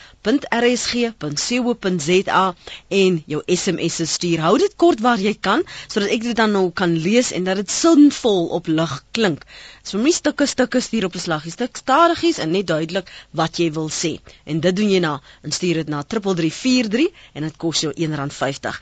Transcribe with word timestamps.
en 2.88 3.22
jou 3.26 3.42
SMS 3.46 3.94
se 3.96 4.06
stuur. 4.06 4.40
Hou 4.40 4.58
dit 4.58 4.76
kort 4.76 5.00
waar 5.00 5.18
jy 5.18 5.34
kan 5.40 5.62
sodat 5.86 6.10
ek 6.10 6.22
dit 6.22 6.36
dan 6.36 6.52
nou 6.52 6.70
kan 6.70 6.96
lees 6.96 7.32
en 7.32 7.44
dat 7.44 7.56
dit 7.56 7.70
sinvol 7.70 8.46
op 8.48 8.66
lig 8.66 9.04
klink. 9.12 9.44
So 9.82 9.98
mis 9.98 10.20
stukke 10.20 10.46
stukke 10.46 10.80
stuur 10.80 11.04
op 11.08 11.14
'n 11.18 11.22
slaggie, 11.22 11.52
stuk 11.52 11.76
stadigies 11.76 12.38
en 12.38 12.50
net 12.50 12.66
duidelik 12.66 13.08
wat 13.30 13.56
jy 13.58 13.72
wil 13.72 13.88
sê. 13.90 14.12
En 14.44 14.60
dit 14.60 14.76
doen 14.76 14.90
jy 14.90 15.00
na 15.00 15.20
en 15.42 15.52
stuur 15.52 15.74
dit 15.74 15.88
na 15.88 16.02
3343 16.02 17.08
en 17.34 17.42
dit 17.42 17.56
kos 17.56 17.80
jou 17.80 17.92
R1.50. 17.92 18.78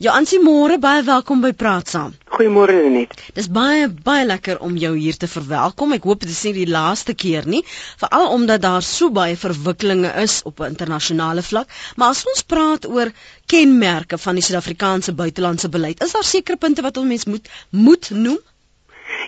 Ja, 0.00 0.14
Ansie 0.16 0.40
môre 0.40 0.78
baie 0.80 1.02
welkom 1.04 1.42
by 1.44 1.52
Praat 1.52 1.88
Saam. 1.92 2.14
Goeiemôre 2.32 2.72
Lenet. 2.72 3.14
Dis 3.36 3.50
baie 3.52 3.88
baie 3.88 4.26
lekker 4.26 4.58
om 4.64 4.76
jou 4.80 4.94
hier 4.96 5.16
te 5.16 5.28
verwelkom. 5.28 5.92
Ek 5.92 6.06
hoop 6.08 6.24
dit 6.24 6.30
is 6.32 6.42
nie 6.48 6.54
die 6.56 6.70
laaste 6.72 7.14
keer 7.14 7.46
nie, 7.46 7.60
veral 8.00 8.30
omdat 8.34 8.62
daar 8.64 8.82
so 8.82 9.10
baie 9.10 9.36
verwikkelinge 9.36 10.10
is 10.22 10.40
op 10.48 10.60
'n 10.60 10.72
internasionale 10.72 11.42
vlak. 11.42 11.68
Maar 11.96 12.16
as 12.16 12.24
ons 12.26 12.42
praat 12.42 12.88
oor 12.88 13.12
kenmerke 13.46 14.18
van 14.18 14.34
die 14.34 14.42
Suid-Afrikaanse 14.42 15.12
buitelandse 15.12 15.68
beleid, 15.68 16.02
is 16.02 16.12
daar 16.12 16.24
sekere 16.24 16.56
punte 16.56 16.82
wat 16.82 16.96
ons 16.96 17.08
mens 17.08 17.24
moet 17.24 17.48
moet 17.70 18.10
noem? 18.10 18.40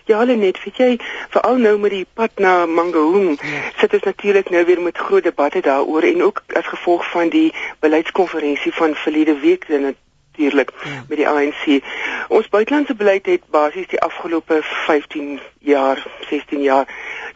Ja, 0.04 0.18
hulle 0.18 0.36
net, 0.36 0.58
weet 0.64 0.76
jy, 0.76 0.90
veral 1.30 1.56
nou 1.62 1.78
met 1.78 1.90
die 1.94 2.06
pad 2.14 2.38
na 2.42 2.66
Mangaung, 2.66 3.38
ja. 3.40 3.60
sit 3.80 3.94
ons 3.94 4.02
natuurlik 4.02 4.50
nou 4.50 4.64
weer 4.64 4.80
met 4.80 4.98
groot 4.98 5.24
debatte 5.24 5.60
daaroor 5.60 6.02
en 6.02 6.22
ook 6.22 6.42
as 6.58 6.66
gevolg 6.66 7.10
van 7.10 7.28
die 7.28 7.52
beleidskonferensie 7.80 8.72
van 8.74 8.94
verlede 8.94 9.38
week 9.38 9.64
en 9.68 9.82
natuurlik 9.90 10.72
ja. 10.84 11.04
met 11.08 11.16
die 11.18 11.28
ANC. 11.28 11.84
Ons 12.28 12.48
buitelandse 12.48 12.94
beleid 12.94 13.26
het 13.26 13.46
basies 13.50 13.88
die 13.88 14.00
afgelope 14.00 14.60
15 14.62 15.40
jaar, 15.58 16.06
16 16.28 16.62
jaar 16.62 16.88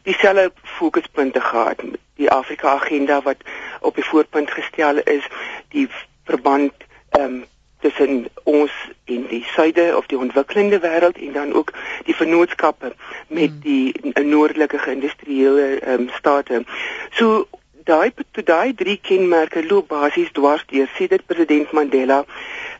dieselfde 0.03 0.53
fokuspunte 0.63 1.41
gehad. 1.41 1.83
Die 2.17 2.31
Afrika 2.31 2.69
agenda 2.69 3.23
wat 3.23 3.37
op 3.81 3.95
die 3.95 4.05
voorpunt 4.05 4.51
gestel 4.51 4.99
is, 4.99 5.27
die 5.69 5.89
verband 6.25 6.73
ehm 7.11 7.23
um, 7.25 7.45
tussen 7.81 8.27
ons 8.45 8.73
en 9.05 9.27
die 9.29 9.45
suide 9.55 9.97
of 9.97 10.07
die 10.07 10.19
ontwikkelende 10.19 10.81
wêreld 10.81 11.19
en 11.19 11.33
dan 11.33 11.53
ook 11.53 11.73
die 12.05 12.17
vennootskappe 12.17 12.95
met 13.29 13.51
hmm. 13.51 13.61
die 13.63 14.25
noordelike 14.25 14.79
geïndustrieerde 14.79 15.93
um, 15.93 16.09
state. 16.19 16.65
So 17.11 17.47
daai 17.87 18.13
daai 18.45 18.75
drie 18.75 18.97
kenmerke 19.03 19.63
loop 19.67 19.89
basies 19.93 20.33
dwars 20.35 20.65
deur 20.73 20.89
sedert 20.97 21.27
president 21.27 21.73
Mandela, 21.77 22.25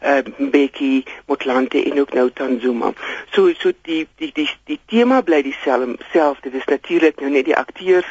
uh, 0.03 0.23
Mbeki, 0.39 1.05
Motlanthe 1.31 1.83
en 1.91 2.01
ook 2.01 2.15
nou 2.19 2.27
Tanzuma. 2.31 2.93
So 3.35 3.53
so 3.61 3.73
die 3.89 4.07
die 4.19 4.33
die 4.35 4.49
die 4.65 4.81
tema 4.87 5.21
bly 5.23 5.43
dieselfde. 5.47 6.51
Dit 6.51 6.55
is 6.55 6.67
natuurlik 6.71 7.21
nou 7.21 7.31
net 7.31 7.47
die 7.47 7.57
akteurs 7.57 8.11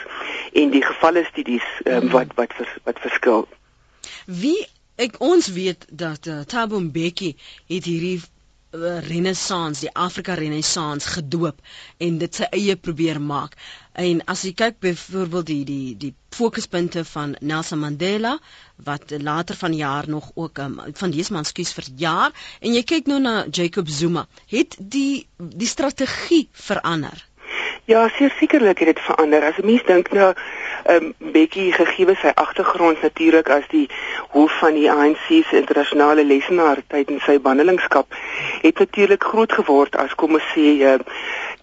en 0.54 0.72
die 0.72 0.84
gevalle 0.86 1.26
studies 1.32 1.68
um, 1.84 2.10
wat 2.16 2.32
wat 2.40 2.56
vers, 2.56 2.78
wat 2.88 3.04
verskil. 3.04 3.48
Wie 4.26 4.62
Ek 4.96 5.18
ons 5.20 5.48
weet 5.52 5.86
dat 5.92 6.28
uh, 6.32 6.42
Thabo 6.48 6.80
Mbeki 6.80 7.34
het 7.68 7.84
hierdie 7.84 8.22
uh, 8.22 9.00
renessans, 9.04 9.82
die 9.84 9.92
Afrika 9.92 10.38
renessans 10.40 11.08
gedoop 11.18 11.60
en 12.00 12.20
dit 12.22 12.40
sy 12.40 12.48
eie 12.56 12.78
probeer 12.80 13.20
maak. 13.20 13.58
En 14.00 14.22
as 14.32 14.46
jy 14.48 14.54
kyk 14.56 14.80
byvoorbeeld 14.86 15.52
die 15.52 15.66
die 15.68 15.98
die 16.06 16.14
fokuspunte 16.36 17.04
van 17.12 17.36
Nelson 17.42 17.84
Mandela 17.84 18.38
wat 18.88 19.12
later 19.20 19.60
van 19.60 19.76
jaar 19.76 20.08
nog 20.08 20.32
ook 20.36 20.64
um, 20.64 20.80
van 20.94 21.12
dese 21.12 21.36
man 21.36 21.48
skuis 21.48 21.76
vir 21.76 21.92
jaar 22.08 22.48
en 22.62 22.76
jy 22.76 22.84
kyk 22.88 23.12
nou 23.12 23.20
na 23.20 23.36
Jacob 23.52 23.92
Zuma, 23.92 24.28
het 24.48 24.80
die 24.80 25.28
die 25.38 25.72
strategie 25.76 26.46
verander. 26.52 27.28
Ja, 27.86 28.08
sekerlik 28.40 28.80
het 28.80 28.96
dit 28.96 29.00
verander. 29.00 29.44
As 29.44 29.60
'n 29.60 29.66
mens 29.66 29.84
dink 29.86 30.12
nou 30.12 30.34
um, 30.90 31.14
Bekkie 31.36 31.72
gegee 31.74 32.16
sy 32.22 32.32
agtergrond 32.36 33.02
natuurlik 33.02 33.50
as 33.50 33.66
die 33.72 33.88
hoof 34.36 34.60
van 34.60 34.78
die 34.78 34.90
ANC 34.92 35.26
se 35.28 35.58
internasionale 35.58 36.26
lesenaar 36.26 36.82
tydens 36.94 37.26
sy 37.26 37.38
bandelingskap 37.40 38.14
het 38.62 38.80
natuurlik 38.80 39.24
groot 39.24 39.52
geword 39.62 39.96
as 39.96 40.16
kom 40.16 40.38
ons 40.40 40.54
sê 40.54 40.68
uh, 40.94 41.00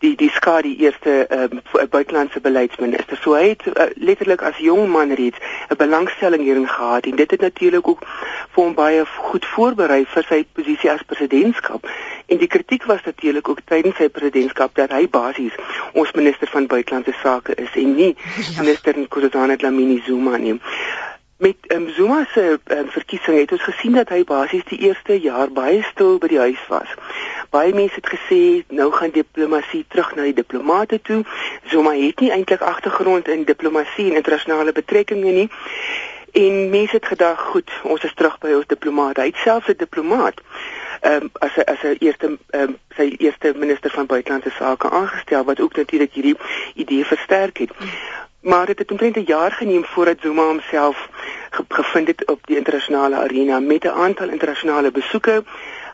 die 0.03 0.17
die 0.17 0.31
skade 0.35 0.69
die 0.69 0.85
eerste 0.85 1.27
um, 1.31 1.61
buitelandse 1.91 2.41
beleidsminister. 2.41 3.19
So 3.23 3.37
hy 3.39 3.53
het 3.53 3.67
uh, 3.71 3.89
letterlik 3.95 4.43
as 4.43 4.59
jong 4.59 4.89
man 4.91 5.15
reeds 5.15 5.39
'n 5.71 5.79
belangstelling 5.79 6.43
hierin 6.43 6.69
gehad 6.69 7.07
en 7.07 7.17
dit 7.17 7.31
het 7.31 7.41
natuurlik 7.41 7.89
ook 7.89 8.03
vir 8.53 8.65
hom 8.65 8.75
baie 8.75 9.05
goed 9.07 9.47
voorberei 9.55 10.05
vir 10.15 10.27
sy 10.29 10.45
posisie 10.53 10.91
as 10.91 11.07
presidentskap. 11.07 11.87
En 12.27 12.39
die 12.39 12.51
kritiek 12.55 12.85
was 12.85 13.03
natuurlik 13.05 13.49
ook 13.49 13.61
tydens 13.65 13.97
sy 13.97 14.09
presidentskap 14.09 14.75
dat 14.75 14.91
hy 14.91 15.09
basies 15.09 15.55
ons 15.93 16.13
minister 16.13 16.49
van 16.49 16.67
buitelandse 16.67 17.15
sake 17.23 17.55
is 17.55 17.73
en 17.75 17.95
nie 17.95 18.17
ja. 18.55 18.63
minister 18.63 18.99
Nkosazana 18.99 19.57
Dlamini 19.57 20.03
Zuma 20.07 20.37
nie 20.37 20.59
met 21.43 21.57
um, 21.75 21.89
Zuma 21.89 22.27
se 22.33 22.61
um, 22.65 22.91
verkiesing 22.91 23.39
het 23.39 23.53
ons 23.53 23.63
gesien 23.63 23.97
dat 23.99 24.13
hy 24.15 24.21
basies 24.25 24.63
die 24.71 24.79
eerste 24.87 25.17
jaar 25.21 25.51
baie 25.51 25.81
stil 25.91 26.21
by 26.23 26.29
die 26.31 26.39
huis 26.39 26.61
was. 26.71 26.93
Baie 27.51 27.75
mense 27.75 27.99
het 27.99 28.11
gesê 28.13 28.41
nou 28.71 28.87
gaan 28.95 29.11
diplomatie 29.11 29.83
terug 29.89 30.13
na 30.15 30.29
die 30.29 30.37
diplomate 30.39 31.01
toe. 31.03 31.25
Zuma 31.73 31.97
het 31.99 32.23
nie 32.23 32.31
eintlik 32.31 32.63
agtergrond 32.63 33.29
in 33.29 33.43
diplomatie 33.49 34.07
en 34.13 34.21
internasionale 34.23 34.73
betrekkinge 34.73 35.35
nie. 35.41 35.49
En 36.33 36.71
mense 36.71 36.97
het 36.97 37.11
gedag, 37.11 37.43
goed, 37.51 37.75
ons 37.83 38.07
is 38.07 38.15
terug 38.15 38.39
by 38.39 38.55
ons 38.61 38.71
diplomate. 38.71 39.21
Hy 39.21 39.35
self 39.43 39.69
'n 39.69 39.83
diplomaat 39.83 40.39
ehm 41.03 41.23
um, 41.27 41.31
as 41.43 41.55
hy 41.59 41.63
as 41.67 41.81
hy 41.83 41.97
eerste 41.99 42.29
ehm 42.55 42.63
um, 42.63 42.77
sy 42.97 43.09
eerste 43.19 43.53
minister 43.59 43.91
van 43.91 44.07
buitelandse 44.07 44.55
sake 44.55 44.91
aangestel 44.91 45.45
wat 45.45 45.61
ook 45.61 45.77
natuurlik 45.77 46.13
hierdie 46.15 46.37
idee 46.75 47.05
versterk 47.05 47.59
het. 47.59 47.75
Maar 48.43 48.67
dit 48.67 48.79
het 48.79 48.91
omtrent 48.91 49.17
'n 49.17 49.25
jaar 49.27 49.53
geneem 49.53 49.85
voordat 49.85 50.21
Zuma 50.21 50.43
homself 50.43 51.09
ge 51.51 51.65
gevind 51.69 52.07
het 52.07 52.27
op 52.27 52.47
die 52.47 52.57
internasionale 52.57 53.17
arena 53.17 53.61
met 53.61 53.85
'n 53.85 53.89
aantal 53.89 54.29
internasionale 54.29 54.91
besoeke. 54.91 55.45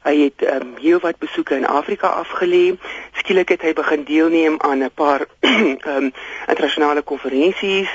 Hy 0.03 0.16
het 0.22 0.48
ehm 0.48 0.60
um, 0.60 0.75
heelwat 0.81 1.19
besoeke 1.19 1.54
in 1.54 1.66
Afrika 1.66 2.08
afgelê. 2.08 2.76
Skielik 3.12 3.48
het 3.48 3.62
hy 3.62 3.72
begin 3.72 4.04
deelneem 4.04 4.54
aan 4.60 4.78
'n 4.78 4.91
paar 4.94 5.26
ehm 5.41 5.87
um, 5.87 6.12
internasionale 6.47 7.03
konferensies 7.03 7.88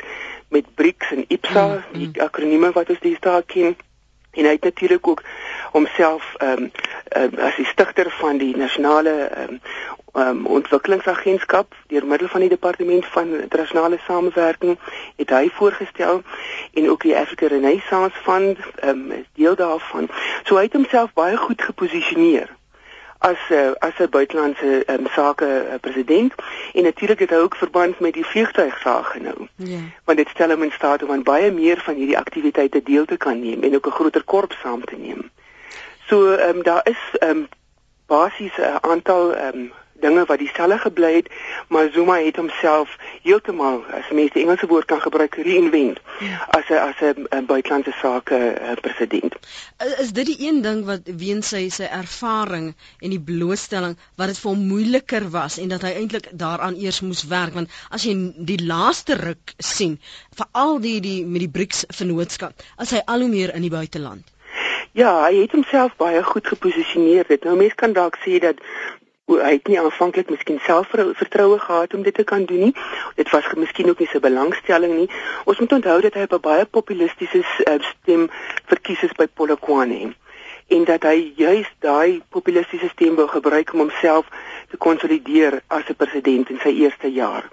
met 0.49 0.75
BRICS 0.75 1.11
en 1.11 1.25
IPSA, 1.27 1.67
mm, 1.67 1.83
mm. 1.93 2.11
die 2.11 2.21
akronieme 2.21 2.71
wat 2.71 2.89
ons 2.89 3.19
daar 3.19 3.43
ken. 3.43 3.75
En 4.33 4.45
hy 4.45 4.51
het 4.51 4.63
natuurlik 4.63 5.07
ook 5.07 5.23
homself 5.71 6.33
ehm 6.37 6.63
um, 6.63 6.71
um, 7.17 7.39
as 7.39 7.55
die 7.55 7.65
stigter 7.65 8.11
van 8.11 8.37
die 8.37 8.55
nasionale 8.57 9.09
ehm 9.09 9.49
um, 9.49 9.59
um, 10.13 10.45
ontwikkelingsagentskap 10.45 11.75
deur 11.87 12.05
middel 12.05 12.27
van 12.27 12.39
die 12.39 12.49
departement 12.49 13.05
van 13.05 13.39
internasionale 13.41 13.99
samewerking 14.07 14.77
het 15.15 15.29
hy 15.29 15.49
voorgestel 15.53 16.21
en 16.73 16.89
ook 16.89 17.01
die 17.01 17.17
Africa 17.17 17.47
Renaissance 17.47 18.15
Fund 18.25 18.57
um, 18.83 19.11
is 19.11 19.29
deel 19.33 19.55
daarvan. 19.55 20.09
So 20.43 20.55
hy 20.55 20.67
het 20.69 20.73
homself 20.73 21.13
baie 21.13 21.37
goed 21.37 21.61
geposisioneer 21.61 22.49
as 23.23 23.39
uh, 23.49 23.71
as 23.79 23.95
'n 23.99 24.09
buitelandse 24.09 24.83
um, 24.87 25.07
sake 25.07 25.45
uh, 25.45 25.79
president 25.81 26.33
en 26.73 26.83
natuurlik 26.83 27.19
het 27.19 27.29
hy 27.29 27.35
ook 27.35 27.55
verband 27.55 27.99
met 27.99 28.13
die 28.13 28.25
vliegtuigsaak 28.25 29.19
nou. 29.19 29.47
Ja. 29.55 29.79
Want 30.03 30.17
dit 30.17 30.29
stel 30.29 30.49
hom 30.49 30.63
in 30.63 30.71
staat 30.71 31.03
om 31.03 31.11
aan 31.11 31.23
baie 31.23 31.51
meer 31.51 31.79
van 31.85 31.95
hierdie 31.95 32.17
aktiwiteite 32.17 32.83
deel 32.83 33.05
te 33.05 33.17
kan 33.17 33.39
neem 33.39 33.63
en 33.63 33.75
ook 33.75 33.87
'n 33.87 33.97
groter 33.99 34.23
korps 34.23 34.59
saam 34.59 34.83
te 34.85 34.95
neem. 34.95 35.31
So 36.07 36.33
ehm 36.33 36.57
um, 36.57 36.63
daar 36.63 36.83
is 36.83 37.01
ehm 37.19 37.29
um, 37.29 37.47
basies 38.07 38.57
'n 38.57 38.77
aantal 38.81 39.33
ehm 39.35 39.57
um, 39.57 39.71
dinge 40.03 40.25
wat 40.29 40.41
dieselfde 40.41 40.77
gebly 40.83 41.11
het, 41.15 41.29
maar 41.73 41.89
Zuma 41.95 42.17
het 42.21 42.37
homself 42.39 42.97
heeltemal 43.23 43.81
as 43.99 44.11
mense 44.11 44.35
die 44.35 44.43
Engelse 44.43 44.67
woord 44.71 44.89
kan 44.91 45.01
gebruik 45.01 45.35
reinvent 45.47 46.01
ja. 46.19 46.39
as 46.57 46.69
'n 46.69 46.81
as 46.89 46.99
'n 47.07 47.45
buitelandse 47.45 47.93
sake 48.01 48.35
uh, 48.35 48.75
president. 48.81 49.35
Is 49.99 50.11
dit 50.11 50.25
die 50.25 50.39
een 50.47 50.61
ding 50.61 50.85
wat 50.85 51.07
weens 51.23 51.53
sy 51.55 51.69
sy 51.69 51.87
ervaring 52.01 52.73
en 52.99 53.09
die 53.09 53.23
blootstelling 53.31 53.97
wat 54.15 54.27
dit 54.31 54.39
vir 54.43 54.51
hom 54.51 54.67
moeiliker 54.67 55.29
was 55.29 55.57
en 55.57 55.73
dat 55.73 55.81
hy 55.81 55.93
eintlik 56.01 56.29
daaraan 56.31 56.75
eers 56.75 57.01
moes 57.01 57.23
werk 57.27 57.53
want 57.53 57.69
as 57.89 58.03
jy 58.07 58.15
die 58.37 58.61
laaste 58.65 59.17
ruk 59.19 59.55
sien 59.57 59.99
veral 60.35 60.79
die 60.79 60.99
die 61.01 61.25
met 61.25 61.45
die 61.45 61.53
BRICS 61.57 61.85
vennootskap 61.99 62.53
as 62.77 62.91
hy 62.95 63.01
al 63.05 63.25
hoe 63.25 63.33
meer 63.33 63.55
in 63.55 63.61
die 63.61 63.73
buiteland 63.73 64.33
Ja, 64.93 65.23
hy 65.25 65.39
het 65.41 65.51
homself 65.51 65.95
baie 65.97 66.19
goed 66.23 66.47
geposisioneer. 66.47 67.25
Dit 67.27 67.47
nou 67.47 67.55
mense 67.57 67.75
kan 67.75 67.95
dalk 67.97 68.19
sê 68.21 68.37
dat 68.43 68.59
hy 69.31 69.51
het 69.55 69.67
nie 69.67 69.79
aanvanklik 69.79 70.29
miskien 70.29 70.59
selfvertroue 70.65 71.59
gehad 71.59 71.93
om 71.93 72.03
dit 72.03 72.13
te 72.13 72.23
kan 72.23 72.45
doen 72.45 72.59
nie. 72.59 72.75
Dit 73.15 73.29
was 73.29 73.47
miskien 73.55 73.89
ook 73.89 73.99
nie 73.99 74.07
sy 74.11 74.19
belangstelling 74.19 74.97
nie. 74.97 75.09
Ons 75.45 75.59
moet 75.59 75.71
onthou 75.79 76.01
dat 76.01 76.13
hy 76.13 76.25
op 76.27 76.33
'n 76.33 76.47
baie 76.49 76.65
populistiese 76.65 77.39
uh, 77.39 77.79
stem 77.79 78.29
verkies 78.65 79.03
is 79.03 79.15
by 79.15 79.27
Polokwane 79.27 80.13
en 80.67 80.83
dat 80.83 81.03
hy 81.03 81.33
juis 81.35 81.67
daai 81.79 82.21
populistiese 82.29 82.89
stem 82.89 83.15
wou 83.15 83.27
gebruik 83.27 83.73
om 83.73 83.79
homself 83.79 84.25
konsolideer 84.77 85.61
as 85.67 85.83
'n 85.89 85.95
president 85.95 86.49
in 86.49 86.59
sy 86.59 86.69
eerste 86.69 87.11
jaar. 87.11 87.49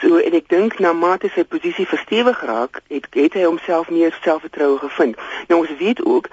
So 0.00 0.16
en 0.16 0.32
ek 0.32 0.48
dink 0.48 0.78
na 0.78 0.92
mate 0.92 1.28
sy 1.34 1.44
posisie 1.44 1.86
verstewig 1.86 2.40
raak, 2.42 2.80
het, 2.88 3.06
het 3.10 3.34
hy 3.36 3.42
homself 3.44 3.90
meer 3.90 4.16
selfvertroue 4.22 4.78
gevind. 4.78 5.16
Nou 5.48 5.60
ons 5.60 5.76
weet 5.78 6.04
ook 6.04 6.28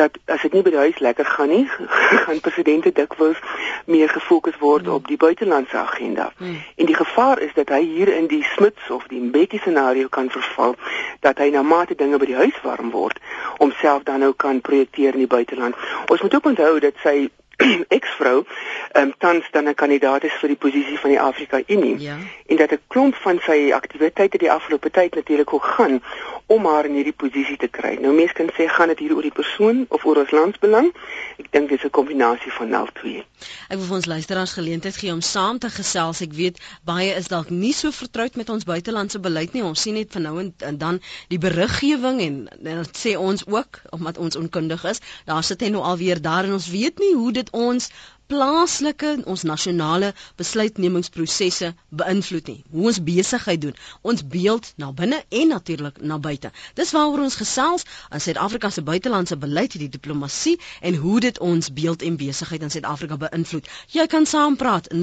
dat 0.00 0.16
as 0.24 0.40
dit 0.42 0.52
nie 0.52 0.62
by 0.64 0.70
die 0.72 0.78
huis 0.78 0.98
lekker 0.98 1.28
gaan 1.28 1.48
nie, 1.52 1.66
gaan 2.24 2.40
presidente 2.40 2.92
dikwels 2.92 3.40
meer 3.84 4.08
gefokus 4.08 4.56
word 4.62 4.86
mm. 4.86 4.92
op 4.92 5.10
die 5.10 5.16
buitelandse 5.16 5.76
agenda. 5.76 6.32
Mm. 6.38 6.56
En 6.76 6.88
die 6.88 6.96
gevaar 6.96 7.40
is 7.44 7.52
dat 7.54 7.68
hy 7.68 7.82
hier 7.82 8.14
in 8.14 8.30
die 8.32 8.42
Smits 8.54 8.88
of 8.90 9.04
die 9.12 9.20
Mbeki 9.20 9.58
scenario 9.58 10.08
kan 10.08 10.30
verval 10.30 10.76
dat 11.20 11.38
hy 11.38 11.50
na 11.52 11.62
mate 11.62 11.94
dinge 11.94 12.18
by 12.18 12.30
die 12.32 12.40
huis 12.40 12.56
warm 12.64 12.90
word, 12.96 13.20
homself 13.58 14.08
dan 14.08 14.24
nou 14.24 14.32
kan 14.32 14.60
projekteer 14.60 15.12
in 15.12 15.26
die 15.26 15.34
buiteland. 15.36 15.76
Ons 16.08 16.24
moet 16.24 16.34
ook 16.34 16.50
onthou 16.54 16.78
dat 16.80 16.96
sy 17.04 17.28
eksvrou 17.98 18.44
ehm 18.92 19.02
um, 19.02 19.14
tans 19.18 19.44
dan 19.50 19.68
'n 19.68 19.74
kandidaat 19.74 20.24
is 20.24 20.36
vir 20.40 20.48
die 20.48 20.56
posisie 20.56 20.98
van 20.98 21.10
die 21.10 21.20
Afrika 21.20 21.62
Unie. 21.66 21.98
Ja. 22.00 22.16
En 22.46 22.56
dat 22.56 22.72
'n 22.72 22.80
klomp 22.86 23.14
van 23.14 23.38
sy 23.46 23.72
aktiwiteite 23.72 24.38
die 24.38 24.50
afgelope 24.50 24.90
tyd 24.90 25.14
natuurlik 25.14 25.52
ook 25.52 25.64
gaan 25.64 26.02
om 26.46 26.66
haar 26.66 26.84
in 26.84 26.94
hierdie 26.94 27.16
posisie 27.16 27.56
te 27.56 27.68
kry. 27.68 27.94
Nou 28.00 28.14
mense 28.14 28.34
kan 28.34 28.50
sê 28.56 28.68
gaan 28.68 28.88
dit 28.92 28.98
hier 28.98 29.14
oor 29.14 29.22
die 29.22 29.34
persoon 29.34 29.84
of 29.88 30.04
oor 30.04 30.16
ons 30.16 30.30
landsbelang? 30.30 30.90
Ek 31.38 31.48
dink 31.52 31.68
dit 31.68 31.78
is 31.78 31.84
'n 31.84 31.90
kombinasie 31.90 32.52
van 32.52 32.74
al 32.74 32.88
twee. 32.92 33.24
Ek 33.68 33.78
wil 33.78 33.86
vir 33.86 33.96
ons 33.96 34.06
luisteraars 34.06 34.52
geleentheid 34.52 34.96
gee 34.96 35.12
om 35.12 35.20
saam 35.20 35.58
te 35.58 35.70
gesels. 35.70 36.20
Ek 36.20 36.32
weet 36.32 36.60
baie 36.84 37.14
is 37.14 37.28
dalk 37.28 37.50
nie 37.50 37.72
so 37.72 37.90
vertroud 37.90 38.36
met 38.36 38.48
ons 38.48 38.64
buitelandse 38.64 39.20
beleid 39.20 39.52
nie. 39.52 39.62
Ons 39.62 39.82
sien 39.82 39.94
net 39.94 40.12
van 40.12 40.22
nou 40.22 40.38
en, 40.40 40.54
en 40.58 40.78
dan 40.78 41.00
die 41.28 41.38
beriggewing 41.38 42.20
en, 42.20 42.48
en 42.64 42.82
dit 42.82 42.96
sê 42.96 43.16
ons 43.16 43.46
ook 43.46 43.80
omdat 43.90 44.18
ons 44.18 44.36
onkundig 44.36 44.84
is. 44.84 45.00
Daar 45.24 45.42
sit 45.42 45.60
hy 45.60 45.68
nou 45.68 45.82
alweer 45.82 46.22
daar 46.22 46.44
en 46.44 46.52
ons 46.52 46.70
weet 46.70 46.98
nie 46.98 47.14
hoe 47.14 47.32
dit 47.32 47.50
ons 47.52 47.88
plaaslike 48.32 49.20
ons 49.28 49.42
nasionale 49.44 50.14
besluitnemingsprosesse 50.40 51.74
beïnvloed 52.00 52.46
nie. 52.48 52.64
Hoe 52.72 52.86
ons 52.88 52.96
besigheid 53.04 53.60
doen, 53.60 53.76
ons 54.08 54.24
beeld 54.34 54.72
na 54.80 54.88
binne 54.96 55.20
en 55.28 55.48
natuurlik 55.52 56.00
na 56.00 56.16
buite. 56.18 56.48
Dis 56.78 56.92
waaroor 56.96 57.20
ons 57.26 57.36
gesels 57.36 57.84
aan 58.08 58.22
Suid-Afrika 58.24 58.70
se 58.72 58.82
buitelandse 58.86 59.36
beleid, 59.36 59.76
die 59.76 59.92
diplomatie 59.92 60.56
en 60.80 60.94
hoe 61.02 61.20
dit 61.20 61.38
ons 61.44 61.72
beeld 61.76 62.02
en 62.02 62.16
besigheid 62.16 62.62
in 62.64 62.70
Suid-Afrika 62.72 63.16
beïnvloed. 63.26 63.68
Jy 63.92 64.06
kan 64.08 64.26
saampraat 64.26 64.88
0891104553. 64.94 64.98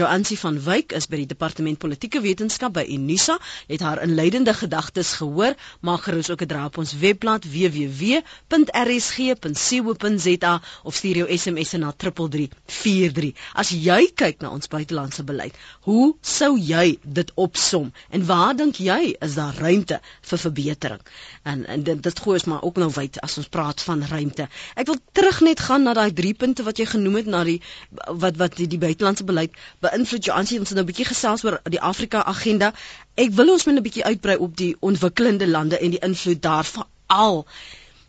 Joansi 0.00 0.36
van 0.46 0.56
Wyk 0.64 0.92
is 0.96 1.06
by 1.12 1.16
die 1.20 1.28
Departement 1.34 1.76
Politieke 1.82 2.20
Wetenskap 2.24 2.72
by 2.80 2.86
Unisa. 2.88 3.36
Jy 3.68 3.74
het 3.76 3.84
haar 3.84 4.00
inleidende 4.06 4.54
gedagtes 4.56 5.12
gehoor. 5.20 5.52
Maak 5.84 6.02
gerus 6.08 6.32
ook 6.32 6.42
'n 6.42 6.48
draai 6.54 6.66
op 6.72 6.78
ons 6.78 6.96
webblad 7.04 7.44
www.rsg 7.44 9.16
rsg.co.za 9.44 10.60
of 10.82 10.94
stuur 10.94 11.16
jou 11.16 11.38
SMS 11.38 11.72
na 11.72 11.92
3343. 11.96 13.32
As 13.54 13.70
jy 13.70 14.10
kyk 14.14 14.42
na 14.42 14.50
ons 14.54 14.68
buitelandse 14.68 15.24
beleid, 15.24 15.56
hoe 15.86 16.14
sou 16.20 16.56
jy 16.58 16.98
dit 17.02 17.32
opsom 17.34 17.90
en 18.10 18.26
waar 18.26 18.54
dink 18.56 18.80
jy 18.82 19.14
is 19.20 19.34
daar 19.38 19.56
ruimte 19.58 20.00
vir 20.30 20.42
verbetering? 20.44 21.02
En 21.42 21.66
en 21.66 21.82
dit, 21.82 22.02
dit 22.02 22.22
gooi 22.24 22.38
ons 22.38 22.48
maar 22.52 22.62
ook 22.62 22.80
nou 22.82 22.90
wyd 22.94 23.20
as 23.22 23.38
ons 23.38 23.48
praat 23.48 23.82
van 23.82 24.04
ruimte. 24.06 24.48
Ek 24.76 24.86
wil 24.86 25.00
terug 25.12 25.40
net 25.40 25.60
gaan 25.60 25.86
na 25.86 25.94
daai 25.98 26.12
drie 26.12 26.34
punte 26.34 26.62
wat 26.66 26.78
jy 26.78 26.86
genoem 26.86 27.20
het 27.22 27.30
na 27.34 27.44
die 27.48 27.60
wat 28.06 28.38
wat 28.40 28.56
die, 28.56 28.68
die 28.70 28.80
buitelandse 28.82 29.26
beleid 29.28 29.58
beïnvloed 29.84 30.28
jou 30.28 30.36
aansien 30.36 30.62
ons 30.62 30.72
het 30.72 30.78
nou 30.78 30.86
'n 30.86 30.92
bietjie 30.92 31.08
gesels 31.10 31.44
oor 31.44 31.60
die 31.64 31.80
Afrika 31.80 32.22
agenda. 32.24 32.72
Ek 33.16 33.30
wil 33.36 33.52
ons 33.52 33.66
net 33.66 33.76
'n 33.76 33.82
bietjie 33.82 34.04
uitbrei 34.04 34.36
op 34.36 34.56
die 34.56 34.76
ontwikkelende 34.80 35.48
lande 35.48 35.78
en 35.78 35.90
die 35.90 36.02
invloed 36.02 36.42
daarvan 36.42 36.86
al 37.06 37.46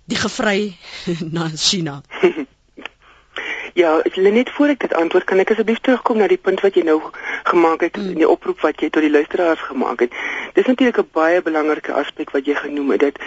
die 0.06 0.18
gevry 0.18 0.76
na 1.36 1.50
China. 1.56 2.02
ja, 3.82 4.02
net 4.16 4.50
voor 4.50 4.68
ek 4.68 4.80
dit 4.80 4.94
antwoord, 4.94 5.26
kan 5.26 5.40
ek 5.40 5.52
asseblief 5.56 5.80
terugkom 5.80 6.18
na 6.22 6.28
die 6.28 6.42
punt 6.42 6.62
wat 6.62 6.76
jy 6.78 6.86
nou 6.88 7.00
gemaak 7.50 7.82
het 7.88 7.98
mm. 7.98 8.14
in 8.14 8.24
die 8.24 8.30
oproep 8.30 8.62
wat 8.62 8.82
jy 8.82 8.90
tot 8.90 9.06
die 9.06 9.14
luisteraars 9.14 9.62
gemaak 9.70 10.06
het. 10.06 10.16
Dis 10.54 10.66
natuurlik 10.70 11.00
'n 11.02 11.10
baie 11.12 11.42
belangrike 11.42 11.94
aspek 11.94 12.32
wat 12.32 12.46
jy 12.46 12.56
genoem 12.56 12.92
het. 12.92 13.00
Dit 13.00 13.20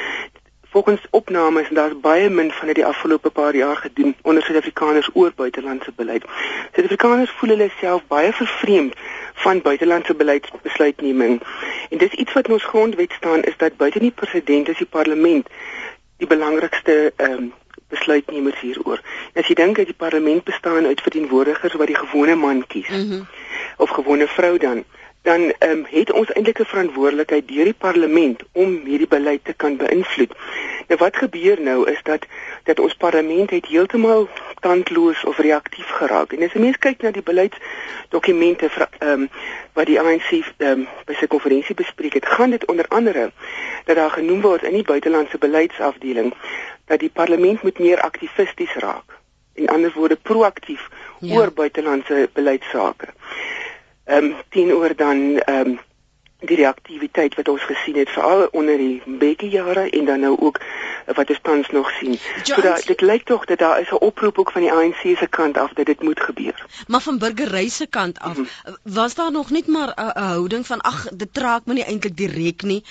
volgens 0.76 1.06
opnames 1.10 1.68
en 1.68 1.74
daar's 1.74 2.00
baie 2.00 2.28
min 2.30 2.50
van 2.52 2.66
dit 2.66 2.76
die 2.76 2.86
afgelope 2.86 3.30
paar 3.30 3.54
jaar 3.56 3.76
gedoen 3.76 4.16
onder 4.22 4.42
Suid-Afrikaners 4.42 5.08
oor 5.12 5.32
buitelandse 5.34 5.92
beleid. 5.96 6.24
Suid-Afrikaners 6.74 7.30
voel 7.30 7.50
hulle 7.50 7.70
self 7.80 8.02
baie 8.06 8.32
vervreemd 8.32 8.94
van 9.34 9.62
buitelandse 9.62 10.14
beleidsbesluitneming. 10.14 11.40
En 11.90 11.98
dis 11.98 12.12
iets 12.12 12.32
wat 12.32 12.46
in 12.46 12.52
ons 12.52 12.64
grondwet 12.64 13.12
staan 13.12 13.42
is 13.42 13.56
dat 13.56 13.76
buite 13.76 13.98
die 13.98 14.10
president 14.10 14.68
is 14.68 14.78
die 14.78 14.86
parlement 14.86 15.48
die 16.16 16.26
belangrikste 16.26 17.12
ehm 17.16 17.32
um, 17.32 17.52
besluitnemers 17.88 18.60
hieroor. 18.60 18.98
As 19.38 19.46
jy 19.46 19.54
dink 19.54 19.76
dat 19.78 19.86
die 19.86 19.94
parlement 19.94 20.42
bestaan 20.44 20.86
uit 20.90 21.00
verteenwoordigers 21.00 21.76
wat 21.78 21.86
die 21.86 21.98
gewone 21.98 22.34
man 22.34 22.64
kies 22.66 22.88
mm 22.88 23.10
-hmm. 23.10 23.26
of 23.76 23.90
gewone 23.90 24.26
vrou 24.26 24.58
dan 24.58 24.84
dan 25.26 25.52
ehm 25.58 25.70
um, 25.70 25.86
het 25.90 26.12
ons 26.12 26.32
eintlik 26.32 26.58
'n 26.60 26.72
verantwoordelikheid 26.72 27.48
deur 27.48 27.64
die 27.64 27.80
parlement 27.86 28.42
om 28.52 28.70
hierdie 28.84 29.08
beleid 29.14 29.44
te 29.44 29.52
kan 29.52 29.76
beïnvloed. 29.76 30.32
Nou 30.88 30.98
wat 31.00 31.16
gebeur 31.16 31.60
nou 31.60 31.90
is 31.90 32.02
dat 32.02 32.26
dat 32.62 32.78
ons 32.80 32.94
parlement 32.94 33.50
het 33.50 33.66
heeltemal 33.66 34.28
tandloos 34.60 35.24
of 35.24 35.38
reaktief 35.38 35.86
geraak. 35.86 36.32
En 36.32 36.42
as 36.42 36.52
jy 36.52 36.60
mens 36.60 36.78
kyk 36.78 37.02
na 37.02 37.10
die 37.10 37.22
beleidsdokumente 37.22 38.70
ehm 38.70 39.10
um, 39.10 39.28
wat 39.72 39.86
die 39.86 40.00
ANC 40.00 40.30
ehm 40.30 40.70
um, 40.70 40.86
by 41.04 41.14
sy 41.18 41.26
konferensie 41.26 41.74
bespreek 41.74 42.14
het, 42.14 42.26
gaan 42.26 42.50
dit 42.50 42.66
onder 42.66 42.86
andere 42.88 43.30
dat 43.84 43.96
daar 43.96 44.10
genoem 44.10 44.40
word 44.40 44.62
in 44.62 44.78
die 44.78 44.86
buitelandse 44.92 45.38
beleidsafdeling 45.38 46.34
dat 46.84 47.00
die 47.00 47.10
parlement 47.10 47.62
moet 47.62 47.78
meer 47.78 48.00
aktivisties 48.00 48.74
raak. 48.74 49.18
In 49.54 49.68
ander 49.68 49.92
woorde 49.94 50.16
proaktief 50.16 50.88
ja. 51.20 51.34
oor 51.34 51.52
buitelandse 51.52 52.28
beleidsake. 52.32 53.06
Ehm 54.06 54.24
um, 54.24 54.34
teenoor 54.48 54.96
dan 54.96 55.38
ehm 55.38 55.66
um, 55.66 55.78
die 56.38 56.56
reaktiwiteit 56.56 57.34
wat 57.34 57.48
ons 57.48 57.62
gesien 57.62 57.96
het 57.96 58.10
veral 58.12 58.46
onder 58.52 58.76
die 58.76 59.02
Mbeki 59.04 59.48
jare 59.48 59.90
en 59.90 60.04
dan 60.04 60.20
nou 60.20 60.36
ook 60.38 60.60
wat 61.14 61.30
ons 61.30 61.38
tans 61.42 61.70
nog 61.70 61.90
sien. 61.90 62.18
So 62.42 62.60
da, 62.60 62.74
dit 62.86 63.00
lyk 63.00 63.24
tog 63.24 63.44
dat 63.44 63.58
daar 63.58 63.80
is 63.80 63.90
'n 63.90 64.04
oproep 64.04 64.38
ook 64.38 64.52
van 64.52 64.60
die 64.62 64.72
ANC 64.72 65.16
se 65.16 65.26
kant 65.30 65.56
af 65.56 65.72
dat 65.72 65.86
dit 65.86 66.02
moet 66.02 66.20
gebeur. 66.20 66.66
Maar 66.86 67.00
van 67.00 67.18
burgery 67.18 67.68
se 67.68 67.86
kant 67.86 68.18
af, 68.18 68.36
mm 68.36 68.46
-hmm. 68.62 68.76
was 68.82 69.14
daar 69.14 69.32
nog 69.32 69.50
net 69.50 69.66
maar 69.66 69.92
'n 69.96 70.18
houding 70.18 70.66
van 70.66 70.80
ag, 70.80 71.08
dit 71.08 71.34
traak 71.34 71.64
my 71.64 71.74
nie 71.74 71.84
eintlik 71.84 72.16
direk 72.16 72.62
nie. 72.62 72.84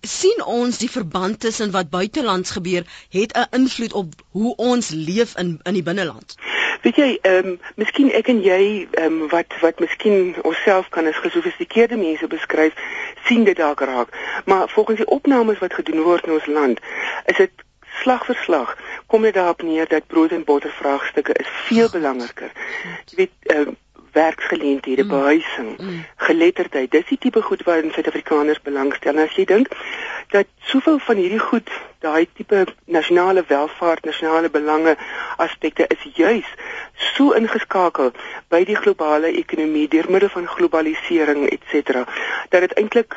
sien 0.00 0.44
ons 0.44 0.78
die 0.78 0.90
verband 0.90 1.40
tussen 1.40 1.70
wat 1.70 1.90
buitelands 1.90 2.50
gebeur 2.50 2.82
het 3.10 3.32
'n 3.32 3.56
invloed 3.56 3.92
op 3.92 4.12
hoe 4.30 4.56
ons 4.56 4.88
leef 4.88 5.36
in 5.36 5.60
in 5.62 5.72
die 5.72 5.82
binneland? 5.82 6.34
Weet 6.82 6.96
jy, 6.96 7.18
ehm 7.22 7.46
um, 7.46 7.58
miskien 7.76 8.10
ek 8.12 8.28
en 8.28 8.40
jy 8.42 8.62
ehm 8.90 9.04
um, 9.22 9.28
wat 9.30 9.54
wat 9.60 9.78
miskien 9.80 10.34
onsself 10.42 10.88
kan 10.88 11.06
as 11.06 11.20
gesofistikeerde 11.22 11.96
mense 11.96 12.26
beskryf, 12.26 12.74
sien 13.24 13.44
dit 13.44 13.56
dalk 13.56 13.80
raak. 13.80 14.16
Maar 14.44 14.68
volgens 14.68 14.98
die 14.98 15.06
opnames 15.06 15.58
wat 15.58 15.74
gedoen 15.74 16.02
word 16.02 16.26
in 16.26 16.32
ons 16.38 16.46
land, 16.46 16.80
is 17.26 17.36
dit 17.36 17.52
slag 18.02 18.26
vir 18.26 18.38
slag 18.44 18.76
kom 19.12 19.22
dit 19.22 19.34
daarop 19.34 19.62
neer 19.62 19.88
dat 19.88 20.06
brood 20.06 20.32
en 20.32 20.44
botter 20.44 20.70
vraagstukke 20.72 21.32
is 21.32 21.48
veel 21.68 21.90
belangriker. 21.92 22.52
Jy 23.10 23.16
weet, 23.16 23.32
ehm 23.42 23.68
uh, 23.68 23.78
werksgeleenthede, 24.12 25.02
mm. 25.02 25.08
behuising, 25.08 25.78
mm. 25.78 26.04
geletterdheid. 26.16 26.90
Dis 26.90 27.08
die 27.08 27.18
tipe 27.18 27.42
goed 27.42 27.62
waarin 27.62 27.92
Suid-Afrikaners 27.92 28.62
belangstel. 28.62 29.16
En 29.16 29.24
as 29.26 29.36
jy 29.36 29.44
dink 29.44 29.72
dat 30.32 30.46
soveel 30.68 30.98
van 30.98 31.16
hierdie 31.16 31.42
goed, 31.42 31.70
daai 32.00 32.26
tipe 32.34 32.64
nasionale 32.84 33.44
welvaart, 33.48 34.04
nasionale 34.04 34.50
belange 34.50 34.96
aspekte 35.36 35.86
is 35.88 36.06
juis 36.16 36.48
so 37.12 37.32
ingeskakel 37.36 38.12
by 38.52 38.62
die 38.68 38.76
globale 38.76 39.32
ekonomie 39.42 39.88
deur 39.88 40.08
middel 40.10 40.32
van 40.32 40.48
globalisering 40.48 41.46
et 41.50 41.62
cetera, 41.70 42.06
dat 42.48 42.66
dit 42.66 42.76
eintlik 42.80 43.16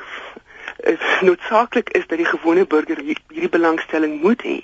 noodsaaklik 1.22 1.90
is 1.90 2.08
dat 2.08 2.18
die 2.18 2.28
gewone 2.28 2.66
burger 2.68 3.00
hierdie 3.00 3.50
belangstelling 3.50 4.22
moet 4.22 4.44
hê. 4.44 4.60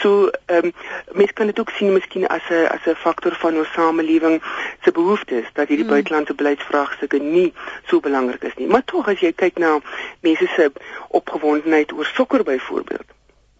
So 0.00 0.30
ehm 0.46 0.64
um, 0.64 0.72
mense 1.12 1.32
kan 1.32 1.46
dit 1.46 1.60
ook 1.60 1.70
sien 1.70 1.92
miskien 1.92 2.26
as 2.26 2.42
'n 2.48 2.66
as 2.66 2.84
'n 2.86 2.94
faktor 2.94 3.34
van 3.34 3.58
ons 3.58 3.72
samelewing 3.72 4.42
se 4.82 4.92
behoeftes 4.92 5.46
dat 5.52 5.68
hierdie 5.68 5.86
mm. 5.86 5.92
buitelandse 5.92 6.34
beleidsvraagstukke 6.34 7.18
nie 7.18 7.52
so 7.86 8.00
belangrik 8.00 8.42
is 8.42 8.54
nie. 8.56 8.66
Maar 8.66 8.84
tog 8.84 9.08
as 9.08 9.20
jy 9.20 9.32
kyk 9.32 9.58
na 9.58 9.78
mense 10.20 10.46
se 10.56 10.72
opgewondenheid 11.08 11.92
oor 11.92 12.04
sokker 12.04 12.42
byvoorbeeld. 12.42 13.08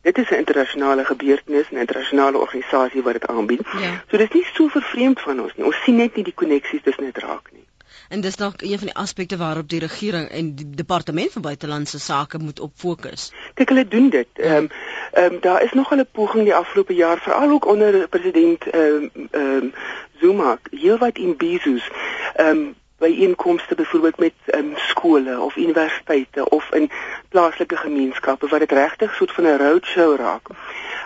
Dit 0.02 0.18
is 0.18 0.30
'n 0.30 0.34
internasionale 0.34 1.04
gebeurtenis, 1.04 1.70
'n 1.70 1.76
internasionale 1.76 2.38
organisasie 2.38 3.02
wat 3.02 3.12
dit 3.12 3.26
aanbied. 3.26 3.62
Ja. 3.78 4.02
So 4.10 4.16
dis 4.16 4.32
nie 4.32 4.46
so 4.52 4.68
vervreemd 4.68 5.20
van 5.20 5.40
ons 5.40 5.52
nie. 5.56 5.66
Ons 5.66 5.82
sien 5.82 5.96
net 5.96 6.14
nie 6.14 6.24
die 6.24 6.34
koneksies 6.34 6.82
tussen 6.82 7.04
dit 7.04 7.18
raak 7.18 7.50
nie 7.52 7.68
en 8.08 8.20
dis 8.20 8.36
dalk 8.36 8.62
een 8.62 8.78
van 8.78 8.86
die 8.86 8.96
aspekte 8.96 9.36
waarop 9.36 9.68
die 9.68 9.80
regering 9.80 10.28
en 10.28 10.54
die 10.54 10.70
departement 10.70 11.32
van 11.32 11.42
buitelandse 11.42 11.98
sake 11.98 12.38
moet 12.38 12.60
op 12.60 12.72
fokus. 12.74 13.32
Kyk 13.54 13.68
hulle 13.68 13.88
doen 13.88 14.10
dit. 14.10 14.28
Ehm 14.34 14.56
um, 14.56 14.68
ehm 15.12 15.32
um, 15.32 15.40
daar 15.40 15.62
is 15.62 15.72
nog 15.72 15.94
'n 15.94 16.06
poging 16.12 16.44
die 16.44 16.54
afgelope 16.54 16.94
jaar 16.94 17.18
veral 17.18 17.50
ook 17.50 17.66
onder 17.66 18.08
president 18.08 18.66
ehm 18.66 18.82
um, 18.82 19.28
ehm 19.30 19.42
um, 19.42 19.72
Zuma 20.20 20.58
heelwat 20.70 21.18
in 21.18 21.36
Bezus 21.36 21.90
ehm 22.34 22.48
um, 22.48 22.74
by 23.00 23.06
inkomste 23.06 23.74
byvoorbeeld 23.74 24.18
met 24.18 24.32
um, 24.54 24.72
skole 24.76 25.40
of 25.40 25.56
universiteite 25.56 26.48
of 26.48 26.72
in 26.72 26.90
plaaslike 27.28 27.76
gemeenskappe 27.76 28.48
wat 28.48 28.60
dit 28.60 28.72
regtig 28.72 29.14
soort 29.14 29.32
van 29.32 29.44
'n 29.44 29.58
roadshow 29.58 30.16
raak 30.16 30.48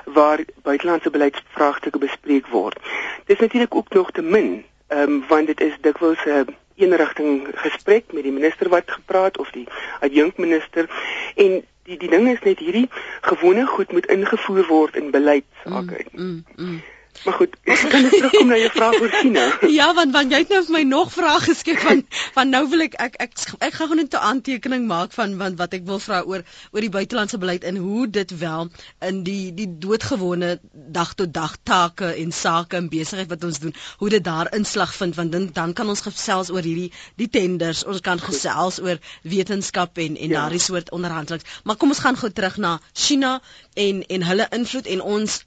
waar 0.04 0.44
buitelandse 0.62 1.10
beleidsvraagstukke 1.10 1.98
bespreek 1.98 2.46
word. 2.46 2.78
Dis 3.24 3.38
natuurlik 3.38 3.74
ook 3.74 3.88
nog 3.88 4.10
te 4.10 4.22
min, 4.22 4.64
ehm 4.86 5.00
um, 5.00 5.24
want 5.28 5.46
dit 5.46 5.60
is 5.60 5.76
dikwels 5.80 6.24
'n 6.24 6.30
uh, 6.30 6.40
een 6.76 6.96
rigting 6.96 7.48
gesprek 7.54 8.12
met 8.12 8.22
die 8.22 8.32
minister 8.32 8.68
wat 8.68 8.90
gepraat 8.90 9.38
of 9.38 9.50
die 9.50 9.66
adjunkminister 10.00 10.90
en 11.34 11.62
die 11.84 11.98
die 11.98 12.10
ding 12.10 12.28
is 12.28 12.42
net 12.42 12.58
hierdie 12.58 12.88
gewone 13.20 13.66
goed 13.66 13.92
moet 13.92 14.06
ingevoer 14.06 14.66
word 14.66 14.96
in 14.96 15.10
beleid 15.10 15.44
sake. 15.64 16.04
Mm, 16.12 16.24
mm, 16.24 16.44
mm. 16.56 16.82
Maar 17.24 17.34
goed, 17.34 17.56
ek 17.72 17.82
kan 17.90 18.02
net 18.02 18.14
terugkom 18.16 18.50
na 18.50 18.56
jou 18.58 18.70
vraag 18.74 18.96
oor 19.00 19.12
China. 19.14 19.44
ja, 19.78 19.86
want 19.96 20.12
want 20.16 20.32
jy 20.34 20.40
het 20.42 20.52
nou 20.52 20.60
vir 20.66 20.74
my 20.76 20.82
nog 20.88 21.12
vrae 21.14 21.40
geskik 21.44 21.80
van 21.84 22.02
van 22.36 22.50
nou 22.52 22.62
wil 22.72 22.84
ek 22.84 22.96
ek 23.06 23.18
ek, 23.24 23.36
ek 23.68 23.76
gaan 23.78 23.90
gou 23.92 23.98
net 24.00 24.16
'n 24.18 24.24
aantekening 24.30 24.88
maak 24.90 25.14
van 25.16 25.36
want 25.40 25.58
wat 25.60 25.76
ek 25.78 25.86
wil 25.90 26.00
vra 26.02 26.22
oor 26.22 26.42
oor 26.72 26.84
die 26.86 26.92
buitelandse 26.96 27.38
beleid 27.38 27.64
en 27.70 27.78
hoe 27.84 28.08
dit 28.18 28.34
wel 28.42 28.68
in 29.10 29.22
die 29.28 29.54
die 29.54 29.68
doodgewone 29.86 30.58
dag 30.98 31.14
tot 31.14 31.32
dag 31.34 31.56
take 31.62 32.10
en 32.24 32.32
sake 32.32 32.76
en 32.76 32.90
besigheid 32.92 33.30
wat 33.30 33.44
ons 33.44 33.62
doen, 33.62 33.74
hoe 34.02 34.10
dit 34.16 34.24
daar 34.24 34.52
inslag 34.58 34.94
vind 34.94 35.16
want 35.20 35.32
dan 35.32 35.48
dan 35.52 35.72
kan 35.72 35.88
ons 35.88 36.04
gesels 36.08 36.50
oor 36.50 36.62
hierdie 36.66 36.90
die 37.16 37.30
tenders, 37.38 37.84
ons 37.84 38.00
kan 38.00 38.20
gesels 38.20 38.80
oor 38.82 38.98
wetenskap 39.22 39.98
en 39.98 40.16
en 40.16 40.28
ja. 40.28 40.40
daardie 40.40 40.60
soort 40.60 40.90
onderhandelings. 40.90 41.46
Maar 41.64 41.76
kom 41.76 41.94
ons 41.94 42.04
gaan 42.04 42.16
gou 42.16 42.30
terug 42.30 42.56
na 42.56 42.80
China 42.92 43.40
en 43.74 44.06
en 44.06 44.22
hulle 44.22 44.46
invloed 44.50 44.86
en 44.86 45.00
ons 45.00 45.42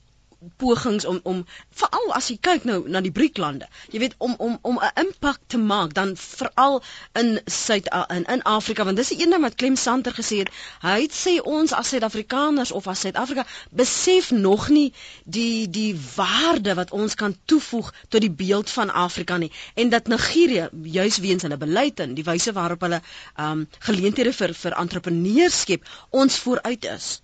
pogings 0.57 1.05
om 1.05 1.19
om 1.23 1.45
veral 1.79 2.13
as 2.17 2.27
jy 2.29 2.37
kyk 2.41 2.65
nou 2.69 2.77
na 2.89 3.01
die 3.01 3.11
BRIC-lande, 3.11 3.67
jy 3.91 4.01
weet 4.03 4.15
om 4.17 4.35
om 4.37 4.57
om 4.61 4.79
'n 4.79 5.05
impak 5.05 5.39
te 5.47 5.57
maak 5.57 5.93
dan 5.93 6.15
veral 6.17 6.81
in 7.21 7.39
Suid 7.45 7.89
in 8.09 8.25
in 8.25 8.41
Afrika 8.43 8.85
want 8.85 8.97
dis 8.97 9.11
'n 9.13 9.21
een 9.21 9.29
ding 9.29 9.41
wat 9.41 9.55
Clem 9.55 9.75
Santer 9.75 10.13
gesê 10.13 10.37
het. 10.37 10.49
Hy 10.81 11.01
het 11.01 11.13
sê 11.13 11.41
ons 11.41 11.73
as 11.73 11.89
Suid-Afrikaners 11.89 12.71
of 12.71 12.87
as 12.87 12.99
Suid-Afrika 12.99 13.45
besef 13.71 14.31
nog 14.31 14.69
nie 14.69 14.93
die 15.25 15.69
die 15.69 15.99
waarde 16.15 16.73
wat 16.73 16.91
ons 16.91 17.15
kan 17.15 17.37
toevoeg 17.45 17.93
tot 18.09 18.21
die 18.21 18.31
beeld 18.31 18.69
van 18.69 18.89
Afrika 18.89 19.37
nie 19.37 19.51
en 19.73 19.89
dat 19.89 20.07
Nigerië 20.07 20.69
juis 20.83 21.17
weens 21.17 21.41
hulle 21.41 21.57
beleid 21.57 21.99
en 21.99 22.13
die 22.13 22.23
wyse 22.23 22.53
waarop 22.53 22.81
hulle 22.81 23.01
um 23.35 23.67
geleenthede 23.79 24.33
vir 24.33 24.53
vir 24.53 24.73
entrepreneurs 24.73 25.59
skep, 25.59 25.87
ons 26.09 26.37
vooruit 26.37 26.85
is. 26.85 27.21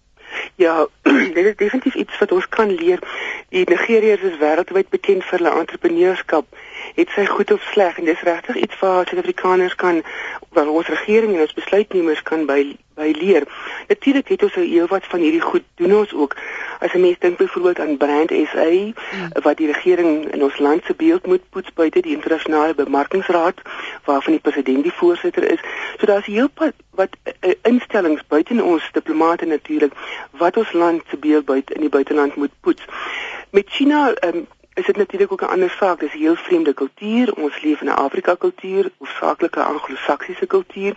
Ja, 0.55 0.87
dit 1.35 1.45
is 1.45 1.55
definitief 1.55 1.95
iets 1.95 2.19
wat 2.19 2.31
ons 2.31 2.49
kan 2.49 2.75
leer. 2.75 2.99
Die 3.49 3.65
Nigeriërs 3.69 4.21
is 4.21 4.37
wêreldwyd 4.37 4.89
bekend 4.89 5.25
vir 5.25 5.39
hulle 5.39 5.53
entrepreneurskap. 5.59 6.45
Het 6.95 7.09
sy 7.09 7.25
goed 7.25 7.51
of 7.51 7.61
sleg 7.71 7.97
en 7.97 8.05
dis 8.05 8.21
regtig 8.21 8.55
iets 8.55 8.79
waar 8.79 9.07
Suid-Afrikaners 9.07 9.75
kan 9.75 10.03
waar 10.49 10.67
ons 10.67 10.87
regering 10.87 11.35
en 11.35 11.41
ons 11.41 11.53
besluitnemers 11.53 12.21
kan 12.21 12.45
by 12.45 12.75
by 12.93 13.13
leer. 13.17 13.43
Natuurlik 13.87 14.27
het 14.27 14.43
ons 14.43 14.53
heel 14.53 14.87
wat 14.87 15.05
van 15.09 15.19
hierdie 15.19 15.41
goed 15.41 15.63
doen 15.75 15.95
ons 15.95 16.13
ook. 16.13 16.35
As 16.79 16.93
'n 16.93 17.01
mens 17.01 17.19
dink 17.19 17.37
byvoorbeeld 17.37 17.79
aan 17.79 17.97
Brand 17.97 18.31
SA 18.31 18.69
mm. 18.69 18.93
wat 19.41 19.57
die 19.57 19.71
regering 19.71 20.31
in 20.31 20.43
ons 20.43 20.57
land 20.59 20.85
se 20.85 20.93
beeld 20.93 21.25
moet 21.25 21.49
poets 21.49 21.73
buite 21.73 22.01
die 22.01 22.15
internasionale 22.15 22.75
bemarkingsraad 22.75 23.61
waarvan 24.05 24.31
die 24.31 24.41
president 24.41 24.83
die 24.83 24.93
voorsitter 24.93 25.51
is. 25.51 25.59
So 25.99 26.05
daar's 26.05 26.25
heel 26.25 26.49
wat 26.55 26.73
wat 26.89 27.09
uh, 27.23 27.51
instellings 27.61 28.21
buite 28.27 28.63
ons 28.63 28.89
diplomate 28.91 29.45
natuurlik 29.45 29.93
wat 30.31 30.57
ons 30.57 30.71
land 30.71 31.01
se 31.09 31.17
beeld 31.17 31.45
buite 31.45 31.73
in 31.73 31.81
die 31.81 31.89
buiteland 31.89 32.35
moet 32.35 32.51
poets. 32.61 32.85
Met 33.49 33.65
China 33.69 34.13
um, 34.21 34.47
is 34.73 34.85
dit 34.85 34.97
natuurlik 34.97 35.31
ook 35.31 35.41
'n 35.41 35.53
ander 35.55 35.69
saak. 35.69 35.99
Dis 35.99 36.13
'n 36.13 36.17
heel 36.17 36.35
vreemde 36.35 36.73
kultuur. 36.73 37.33
Ons 37.33 37.61
leef 37.61 37.81
in 37.81 37.87
'n 37.87 38.01
Afrika 38.07 38.35
kultuur, 38.35 38.91
hoofsaaklike 38.97 39.63
Anglo-Saksiese 39.63 40.45
kultuur 40.45 40.93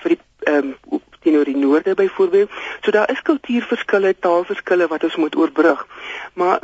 vir 0.00 0.08
die 0.08 0.20
ehm 0.42 0.74
um, 0.90 1.00
teenoor 1.22 1.44
die 1.44 1.56
noorde 1.56 1.94
byvoorbeeld. 1.94 2.50
So 2.80 2.90
daar 2.90 3.10
is 3.10 3.22
kultuurverskille, 3.22 4.14
taalverskille 4.18 4.86
wat 4.86 5.04
ons 5.04 5.16
moet 5.16 5.36
oorbrug. 5.36 5.86
Maar 6.32 6.58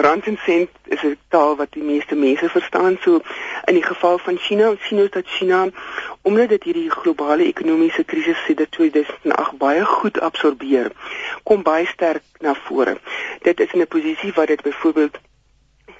rand 0.00 0.26
en 0.26 0.38
sent 0.44 0.70
is 0.84 1.02
'n 1.02 1.18
taal 1.28 1.56
wat 1.56 1.72
die 1.72 1.82
meeste 1.82 2.14
mense 2.14 2.48
verstaan. 2.48 2.96
So 3.00 3.20
in 3.64 3.74
die 3.74 3.82
geval 3.82 4.18
van 4.18 4.36
China, 4.36 4.70
ons 4.70 4.86
sien 4.86 5.00
ons 5.00 5.10
dat 5.10 5.26
China 5.26 5.68
omdat 6.22 6.48
dit 6.48 6.62
hierdie 6.62 6.90
globale 6.90 7.44
ekonomiese 7.44 8.04
krisis 8.04 8.44
sedert 8.44 8.70
2008 8.70 9.58
baie 9.58 9.84
goed 9.84 10.20
absorbeer, 10.20 10.90
kom 11.42 11.62
baie 11.62 11.86
sterk 11.86 12.22
na 12.38 12.54
vore. 12.54 12.96
Dit 13.42 13.60
is 13.60 13.72
in 13.72 13.80
'n 13.80 13.86
posisie 13.86 14.32
wat 14.34 14.46
dit 14.46 14.62
byvoorbeeld 14.62 15.18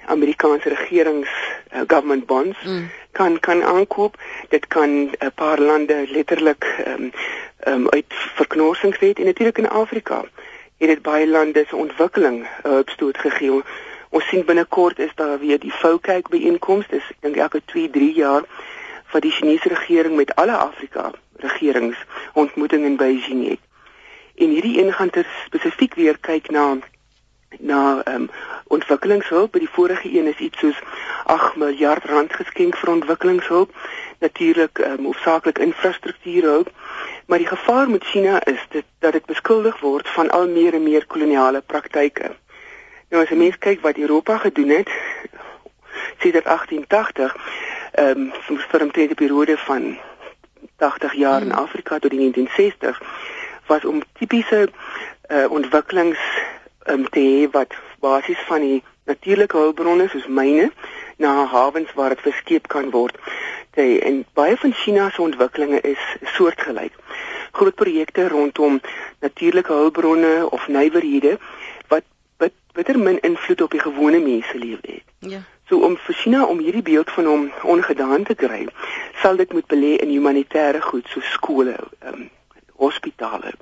Amerikaanse 0.06 0.68
regerings 0.68 1.28
uh, 1.74 1.80
government 1.86 2.26
bonds 2.26 2.58
mm. 2.64 2.90
kan 3.12 3.40
kan 3.40 3.62
aankoop. 3.64 4.16
Dit 4.48 4.66
kan 4.66 4.90
'n 5.18 5.32
paar 5.34 5.60
lande 5.60 6.04
letterlik 6.08 6.64
ehm 6.84 7.02
um, 7.02 7.12
um, 7.66 7.88
uit 7.88 8.04
verknorsings 8.08 8.98
het 8.98 9.18
en 9.18 9.24
natuurlik 9.24 9.58
in 9.58 9.68
Afrika 9.68 10.24
het 10.78 10.88
dit 10.88 11.02
baie 11.02 11.28
lande 11.28 11.64
se 11.68 11.76
ontwikkeling 11.76 12.46
uh, 12.66 12.78
opstoot 12.78 13.18
gegee. 13.18 13.62
Ons 14.10 14.28
sien 14.28 14.44
binnekort 14.44 14.98
is 14.98 15.14
daar 15.14 15.38
weer 15.38 15.58
die 15.58 15.72
FOCAC 15.72 16.28
byeenkomste. 16.28 16.94
Dis 16.94 17.08
ek 17.10 17.16
dink 17.20 17.36
elke 17.36 17.62
2, 17.64 17.90
3 17.90 18.12
jaar 18.14 18.42
van 19.06 19.20
die 19.20 19.30
Chinese 19.30 19.68
regering 19.68 20.16
met 20.16 20.34
alle 20.34 20.56
Afrika 20.56 21.10
regerings 21.36 21.96
ontmoeting 22.32 22.84
in 22.84 22.96
Beijing 22.96 23.48
het. 23.48 23.60
En 24.36 24.48
hierdie 24.48 24.84
een 24.84 24.92
gaan 24.92 25.10
ter 25.10 25.26
spesifiek 25.46 25.94
weer 25.94 26.18
kyk 26.20 26.50
na 26.50 26.76
na 27.60 28.02
ehm 28.04 28.14
um, 28.14 28.30
ontwikkelingshulp. 28.66 29.52
By 29.52 29.58
die 29.58 29.70
vorige 29.70 30.18
een 30.18 30.26
is 30.26 30.38
iets 30.38 30.58
soos 30.58 30.78
8 31.24 31.56
miljard 31.56 32.04
rand 32.04 32.32
geskenk 32.32 32.76
vir 32.76 32.90
ontwikkelingshulp. 32.90 33.70
Natuurlik 34.18 34.78
ehm 34.78 34.98
um, 34.98 35.04
hoofsaaklik 35.04 35.58
infrastruktuurhulp. 35.58 36.70
Maar 37.26 37.38
die 37.38 37.46
gevaar 37.46 37.90
met 37.90 38.04
China 38.04 38.44
is 38.44 38.66
dit 38.68 38.84
dat 38.98 39.12
dit 39.12 39.26
beskuldig 39.26 39.80
word 39.80 40.08
van 40.08 40.30
al 40.30 40.48
meer 40.48 40.74
en 40.74 40.82
meer 40.82 41.06
koloniale 41.06 41.60
praktyke. 41.60 42.34
Nou 43.08 43.22
as 43.22 43.30
'n 43.30 43.38
mens 43.38 43.58
kyk 43.58 43.80
wat 43.80 43.96
Europa 43.96 44.38
gedoen 44.38 44.68
het 44.68 44.90
sedert 46.18 46.44
1880 46.44 47.36
ehm 47.92 48.20
um, 48.20 48.32
vir 48.70 48.82
'n 48.84 48.90
tye 48.90 49.14
periode 49.14 49.58
van 49.58 49.98
80 50.76 51.12
jaar 51.12 51.42
in 51.42 51.52
Afrika 51.52 51.98
tot 51.98 52.10
die 52.10 52.18
1960 52.18 53.00
was 53.66 53.84
om 53.84 54.02
tipiese 54.18 54.68
uh, 55.28 55.50
ontwikkelings 55.50 56.18
um, 56.88 57.08
te 57.08 57.20
hê 57.20 57.50
wat 57.50 57.74
basies 58.00 58.42
van 58.48 58.60
die 58.60 58.82
natuurlike 59.06 59.56
hulpbronne 59.56 60.08
soos 60.08 60.26
myne 60.26 60.70
na 61.22 61.46
hawens 61.46 61.92
waar 61.94 62.14
dit 62.14 62.20
verskeep 62.26 62.68
kan 62.68 62.90
word. 62.90 63.18
Te, 63.70 63.84
en 64.00 64.24
baie 64.34 64.56
van 64.56 64.72
China 64.72 65.10
se 65.10 65.22
ontwikkelinge 65.22 65.80
is 65.80 66.02
soortgelyk. 66.36 66.94
Groot 67.52 67.74
projekte 67.74 68.28
rondom 68.28 68.80
natuurlike 69.20 69.72
hulpbronne 69.72 70.50
of 70.50 70.68
nywerhede 70.68 71.38
wat 71.88 72.04
bitter 72.76 72.98
min 72.98 73.20
invloed 73.20 73.62
op 73.62 73.70
die 73.70 73.80
gewone 73.80 74.18
mense 74.20 74.58
lewe 74.58 74.82
het. 74.82 75.06
Ja. 75.18 75.40
So 75.68 75.78
om 75.78 75.96
vir 75.96 76.14
China 76.14 76.44
om 76.44 76.58
hierdie 76.62 76.82
beeld 76.82 77.10
van 77.10 77.26
hom 77.26 77.46
ongedaan 77.62 78.22
te 78.24 78.34
kry, 78.38 78.66
sal 79.22 79.36
dit 79.36 79.52
moet 79.52 79.66
belê 79.66 79.96
in 80.02 80.12
humanitêre 80.12 80.82
goed 80.84 81.08
so 81.10 81.20
skole, 81.32 81.74
ehm 81.98 82.12
um, 82.14 82.28
hospitale, 82.76 83.54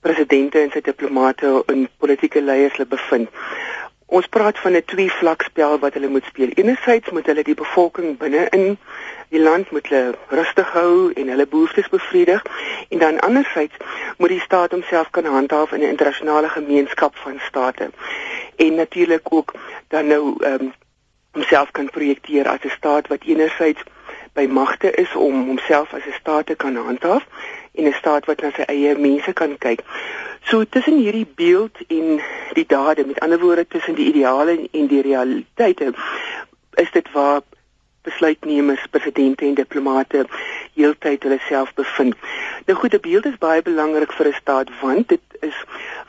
presidente 0.00 0.58
en 0.58 0.70
sy 0.70 0.80
diplomate 0.80 1.62
en 1.66 1.88
politieke 1.98 2.42
leiers 2.42 2.76
hulle 2.76 2.88
bevind. 2.88 3.28
Ons 4.06 4.26
praat 4.26 4.58
van 4.58 4.76
'n 4.76 4.84
twee 4.84 5.10
vlak 5.10 5.42
spel 5.42 5.78
wat 5.78 5.94
hulle 5.94 6.08
moet 6.08 6.24
speel. 6.24 6.48
Enerzijds 6.54 7.10
moet 7.10 7.26
hulle 7.26 7.42
die 7.42 7.54
bevolking 7.54 8.18
binne 8.18 8.46
in 8.50 8.78
die 9.30 9.40
land 9.40 9.70
moet 9.70 9.88
hulle 9.88 10.14
rustig 10.28 10.72
hou 10.74 11.12
en 11.12 11.28
hulle 11.28 11.46
behoeftes 11.46 11.88
bevredig 11.88 12.42
en 12.88 12.98
dan 12.98 13.20
anderzijds 13.20 13.76
moet 14.18 14.28
die 14.34 14.40
staat 14.40 14.70
homself 14.70 15.10
kan 15.10 15.24
handhaaf 15.24 15.72
in 15.72 15.80
'n 15.80 15.92
internasionale 15.94 16.48
gemeenskap 16.48 17.16
van 17.16 17.40
state. 17.46 17.90
En 18.56 18.74
natuurlik 18.74 19.32
ook 19.34 19.54
dan 19.88 20.06
nou 20.06 20.34
ehm 20.38 20.60
um, 20.60 20.72
homself 21.32 21.70
kan 21.70 21.90
projekteer 21.90 22.48
as 22.48 22.64
'n 22.64 22.76
staat 22.76 23.08
wat 23.08 23.24
enerzijds 23.24 23.82
by 24.32 24.46
magte 24.46 24.90
is 24.90 25.14
om 25.14 25.46
homself 25.46 25.94
as 25.94 26.06
'n 26.06 26.18
staat 26.20 26.46
te 26.46 26.54
kan 26.54 26.76
handhaaf 26.76 27.26
en 27.74 27.84
'n 27.84 27.92
staat 27.92 28.26
wat 28.26 28.40
na 28.40 28.50
sy 28.50 28.62
eie 28.62 28.98
mense 28.98 29.32
kan 29.32 29.58
kyk. 29.58 29.80
So 30.42 30.64
tussen 30.64 30.96
hierdie 30.96 31.28
beeld 31.34 31.76
en 31.88 32.20
die 32.52 32.66
dade, 32.66 33.06
met 33.06 33.20
ander 33.20 33.38
woorde 33.38 33.66
tussen 33.66 33.94
die 33.94 34.06
ideale 34.06 34.68
en 34.72 34.86
die 34.86 35.02
realiteite, 35.02 35.92
is 36.74 36.90
dit 36.90 37.12
waar 37.12 37.40
besluitnemers, 38.02 38.86
presidente 38.90 39.44
en 39.44 39.54
diplomate 39.54 40.24
heeltyd 40.74 41.22
hulle 41.22 41.38
self 41.48 41.74
bevind. 41.74 42.16
Nou 42.66 42.78
goed, 42.78 42.94
'n 42.94 43.00
beeld 43.00 43.26
is 43.26 43.38
baie 43.38 43.62
belangrik 43.62 44.12
vir 44.12 44.26
'n 44.28 44.40
staat 44.40 44.68
want 44.80 45.08
dit 45.08 45.20
is 45.40 45.56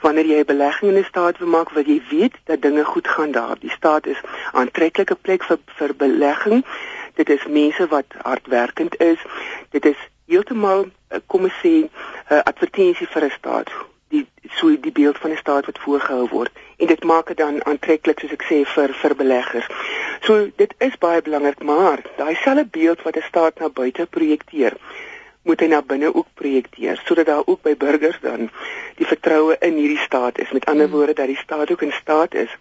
wanneer 0.01 0.25
jy 0.25 0.39
'n 0.39 0.51
belegging 0.53 0.91
in 0.91 0.97
'n 0.97 1.11
staat 1.11 1.37
wil 1.37 1.47
maak, 1.47 1.69
wil 1.69 1.83
jy 1.83 2.01
weet 2.09 2.35
dat 2.45 2.61
dinge 2.61 2.83
goed 2.83 3.07
gaan 3.07 3.31
daar. 3.31 3.59
Die 3.59 3.75
staat 3.77 4.05
is 4.05 4.21
'n 4.21 4.57
aantreklike 4.57 5.15
plek 5.15 5.43
vir 5.43 5.59
vir 5.65 5.95
belegging. 5.95 6.65
Dit 7.15 7.29
is 7.29 7.45
mense 7.45 7.87
wat 7.87 8.05
hardwerkend 8.21 8.99
is. 8.99 9.19
Dit 9.69 9.85
is 9.85 9.97
heeltemal 10.27 10.85
eh, 11.07 11.19
kom 11.27 11.43
ons 11.43 11.59
sê 11.63 11.89
'n 12.29 12.43
advertensie 12.43 13.07
vir 13.07 13.23
'n 13.23 13.37
staat 13.39 13.69
die 14.11 14.25
so 14.59 14.71
die 14.85 14.91
beeld 14.91 15.17
van 15.17 15.31
'n 15.31 15.37
staat 15.37 15.65
wat 15.65 15.79
voorgehou 15.79 16.27
word 16.29 16.51
en 16.77 16.87
dit 16.87 17.03
maak 17.03 17.27
dit 17.27 17.37
dan 17.37 17.63
aantreklik 17.65 18.19
soos 18.19 18.31
ek 18.31 18.43
sê 18.49 18.57
vir 18.73 18.93
vir 19.01 19.15
beleggers. 19.15 19.67
So 20.21 20.49
dit 20.55 20.73
is 20.77 20.97
baie 20.97 21.21
belangrik, 21.21 21.63
maar 21.63 22.03
daai 22.17 22.35
selfe 22.35 22.65
beeld 22.71 23.01
wat 23.01 23.15
'n 23.17 23.27
staat 23.27 23.59
na 23.59 23.69
buite 23.69 24.05
projekteer, 24.05 24.73
moet 25.43 25.59
hy 25.59 25.67
na 25.67 25.81
binne 25.81 26.15
ook 26.15 26.27
projekteer 26.33 27.01
sodat 27.05 27.25
daar 27.25 27.45
ook 27.45 27.61
by 27.61 27.75
burgers 27.75 28.19
dan 28.21 28.49
die 28.95 29.05
vertroue 29.05 29.55
in 29.59 29.73
hierdie 29.73 30.03
staat 30.05 30.39
is. 30.39 30.51
Met 30.51 30.65
ander 30.65 30.87
hmm. 30.87 30.95
woorde 30.95 31.13
dat 31.13 31.27
die 31.27 31.37
staat 31.43 31.71
ook 31.71 31.81
in 31.81 31.91
staat 31.91 32.33
is 32.33 32.57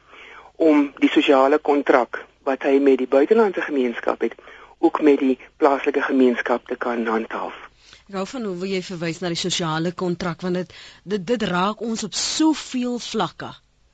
om 0.57 0.93
die 0.99 1.11
sosiale 1.11 1.59
kontrak 1.59 2.25
wat 2.43 2.63
hy 2.63 2.79
met 2.79 2.99
die 2.99 3.09
buitelandse 3.09 3.61
gemeenskap 3.61 4.21
het, 4.21 4.35
ook 4.79 5.01
met 5.01 5.19
die 5.19 5.39
plaaslike 5.57 6.03
gemeenskap 6.03 6.67
te 6.67 6.77
kan 6.77 7.07
handhaaf. 7.07 7.70
Ek 8.11 8.17
hou 8.19 8.25
van 8.27 8.47
hoe 8.51 8.67
jy 8.67 8.81
verwys 8.83 9.21
na 9.23 9.29
die 9.31 9.39
sosiale 9.39 9.93
kontrak 9.95 10.41
want 10.43 10.59
dit 10.59 10.73
dit 11.13 11.27
dit 11.27 11.43
raak 11.47 11.83
ons 11.89 12.01
op 12.03 12.17
soveel 12.19 12.97
vlakke. 12.99 13.51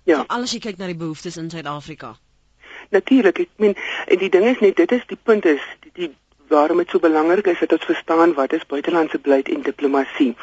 Ja. 0.09 0.23
Veral 0.23 0.47
as 0.47 0.55
jy 0.57 0.61
kyk 0.65 0.79
na 0.81 0.89
die 0.89 0.97
behoeftes 0.97 1.37
in 1.43 1.51
Suid-Afrika. 1.53 2.15
Natuurlik, 2.97 3.43
ek 3.45 3.61
meen 3.61 3.75
en 4.07 4.23
die 4.23 4.31
ding 4.33 4.47
is 4.49 4.63
net 4.65 4.81
dit 4.81 4.95
is 4.97 5.05
die 5.11 5.19
punt 5.21 5.45
is 5.51 5.61
die, 5.85 5.93
die 6.01 6.09
waarom 6.49 6.79
dit 6.79 6.91
so 6.91 6.99
belangrik 6.99 7.47
is 7.47 7.59
dat 7.59 7.73
ons 7.73 7.85
verstaan 7.85 8.35
wat 8.35 8.53
is 8.53 8.67
buitelandse 8.67 9.19
beleid 9.19 9.49
en 9.49 9.63
diplomatie. 9.63 10.37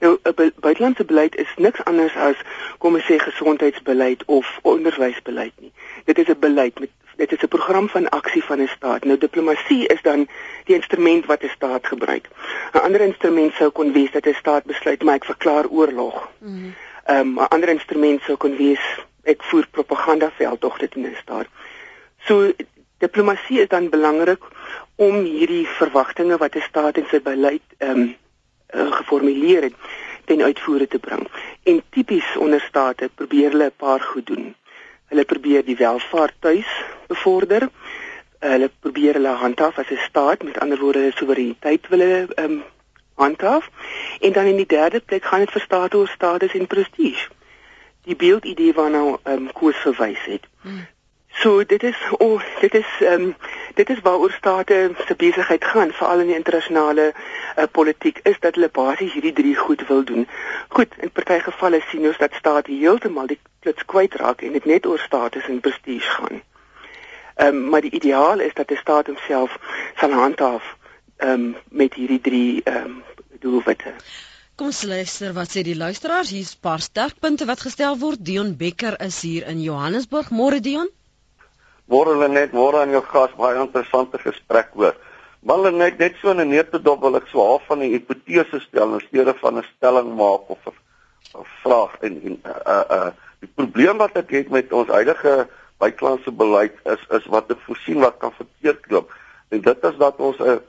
Nou 0.00 0.18
'n 0.22 0.34
be 0.34 0.52
buitelandse 0.56 1.04
beleid 1.04 1.36
is 1.36 1.52
niks 1.56 1.84
anders 1.84 2.14
as 2.16 2.36
kom 2.78 2.94
ons 2.94 3.04
sê 3.04 3.16
gesondheidsbeleid 3.16 4.24
of 4.26 4.58
onderwysbeleid 4.62 5.52
nie. 5.60 5.72
Dit 6.04 6.18
is 6.18 6.28
'n 6.28 6.38
beleid 6.38 6.80
met 6.80 6.90
dit 7.16 7.32
is 7.32 7.42
'n 7.42 7.48
program 7.48 7.88
van 7.88 8.08
aksie 8.08 8.44
van 8.44 8.60
'n 8.60 8.68
staat. 8.76 9.04
Nou 9.04 9.18
diplomatie 9.18 9.86
is 9.86 10.02
dan 10.02 10.28
die 10.64 10.74
instrument 10.74 11.26
wat 11.26 11.42
'n 11.42 11.48
staat 11.48 11.86
gebruik. 11.86 12.28
'n 12.72 12.78
Ander 12.78 13.00
instrument 13.00 13.54
sou 13.54 13.70
kon 13.70 13.92
wees 13.92 14.10
dat 14.10 14.26
'n 14.26 14.34
staat 14.34 14.64
besluit 14.64 15.02
maar 15.02 15.14
ek 15.14 15.24
verklaar 15.24 15.66
oorlog. 15.66 16.28
Mhm. 16.38 16.70
Ehm 17.04 17.26
mm 17.26 17.38
um, 17.38 17.44
'n 17.44 17.48
ander 17.48 17.68
instrument 17.68 18.22
sou 18.22 18.36
kon 18.36 18.56
wees 18.56 18.84
ek 19.22 19.42
voer 19.42 19.66
propaganda 19.70 20.30
veldtogte 20.30 20.88
teen 20.88 21.06
'n 21.06 21.16
staat. 21.22 21.46
So 22.26 22.52
diplomatie 23.02 23.60
is 23.60 23.68
dan 23.68 23.90
belangrik 23.90 24.44
om 24.96 25.22
hierdie 25.24 25.66
verwagtinge 25.66 26.38
wat 26.38 26.56
'n 26.56 26.68
staat 26.68 26.96
in 26.96 27.08
sy 27.10 27.20
beleid 27.20 27.66
ehm 27.78 28.00
um, 28.00 28.16
uh, 28.74 28.92
geformuleer 28.92 29.62
het 29.62 29.74
ten 30.24 30.42
uitvoere 30.42 30.88
te 30.88 30.98
bring. 30.98 31.28
En 31.62 31.82
tipies 31.90 32.36
onder 32.36 32.60
state 32.60 33.10
probeer 33.14 33.50
hulle 33.50 33.70
'n 33.70 33.80
paar 33.84 34.00
goed 34.00 34.26
doen. 34.26 34.54
Hulle 35.10 35.24
probeer 35.24 35.64
die 35.64 35.76
welvaart 35.76 36.34
tuis 36.38 36.70
bevorder. 37.06 37.68
Hulle 38.38 38.70
probeer 38.80 39.14
hulle 39.14 39.34
handhaaf 39.44 39.78
as 39.78 39.90
'n 39.90 40.06
staat, 40.08 40.42
met 40.42 40.58
ander 40.58 40.78
woorde 40.78 40.98
hulle 40.98 41.16
soewereiniteit 41.16 41.88
wil 41.88 41.98
hulle 41.98 42.26
ehm 42.34 42.50
um, 42.50 42.62
handhaaf. 43.14 43.70
En 44.20 44.32
dan 44.32 44.44
in 44.44 44.56
die 44.56 44.66
derde 44.66 45.00
plek 45.00 45.24
gaan 45.24 45.40
dit 45.40 45.50
vir 45.50 45.60
state 45.60 45.96
oor 45.96 46.08
status 46.08 46.54
en 46.54 46.66
prestige. 46.66 47.28
Die 48.04 48.16
beeldidee 48.16 48.72
waarna 48.72 49.02
ehm 49.22 49.32
um, 49.32 49.52
koers 49.52 49.76
verwys 49.76 50.24
het. 50.24 50.44
Hmm. 50.60 50.86
So 51.40 51.64
dit 51.64 51.82
is 51.82 51.96
oh, 52.18 52.42
dit 52.60 52.74
is 52.74 52.86
ehm 53.00 53.22
um, 53.22 53.36
dit 53.74 53.90
is 53.90 54.00
waaroor 54.00 54.32
state 54.32 54.90
se 55.06 55.14
besigheid 55.14 55.64
gaan 55.64 55.92
veral 55.92 56.20
in 56.20 56.26
die 56.26 56.36
internasionale 56.36 57.12
uh, 57.12 57.64
politiek 57.70 58.20
is 58.22 58.36
dat 58.40 58.54
hulle 58.54 58.68
basies 58.68 59.12
hierdie 59.12 59.32
drie 59.32 59.56
goed 59.56 59.86
wil 59.88 60.04
doen. 60.04 60.28
Goed, 60.68 60.94
in 60.98 61.10
party 61.10 61.38
gevalle 61.38 61.80
sien 61.88 62.06
ons 62.06 62.18
dat 62.18 62.34
state 62.34 62.72
heeltemal 62.72 63.26
die 63.26 63.38
klits 63.60 63.84
kwytraak 63.84 64.42
en 64.42 64.52
dit 64.52 64.64
net 64.64 64.86
oor 64.86 64.98
status 64.98 65.48
en 65.48 65.60
prestige 65.60 66.10
gaan. 66.10 66.42
Ehm 67.34 67.48
um, 67.48 67.68
maar 67.68 67.80
die 67.80 67.94
ideaal 68.00 68.40
is 68.40 68.54
dat 68.54 68.70
'n 68.70 68.82
staat 68.84 69.06
homself 69.06 69.58
sal 69.96 70.12
handhaaf 70.12 70.76
ehm 71.16 71.32
um, 71.32 71.56
met 71.68 71.94
hierdie 71.94 72.20
drie 72.20 72.60
ehm 72.64 72.76
um, 72.76 73.02
doelwitte. 73.40 73.94
Kom 74.54 74.66
ons 74.66 74.82
luister 74.82 75.32
wat 75.32 75.48
sê 75.56 75.62
die 75.64 75.76
luisteraars. 75.76 76.30
Hier's 76.30 76.54
'n 76.54 76.60
paar 76.60 76.80
sterkpunte 76.80 77.44
wat 77.44 77.60
gestel 77.60 77.98
word. 77.98 78.24
Dion 78.24 78.56
Becker 78.56 79.00
is 79.00 79.20
hier 79.20 79.46
in 79.46 79.62
Johannesburg. 79.62 80.30
Môre 80.30 80.60
Dion. 80.60 80.90
Môre 81.92 82.14
hulle 82.14 82.28
net 82.32 82.54
môre 82.56 82.80
aan 82.80 82.94
jou 82.94 83.02
gas 83.04 83.32
baie 83.36 83.58
interessante 83.60 84.18
gesprek 84.22 84.70
hoor. 84.78 84.94
Maar 85.44 85.58
hulle 85.60 85.72
net 85.76 85.98
net 85.98 86.14
so 86.20 86.32
'n 86.32 86.48
neutedop 86.48 87.00
wil 87.00 87.16
ek 87.16 87.26
swaar 87.28 87.60
van 87.68 87.82
'n 87.82 87.92
hipotese 87.92 88.60
stel 88.60 88.94
in 88.94 89.04
steede 89.08 89.34
van 89.42 89.58
'n 89.58 89.66
stelling 89.76 90.14
maak 90.16 90.48
of 90.48 90.58
'n 90.68 91.44
vraag 91.62 91.92
en 92.00 92.14
en 92.28 92.36
uh 92.46 92.84
uh 92.96 93.10
die 93.40 93.50
probleem 93.54 93.98
wat 93.98 94.16
ek 94.16 94.30
het 94.30 94.48
met 94.50 94.72
ons 94.72 94.88
huidige 94.88 95.48
buitelandse 95.78 96.32
beleid 96.32 96.74
is 96.84 97.02
is 97.18 97.26
wat 97.26 97.50
ek 97.50 97.60
voorsien 97.66 98.00
wat 98.00 98.16
kan 98.18 98.32
verkeerd 98.32 98.90
loop. 98.90 99.12
En 99.50 99.60
dit 99.60 99.84
is 99.90 99.96
dat 99.96 100.16
ons 100.16 100.38
'n 100.38 100.60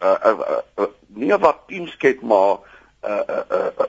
'n 0.00 0.88
nie 1.08 1.32
'n 1.32 1.40
vakuum 1.40 1.86
skep 1.86 2.20
maar 2.22 2.58
'n 3.02 3.22
'n 3.50 3.86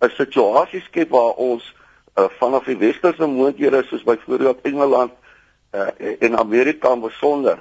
'n 0.00 0.10
situasie 0.16 0.80
skep 0.80 1.10
waar 1.10 1.34
ons 1.36 1.74
uh, 2.18 2.24
vanaf 2.40 2.64
die 2.64 2.76
westerse 2.76 3.26
moondhede 3.26 3.84
soos 3.86 4.02
byvoorbeeld 4.02 4.60
Engeland 4.62 5.12
uh, 5.74 5.90
in 6.20 6.38
Amerika 6.38 6.96
besonder 6.96 7.58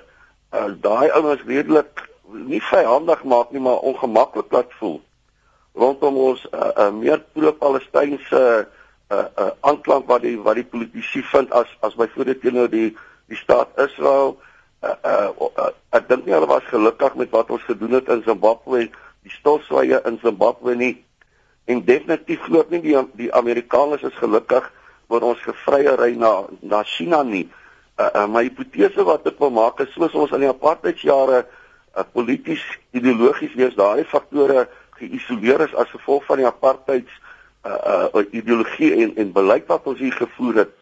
uh, 0.53 0.71
daai 0.81 1.09
ouens 1.11 1.43
redelik 1.45 2.07
nie 2.27 2.61
vyandig 2.61 3.23
maak 3.23 3.51
nie, 3.51 3.61
maar 3.63 3.83
ongemaklik 3.87 4.51
laat 4.51 4.71
voel 4.79 5.01
rondom 5.77 6.17
ons 6.17 6.41
'n 6.51 6.55
uh, 6.55 6.71
uh, 6.77 6.91
meer 6.91 7.19
pro-Palestynse 7.33 8.67
uh, 9.11 9.17
uh, 9.37 9.51
aanklank 9.61 10.07
wat 10.07 10.21
die 10.21 10.37
wat 10.41 10.55
die 10.55 10.65
politici 10.65 11.21
vind 11.23 11.51
as 11.51 11.69
as 11.79 11.95
byvoorbeeld 11.95 12.41
teenoor 12.41 12.69
die 12.69 12.97
die 13.27 13.37
staat 13.37 13.69
Israel. 13.77 14.39
Uh, 14.81 14.95
uh, 15.05 15.29
uh, 15.57 15.69
ek 15.89 16.07
dink 16.09 16.25
nie 16.25 16.33
hulle 16.33 16.49
was 16.49 16.65
gelukkig 16.71 17.15
met 17.15 17.29
wat 17.29 17.49
ons 17.49 17.63
gedoen 17.63 17.91
het 17.91 18.09
in 18.09 18.23
Zimbabwe, 18.23 18.89
die 19.21 19.33
stilswye 19.33 20.01
in 20.05 20.19
Zimbabwe 20.23 20.75
nie. 20.75 21.03
En 21.65 21.85
definitief 21.85 22.41
glo 22.41 22.59
ek 22.65 22.69
nie 22.69 22.81
die 22.81 22.97
die 23.13 23.31
Amerikaners 23.33 24.03
is 24.03 24.17
gelukkig 24.17 24.71
oor 25.07 25.21
ons 25.21 25.41
gevrye 25.45 25.95
ry 25.95 26.15
na 26.15 26.45
na 26.61 26.83
China 26.83 27.23
nie. 27.23 27.45
Uh, 27.45 27.66
uh, 27.97 28.27
my 28.29 28.43
hipotese 28.47 29.03
wat 29.03 29.25
ek 29.29 29.39
wil 29.41 29.53
maak 29.53 29.79
is 29.83 29.93
soos 29.95 30.13
ons 30.13 30.33
in 30.35 30.45
die 30.45 30.51
apartheidsjare 30.51 31.43
uh, 31.43 32.03
polities 32.13 32.63
ideologies 32.97 33.55
wees 33.57 33.77
daai 33.77 34.05
faktore 34.05 34.67
geïsoleer 34.99 35.65
is 35.67 35.73
as 35.77 35.89
gevolg 35.93 36.25
van 36.29 36.41
die 36.41 36.49
apartheids 36.49 37.13
uh, 37.65 38.05
uh 38.13 38.23
ideologie 38.31 38.93
en 39.03 39.15
en 39.17 39.33
beleid 39.33 39.67
wat 39.69 39.87
ons 39.89 39.99
hier 39.99 40.13
gevoer 40.13 40.63
het. 40.63 40.73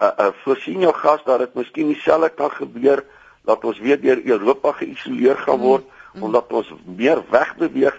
Uh, 0.00 0.10
uh 0.26 0.32
voorsien 0.44 0.84
jou 0.84 0.92
gas 0.96 1.22
dat 1.28 1.44
dit 1.44 1.54
miskien 1.54 1.92
dieselfde 1.92 2.32
kan 2.36 2.52
gebeur 2.52 3.04
dat 3.46 3.64
ons 3.64 3.78
weer 3.80 4.00
deur 4.00 4.20
Europa 4.24 4.72
geïsoleer 4.80 5.38
gaan 5.44 5.60
word 5.60 5.84
mm, 5.84 6.18
mm. 6.18 6.22
omdat 6.28 6.52
ons 6.52 6.72
meer 6.84 7.22
wegbeweeg 7.30 7.96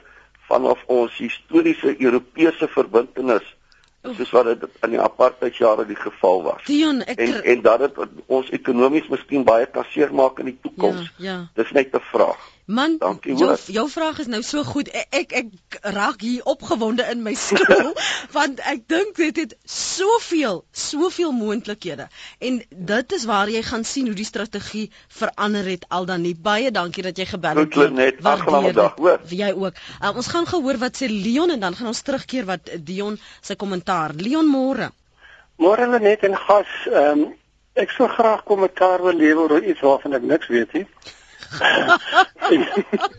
vanaf 0.49 0.83
ons 0.87 1.17
historiese 1.17 1.95
Europese 1.97 2.67
verbintenis 2.73 3.56
soos 4.01 4.31
wat 4.31 4.45
dit 4.45 4.67
in 4.81 4.89
die 4.95 5.01
apartheidjare 5.01 5.85
die 5.85 5.95
geval 5.95 6.43
was. 6.43 6.63
Dion, 6.65 7.01
ek 7.03 7.19
en 7.19 7.43
en 7.43 7.61
dat 7.61 7.79
dit 7.79 7.97
ons 8.25 8.49
ekonomies 8.49 9.07
miskien 9.07 9.43
baie 9.47 9.65
kasseer 9.65 10.13
maak 10.13 10.39
in 10.39 10.51
die 10.51 10.59
toekoms. 10.61 11.11
Ja, 11.17 11.31
ja. 11.31 11.37
Dis 11.53 11.71
net 11.71 11.95
'n 11.95 12.03
vraag. 12.11 12.56
Man, 12.67 12.97
Dankie, 12.99 13.31
jou 13.39 13.53
jou 13.71 13.85
vraag 13.87 14.17
is 14.19 14.27
nou 14.27 14.41
so 14.43 14.59
goed. 14.67 14.89
Ek 14.91 15.13
ek, 15.15 15.33
ek 15.39 15.75
raak 15.95 16.19
hier 16.19 16.43
opgewonde 16.51 17.05
in 17.07 17.21
my 17.23 17.31
stoel 17.39 17.93
want 18.37 18.59
ek 18.59 18.81
dink 18.91 19.15
dit 19.15 19.37
het 19.39 19.53
soveel, 19.63 20.59
soveel 20.75 21.31
moontlikhede. 21.31 22.09
En 22.43 22.57
dit 22.91 23.15
is 23.15 23.23
waar 23.29 23.47
jy 23.47 23.61
gaan 23.63 23.87
sien 23.87 24.09
hoe 24.11 24.17
die 24.19 24.27
strategie 24.27 24.89
verander 25.07 25.63
het 25.63 25.85
al 25.87 26.09
dan 26.11 26.25
nie. 26.27 26.33
Baie 26.35 26.73
dankie 26.75 27.05
dat 27.07 27.15
jy 27.15 27.29
gebel 27.29 27.61
het. 27.63 27.77
Net. 27.95 28.19
Aangename 28.19 28.73
dag, 28.75 28.99
hoor. 28.99 29.23
Jy 29.31 29.53
ook. 29.55 29.79
Uh, 30.01 30.11
ons 30.11 30.27
gaan 30.35 30.51
gehoor 30.51 30.83
wat 30.83 30.99
sê 30.99 31.07
Leon 31.07 31.55
en 31.55 31.63
dan 31.63 31.77
gaan 31.79 31.93
ons 31.93 32.03
terugkeer 32.03 32.49
wat 32.51 32.73
Dion 32.83 33.15
se 33.39 33.55
kommentaar. 33.55 34.11
Leon 34.19 34.51
môre. 34.51 34.91
Môre 35.55 35.87
net 36.03 36.27
en 36.27 36.35
gas. 36.35 36.75
Ehm 36.91 37.29
um, 37.29 37.31
ek 37.77 37.95
sou 37.95 38.09
graag 38.09 38.43
kommentaar 38.43 39.03
wil 39.05 39.15
lewer 39.15 39.55
oor 39.55 39.63
iets 39.63 39.85
waarvan 39.85 40.17
ek 40.17 40.23
niks 40.25 40.47
weet 40.51 40.71
nie 40.73 40.87
en, 42.49 42.67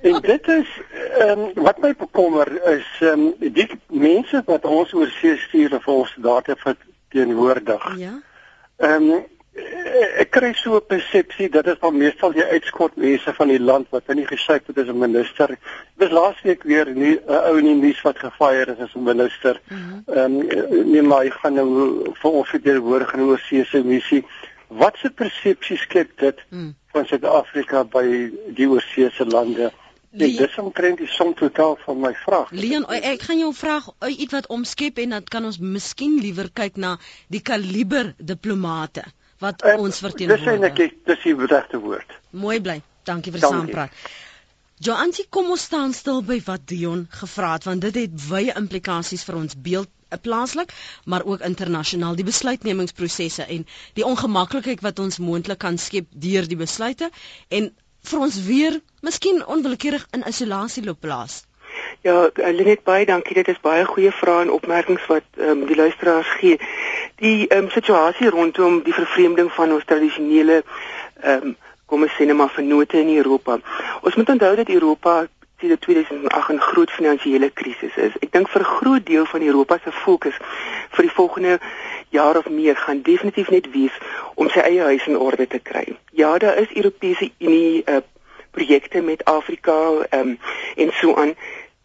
en 0.03 0.21
dit 0.21 0.49
is 0.49 0.71
ehm 1.19 1.41
um, 1.41 1.51
wat 1.55 1.79
my 1.79 1.95
bekommer 1.95 2.53
is 2.75 2.87
ehm 3.01 3.27
um, 3.27 3.53
die 3.53 3.71
mense 3.87 4.43
wat 4.47 4.65
ons 4.65 4.93
oor 4.93 5.11
see 5.21 5.37
stuur 5.37 5.75
of 5.75 5.87
ons 5.87 6.15
data 6.23 6.55
verteenwoordig. 6.57 7.91
Ja. 7.99 8.15
Ehm 8.77 9.11
um, 9.11 9.27
ek 10.23 10.31
kry 10.31 10.53
so 10.55 10.77
'n 10.77 10.87
persepsie 10.87 11.49
dat 11.51 11.65
dit 11.65 11.79
van 11.81 11.97
meestal 11.97 12.33
die 12.33 12.45
uitskot 12.45 12.97
mense 12.97 13.35
van 13.35 13.49
die 13.49 13.61
land 13.61 13.87
wat 13.91 14.11
in 14.13 14.21
die 14.23 14.27
gesyk 14.27 14.67
het 14.67 14.79
as 14.79 14.89
'n 14.89 14.99
minister. 14.99 15.57
Dis 15.97 16.11
laasweek 16.11 16.63
weer 16.63 16.87
'n 16.87 17.19
ou 17.27 17.59
in 17.59 17.65
die 17.65 17.75
nuus 17.75 18.03
wat 18.03 18.19
gefire 18.19 18.73
is 18.73 18.79
as 18.79 18.95
'n 18.95 19.03
minister. 19.03 19.61
Mhm. 19.69 20.03
Ehm 20.07 20.33
mm 20.33 20.51
um, 20.51 20.91
nee 20.91 21.03
maar 21.03 21.25
hy 21.25 21.31
gaan 21.31 21.55
nou 21.55 21.69
vir 22.15 22.31
ons 22.31 22.49
verteenwoordig 22.49 23.15
in 23.15 23.21
oor 23.21 23.39
see 23.39 23.65
se 23.65 23.83
missie. 23.83 24.25
Wat 24.69 24.97
se 24.97 25.11
persepsie 25.11 25.77
skep 25.77 26.19
dit? 26.19 26.39
Mm 26.51 26.75
van 26.99 27.07
Suid-Afrika 27.07 27.85
by 27.87 28.07
die 28.57 28.67
oorseese 28.69 29.27
lande. 29.29 29.71
Nee, 30.19 30.33
dis 30.39 30.55
omtrent 30.59 30.99
die 31.03 31.09
som 31.13 31.35
totaal 31.37 31.77
van 31.85 31.99
my 32.01 32.15
vraag. 32.25 32.51
Leon, 32.57 32.87
ek 32.89 33.27
gaan 33.29 33.43
jou 33.43 33.51
vraag 33.55 33.91
iets 34.09 34.35
wat 34.35 34.49
omskep 34.55 34.99
en 35.05 35.15
dan 35.15 35.27
kan 35.29 35.45
ons 35.45 35.61
miskien 35.61 36.17
liewer 36.23 36.49
kyk 36.55 36.81
na 36.81 36.97
die 37.29 37.43
kaliber 37.45 38.15
diplomate 38.17 39.05
wat 39.45 39.63
uh, 39.63 39.77
ons 39.79 40.01
verteenwoordig. 40.03 40.47
Dis 40.47 40.55
eintlik 40.55 40.97
dis 41.07 41.27
die 41.27 41.51
regte 41.53 41.79
woord. 41.83 42.17
Mooi 42.31 42.57
bly. 42.65 42.81
Dankie 43.07 43.35
vir 43.35 43.45
die 43.45 43.53
saampraat. 43.53 44.09
Joanti, 44.83 45.27
kom 45.35 45.53
ons 45.53 45.63
staan 45.69 45.93
stil 45.95 46.23
by 46.27 46.39
wat 46.47 46.67
Dion 46.71 47.05
gevra 47.21 47.55
het 47.57 47.69
want 47.69 47.85
dit 47.85 48.01
het 48.05 48.19
wye 48.31 48.57
implikasies 48.59 49.25
vir 49.29 49.39
ons 49.43 49.57
beeld 49.69 49.93
plaaslik 50.23 50.73
maar 51.05 51.25
ook 51.25 51.41
internasionaal 51.41 52.17
die 52.17 52.25
besluitnemingsprosesse 52.25 53.45
en 53.45 53.67
die 53.95 54.05
ongemaklikheid 54.05 54.81
wat 54.81 54.99
ons 54.99 55.19
moontlik 55.19 55.59
kan 55.59 55.79
skep 55.79 56.07
deur 56.11 56.49
die 56.49 56.57
besluite 56.57 57.11
en 57.49 57.71
vir 58.11 58.25
ons 58.25 58.41
weer 58.47 58.81
miskien 59.03 59.45
onwillekeurig 59.47 60.07
in 60.17 60.25
isolasie 60.27 60.85
loop 60.85 61.01
plaas. 61.01 61.43
Ja, 62.03 62.31
Lenet 62.35 62.85
baie 62.85 63.07
dankie. 63.07 63.35
Dit 63.35 63.49
is 63.49 63.61
baie 63.61 63.85
goeie 63.85 64.13
vrae 64.15 64.43
en 64.47 64.53
opmerkings 64.55 65.07
wat 65.11 65.27
ehm 65.37 65.51
um, 65.51 65.65
die 65.67 65.77
luisteraars 65.77 66.31
gee. 66.41 66.59
Die 67.23 67.49
ehm 67.49 67.65
um, 67.65 67.71
situasie 67.71 68.31
rondom 68.31 68.83
die 68.87 68.95
vervreemding 68.95 69.51
van 69.53 69.73
ons 69.73 69.85
tradisionele 69.85 70.63
ehm 71.23 71.51
um, 71.51 71.57
kom 71.89 72.05
ons 72.05 72.15
sê 72.19 72.27
net 72.29 72.37
maar 72.37 72.53
vennote 72.53 73.01
in 73.01 73.15
Europa. 73.17 73.59
Ons 74.03 74.15
moet 74.15 74.29
onthou 74.29 74.55
dat 74.57 74.69
Europa 74.69 75.27
sedert 75.61 75.81
2008 75.81 76.53
'n 76.53 76.61
groot 76.61 76.91
finansiële 76.91 77.51
krisis 77.51 77.97
is. 77.97 78.13
Ek 78.21 78.33
dink 78.33 78.49
vir 78.49 78.61
'n 78.61 78.75
groot 78.79 79.07
deel 79.07 79.27
van 79.27 79.43
Europa 79.43 79.79
se 79.85 79.93
fokus 79.93 80.37
vir 80.91 81.03
die 81.05 81.17
volgende 81.21 81.59
jaar 82.09 82.37
of 82.37 82.49
meer 82.49 82.77
gaan 82.77 83.03
definitief 83.03 83.49
net 83.51 83.71
wees 83.71 83.99
om 84.35 84.49
sy 84.49 84.59
eie 84.59 84.81
huis 84.81 85.07
in 85.07 85.19
orde 85.19 85.47
te 85.47 85.59
kry. 85.59 85.97
Ja, 86.11 86.39
daar 86.39 86.57
is 86.57 86.75
Europese 86.75 87.31
Unie 87.39 87.83
uh, 87.87 87.97
projekte 88.51 89.01
met 89.01 89.25
Afrika 89.25 89.91
um, 90.11 90.39
en 90.77 90.91
so 90.93 91.15
aan 91.15 91.35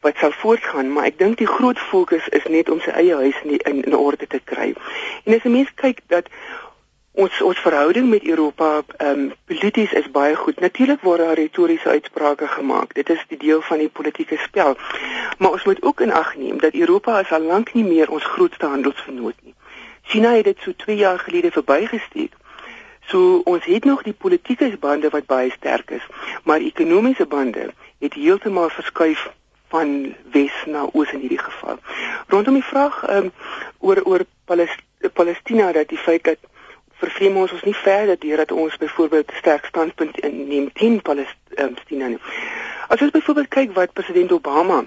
wat 0.02 0.18
sal 0.18 0.32
voortgaan, 0.32 0.94
maar 0.94 1.06
ek 1.06 1.18
dink 1.18 1.38
die 1.38 1.48
groot 1.48 1.80
fokus 1.80 2.28
is 2.28 2.44
net 2.52 2.70
om 2.70 2.82
sy 2.84 2.92
eie 2.92 3.16
huis 3.16 3.38
in, 3.44 3.58
in, 3.58 3.84
in 3.84 3.96
orde 3.96 4.28
te 4.28 4.40
kry. 4.44 4.74
En 5.24 5.34
as 5.34 5.46
'n 5.48 5.52
mens 5.52 5.72
kyk 5.80 6.02
dat 6.08 6.28
ons 7.14 7.42
ons 7.42 7.60
verhouding 7.60 8.10
met 8.10 8.24
Europa 8.26 8.82
ehm 8.98 9.10
um, 9.10 9.34
polities 9.46 9.92
is 9.92 10.12
baie 10.12 10.36
goed. 10.36 10.60
Natuurlik 10.60 11.02
word 11.02 11.20
daar 11.20 11.38
retoriese 11.38 11.90
uitsprake 11.90 12.48
gemaak. 12.48 12.94
Dit 12.94 13.10
is 13.10 13.26
die 13.28 13.38
deel 13.38 13.62
van 13.62 13.78
die 13.78 13.90
politieke 13.90 14.38
spel. 14.38 14.78
Maar 15.38 15.52
ons 15.52 15.64
moet 15.64 15.82
ook 15.84 16.02
in 16.02 16.14
ag 16.14 16.36
neem 16.36 16.60
dat 16.60 16.74
Europa 16.74 17.20
is 17.20 17.32
al 17.32 17.42
lank 17.42 17.74
nie 17.74 17.84
meer 17.84 18.10
ons 18.10 18.24
grootste 18.26 18.66
handelsvernoot 18.66 19.36
nie. 19.42 19.54
China 20.02 20.34
het 20.34 20.44
dit 20.44 20.58
so 20.60 20.74
2 20.76 20.96
jaar 20.96 21.20
gelede 21.20 21.52
verbygesteek. 21.52 22.34
So 23.06 23.42
ons 23.44 23.66
het 23.66 23.86
nog 23.86 24.02
die 24.04 24.14
politieke 24.14 24.78
bande 24.80 25.10
wat 25.10 25.26
baie 25.26 25.52
sterk 25.52 25.90
is, 25.90 26.08
maar 26.44 26.60
ekonomiese 26.60 27.26
bande 27.26 27.74
het 28.00 28.14
heeltemal 28.14 28.70
verskuif 28.70 29.30
van 29.68 30.16
wes 30.32 30.56
na 30.66 30.88
oos 30.92 31.12
in 31.12 31.20
hierdie 31.20 31.44
geval. 31.44 31.78
Rondom 32.28 32.54
die 32.54 32.70
vraag 32.72 33.04
ehm 33.04 33.30
um, 33.30 33.32
oor 33.80 34.02
oor 34.04 34.26
Palestina 35.14 35.72
dat 35.72 35.88
die 35.90 35.98
feit 35.98 36.24
dat 36.24 36.38
vervreem 37.02 37.38
ons 37.38 37.52
ons 37.52 37.64
nie 37.64 37.76
verder 37.76 38.20
deur 38.20 38.38
dat 38.38 38.52
ons 38.52 38.78
byvoorbeeld 38.78 39.32
sterk 39.40 39.66
standpunt 39.66 40.20
inneem 40.20 40.72
teen 40.74 41.02
Palestina 41.02 42.08
nie. 42.08 42.20
As 42.88 43.02
ons 43.02 43.12
byvoorbeeld 43.12 43.48
kyk 43.48 43.74
wat 43.74 43.94
president 43.94 44.32
Obama 44.32 44.84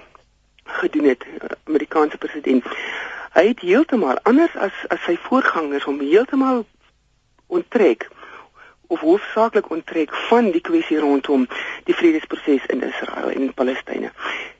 gedoen 0.80 1.04
het, 1.04 1.22
eh, 1.22 1.56
Amerikaanse 1.64 2.18
president, 2.18 2.64
hy 3.32 3.46
het 3.48 3.60
heeltemal 3.60 4.18
anders 4.22 4.54
as 4.56 4.72
as 4.88 5.02
sy 5.04 5.16
voorgangers 5.28 5.84
hom 5.84 6.00
heeltemal 6.00 6.64
onttrek 7.46 8.08
of 8.86 9.00
hoofsaaklik 9.00 9.70
onttrek 9.70 10.14
van 10.28 10.50
die 10.50 10.60
kwessie 10.60 10.98
rondom 10.98 11.46
die 11.84 11.94
vredesproses 11.94 12.66
in 12.66 12.82
Israel 12.82 13.30
en 13.30 13.40
in 13.40 13.54
Palestina. 13.54 14.12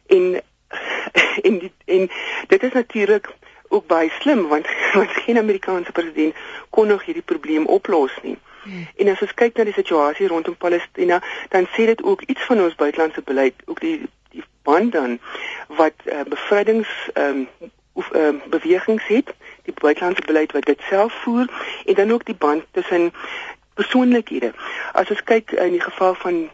En 0.07 0.43
en 1.47 1.59
die, 1.59 1.73
en 1.85 2.09
dit 2.47 2.63
is 2.63 2.73
natuurlik 2.73 3.29
ook 3.69 3.87
baie 3.87 4.11
slim 4.21 4.47
want 4.49 4.67
want 4.99 5.11
geen 5.11 5.39
Amerikaanse 5.39 5.93
president 5.93 6.35
kon 6.71 6.87
nog 6.87 7.05
hierdie 7.05 7.23
probleem 7.23 7.67
oplos 7.67 8.13
nie. 8.23 8.37
Hmm. 8.63 8.89
En 8.97 9.09
as 9.09 9.21
ons 9.23 9.35
kyk 9.35 9.57
na 9.57 9.65
die 9.65 9.77
situasie 9.77 10.27
rondom 10.27 10.57
Palestina, 10.57 11.23
dan 11.49 11.69
sê 11.75 11.87
dit 11.87 12.03
ook 12.03 12.23
iets 12.27 12.45
van 12.45 12.61
ons 12.63 12.75
buitelandse 12.75 13.23
beleid, 13.23 13.55
ook 13.65 13.81
die 13.81 14.01
die 14.31 14.45
band 14.63 14.93
dan 14.93 15.19
wat 15.67 15.95
uh, 16.05 16.21
bevrydings 16.29 16.89
ehm 17.15 17.47
um, 17.47 17.73
of 17.93 18.11
ehm 18.11 18.25
um, 18.25 18.43
bewegings 18.51 19.07
het, 19.07 19.35
die 19.63 19.75
buitelandse 19.75 20.23
beleid 20.27 20.53
wat 20.53 20.67
dit 20.67 20.81
self 20.89 21.13
voer 21.23 21.47
en 21.85 21.95
dan 21.95 22.13
ook 22.13 22.25
die 22.25 22.35
band 22.35 22.65
tussen 22.71 23.13
persoonlikhede. 23.75 24.53
As 24.93 25.11
ons 25.11 25.23
kyk 25.23 25.51
in 25.51 25.77
die 25.77 25.81
geval 25.81 26.15
van 26.15 26.51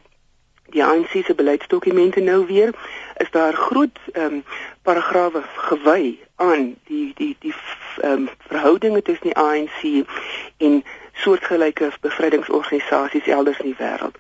die 0.73 0.85
ANC 0.85 1.25
se 1.25 1.35
beleidsdokumente 1.35 2.21
nou 2.21 2.47
weer 2.47 2.75
is 3.17 3.31
daar 3.31 3.55
groot 3.55 3.99
ehm 4.13 4.25
um, 4.25 4.45
paragrawe 4.83 5.43
gewy 5.69 6.19
aan 6.37 6.77
die 6.85 7.13
die 7.15 7.37
die 7.39 7.55
ehm 8.01 8.13
um, 8.13 8.29
verhoudinge 8.39 9.03
tussen 9.03 9.27
die 9.27 9.37
ANC 9.37 10.07
en 10.57 10.85
soortgelyke 11.13 11.93
bevrydingsorganisasies 12.01 13.27
elders 13.27 13.59
in 13.59 13.75
die 13.75 13.79
wêreld. 13.79 14.17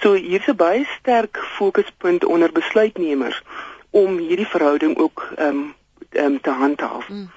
So 0.00 0.12
hier's 0.12 0.46
'n 0.46 0.56
baie 0.56 0.84
sterk 0.98 1.38
fokuspunt 1.56 2.24
onder 2.24 2.52
besluitnemers 2.52 3.42
om 3.90 4.18
hierdie 4.18 4.46
verhouding 4.46 4.98
ook 4.98 5.28
ehm 5.36 5.48
um, 5.48 5.74
ehm 6.10 6.24
um, 6.24 6.40
te 6.40 6.50
handhaaf. 6.50 7.08
Mm. 7.08 7.30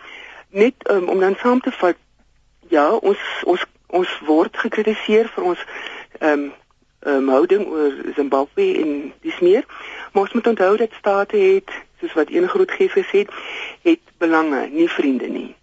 Net 0.50 0.89
um, 0.89 1.08
om 1.08 1.19
dan 1.19 1.36
saam 1.36 1.62
te 1.62 1.72
vat 1.72 1.95
ja, 2.67 2.91
ons 2.91 3.19
ons 3.43 3.65
ons 3.88 4.19
word 4.26 4.58
gekritiseer 4.58 5.32
vir 5.36 5.43
ons 5.43 5.65
ehm 6.19 6.32
um, 6.32 6.52
um, 7.06 7.30
houding 7.30 7.68
oor 7.68 7.94
Zimbabwe 8.16 8.78
en 8.82 9.14
dis 9.22 9.40
meer. 9.40 9.66
Maar 10.12 10.24
ons 10.24 10.34
moet 10.34 10.48
onthou 10.48 10.78
dat 10.78 10.98
state 10.98 11.38
het, 11.38 11.72
soos 12.00 12.14
wat 12.14 12.32
een 12.32 12.48
groot 12.48 12.72
gees 12.72 12.92
gesê 12.92 13.26
het, 13.82 14.00
belange, 14.18 14.68
nie 14.72 14.90
vriende 14.90 15.28
nie. 15.28 15.56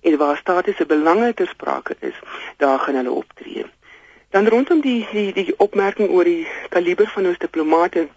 En 0.00 0.16
waar 0.16 0.36
state 0.36 0.72
se 0.76 0.86
belange 0.86 1.34
ter 1.34 1.48
sprake 1.48 1.96
is, 2.00 2.18
daar 2.56 2.78
gaan 2.78 2.94
hulle 2.94 3.10
optree. 3.10 3.64
Dan 4.30 4.46
rondom 4.46 4.80
die 4.80 5.06
die 5.12 5.32
die 5.32 5.54
opmerking 5.56 6.10
oor 6.10 6.24
die 6.24 6.46
kaliber 6.68 7.06
van 7.06 7.26
ons 7.26 7.38
diplomate. 7.38 8.08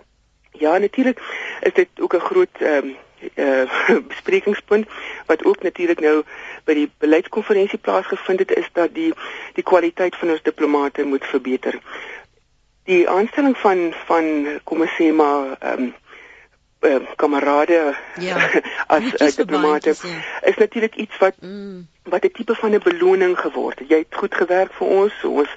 Ja, 0.52 0.78
natuurlik 0.78 1.20
is 1.62 1.74
dit 1.74 1.90
ook 2.00 2.13
'n 2.13 2.20
groot 2.30 2.62
um, 2.62 2.96
uh, 3.36 3.70
besprekingspunt 4.12 4.88
wat 5.26 5.46
ook 5.46 5.63
natuurlik 5.63 6.00
nou 6.00 6.24
by 6.63 6.74
die 6.74 6.92
beleidskonferensie 6.98 7.80
plaasgevind 7.80 8.40
het 8.40 8.52
is 8.52 8.70
dat 8.74 8.94
die 8.94 9.13
die 9.54 9.63
kwaliteit 9.63 10.16
van 10.16 10.30
ons 10.30 10.42
diplomate 10.42 11.04
moet 11.04 11.26
verbeter. 11.26 11.80
Die 12.88 13.04
aanstelling 13.10 13.58
van 13.60 13.89
van 14.08 14.28
kom 14.63 14.84
ons 14.86 14.95
sê 15.00 15.12
maar 15.15 15.56
ehm 15.60 15.88
um, 15.88 15.95
kamerade 17.17 17.97
ja, 18.21 18.38
as 18.95 19.04
uh, 19.19 19.32
diplomate 19.36 19.95
ja. 20.02 20.19
is 20.41 20.58
natuurlik 20.62 20.95
iets 20.95 21.17
wat 21.17 21.34
mm. 21.41 21.88
Wat 22.10 22.24
'n 22.24 22.32
tipe 22.32 22.56
van 22.56 22.72
'n 22.74 22.80
beloning 22.84 23.39
geword 23.39 23.80
het. 23.80 23.89
Jy 23.89 23.98
het 23.98 24.15
goed 24.22 24.36
gewerk 24.36 24.74
vir 24.74 24.88
ons, 24.88 25.13
so 25.20 25.30
ons 25.30 25.50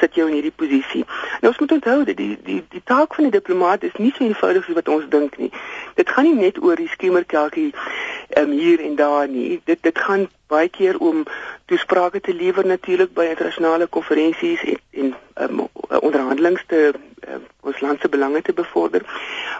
sit 0.00 0.14
jou 0.14 0.28
in 0.28 0.34
hierdie 0.34 0.56
posisie. 0.56 1.04
Nou 1.40 1.52
ons 1.52 1.58
moet 1.58 1.72
onthou 1.72 2.04
dat 2.04 2.16
die 2.16 2.38
die 2.44 2.64
die 2.68 2.82
taak 2.84 3.14
van 3.14 3.24
'n 3.24 3.30
diplomaat 3.30 3.82
is 3.82 3.96
nie 3.96 4.12
so 4.16 4.24
eenvoudig 4.24 4.64
soos 4.64 4.74
wat 4.74 4.88
ons 4.88 5.08
dink 5.08 5.36
nie. 5.38 5.50
Dit 5.94 6.10
gaan 6.10 6.24
nie 6.24 6.34
net 6.34 6.62
oor 6.62 6.76
die 6.76 6.88
skemerkelkie 6.88 7.74
um, 8.38 8.50
hier 8.50 8.80
en 8.80 8.94
daar 8.94 9.28
nie. 9.28 9.60
Dit 9.64 9.82
dit 9.82 9.98
gaan 9.98 10.28
baie 10.46 10.68
keer 10.68 10.98
om 10.98 11.24
toesprake 11.64 12.20
te 12.20 12.34
lewer 12.34 12.66
natuurlik 12.66 13.12
by 13.14 13.24
internasionale 13.24 13.86
konferensies 13.86 14.64
en 14.64 14.78
en 14.90 15.14
um, 15.40 15.68
onderhandelings 16.00 16.64
te 16.66 16.92
um, 17.28 17.46
ons 17.60 17.80
land 17.80 18.00
se 18.00 18.08
belange 18.08 18.42
te 18.42 18.52
bevorder. 18.52 19.02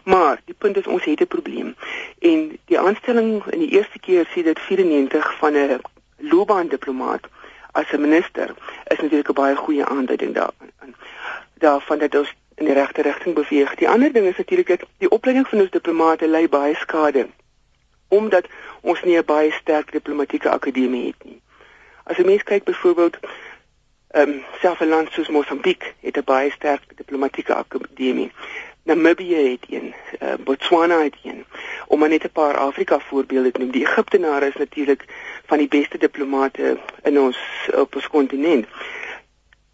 Maar 0.05 0.41
die 0.45 0.55
punt 0.59 0.77
is 0.77 0.87
ons 0.87 1.05
het 1.05 1.21
'n 1.21 1.27
probleem. 1.27 1.75
En 2.19 2.59
die 2.65 2.79
aanstelling 2.79 3.45
in 3.47 3.59
die 3.59 3.71
eerste 3.71 3.99
keer 3.99 4.27
sê 4.27 4.43
dit 4.43 4.59
94 4.59 5.39
van 5.39 5.53
'n 5.53 5.81
loopbaandiplomaat 6.31 7.25
as 7.73 7.93
'n 7.93 8.01
minister 8.01 8.49
is 8.93 9.01
natuurlik 9.01 9.29
'n 9.29 9.41
baie 9.43 9.57
goeie 9.57 9.85
aanduiding 9.85 10.35
daarvan. 10.35 10.95
Daarvan 11.55 11.99
dat 11.99 12.15
ons 12.15 12.35
in 12.55 12.65
die 12.65 12.75
regte 12.75 13.03
rigting 13.03 13.35
beweeg. 13.35 13.75
Die 13.75 13.89
ander 13.89 14.13
ding 14.13 14.27
is 14.27 14.37
natuurlik 14.37 14.69
dat 14.69 14.83
die 14.99 15.11
opleiding 15.11 15.49
van 15.49 15.61
ons 15.61 15.71
diplomate 15.71 16.29
lei 16.29 16.49
baie 16.49 16.75
skade 16.75 17.27
omdat 18.09 18.47
ons 18.81 19.03
nie 19.03 19.17
'n 19.19 19.25
baie 19.25 19.53
sterk 19.53 19.93
diplomatieke 19.93 20.51
akademie 20.51 21.07
het 21.07 21.25
nie. 21.25 21.41
As 22.05 22.19
'n 22.19 22.27
mens 22.27 22.43
kyk 22.43 22.65
byvoorbeeld 22.65 23.17
ehm 24.09 24.29
um, 24.29 24.45
self 24.61 24.81
'n 24.81 24.89
land 24.89 25.09
soos 25.13 25.29
Mosambiek 25.29 25.95
het 26.01 26.17
'n 26.17 26.25
baie 26.25 26.51
sterk 26.51 26.83
diplomatieke 26.97 27.55
akademie. 27.55 28.33
Namibië 28.85 29.51
het 29.51 29.65
een, 29.69 29.95
uh, 30.23 30.35
Botswana 30.45 31.03
het 31.03 31.17
een. 31.23 31.45
Om 31.87 31.99
maar 31.99 32.09
net 32.09 32.25
'n 32.25 32.33
paar 32.33 32.57
Afrika 32.57 32.99
voorbeelde 32.99 33.51
te 33.51 33.61
noem. 33.61 33.71
Die 33.71 33.87
Egiptenare 33.87 34.47
is 34.47 34.55
natuurlik 34.55 35.05
van 35.53 35.61
die 35.61 35.69
beste 35.69 35.99
diplomate 35.99 36.79
in 37.03 37.19
ons 37.21 37.39
op 37.77 37.97
ons 37.99 38.07
kontinent. 38.09 38.65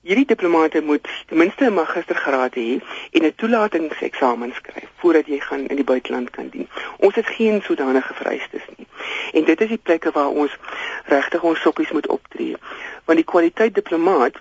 Hierdie 0.02 0.26
diplomate 0.26 0.80
moet 0.82 1.06
ten 1.30 1.38
minste 1.38 1.68
'n 1.68 1.74
magistergraad 1.74 2.54
hê 2.58 2.82
en 3.14 3.22
'n 3.26 3.34
toelatingseksamen 3.36 4.52
skryf 4.54 4.88
voordat 5.00 5.26
jy 5.26 5.38
gaan 5.40 5.66
in 5.66 5.76
die 5.76 5.90
buiteland 5.92 6.30
kan 6.30 6.48
dien. 6.48 6.68
Ons 6.96 7.14
het 7.14 7.26
geen 7.26 7.62
sodanige 7.62 8.14
vereistes 8.14 8.64
nie. 8.76 8.86
En 9.32 9.44
dit 9.44 9.60
is 9.60 9.68
die 9.68 9.84
plekke 9.86 10.10
waar 10.10 10.34
ons 10.42 10.56
regtig 11.04 11.42
ons 11.42 11.60
sokkies 11.60 11.90
moet 11.90 12.08
optree. 12.08 12.56
Want 13.04 13.18
die 13.18 13.30
kwaliteit 13.32 13.74
diplomaat 13.74 14.34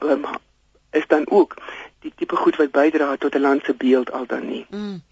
um, 0.00 0.24
is 0.90 1.06
dan 1.06 1.30
ook 1.30 1.56
die 2.04 2.12
tipe 2.16 2.36
goed 2.40 2.56
wat 2.60 2.72
bydra 2.72 3.06
tot 3.20 3.34
'n 3.36 3.44
land 3.44 3.64
se 3.64 3.74
beeld 3.74 4.10
al 4.18 4.26
dan 4.26 4.46
nie. 4.48 4.66
Mm. 4.70 5.02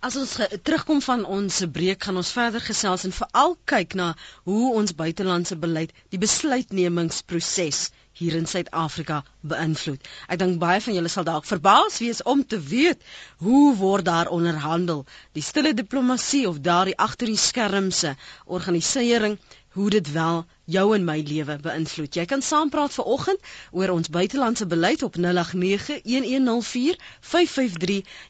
As 0.00 0.16
ons 0.16 0.32
terugkom 0.62 1.00
van 1.00 1.24
ons 1.24 1.62
breek 1.72 2.02
gaan 2.04 2.20
ons 2.20 2.32
verder 2.32 2.60
gesels 2.60 3.04
en 3.08 3.12
veral 3.18 3.56
kyk 3.64 3.94
na 4.00 4.08
hoe 4.44 4.74
ons 4.80 4.94
buitelandse 4.94 5.56
beleid 5.56 5.92
die 6.12 6.20
besluitnemingsproses 6.26 7.90
hier 8.18 8.36
in 8.38 8.46
Suid-Afrika 8.46 9.22
beïnvloed. 9.52 10.04
Ek 10.28 10.38
dink 10.38 10.60
baie 10.62 10.82
van 10.84 10.94
julle 10.98 11.12
sal 11.14 11.26
dalk 11.28 11.48
verbaas 11.48 11.98
wees 12.02 12.22
om 12.22 12.44
te 12.46 12.60
weet 12.60 13.00
hoe 13.46 13.74
word 13.80 14.04
daar 14.04 14.30
onderhandel, 14.36 15.04
die 15.32 15.42
stille 15.42 15.74
diplomatie 15.74 16.44
of 16.48 16.60
daardie 16.60 16.98
agter 17.08 17.32
die 17.32 17.40
skermse 17.40 18.14
organisering, 18.44 19.38
hoe 19.74 19.90
dit 19.90 20.12
wel 20.12 20.44
jou 20.64 20.94
en 20.96 21.04
my 21.04 21.18
lewe 21.26 21.56
beïnvloed. 21.60 22.14
Jy 22.16 22.24
kan 22.28 22.42
saampraat 22.42 22.92
vanoggend 22.96 23.38
oor 23.72 23.90
ons 23.94 24.08
buitelandse 24.08 24.66
beleid 24.66 25.02
op 25.02 25.16
0891104553. 25.18 25.24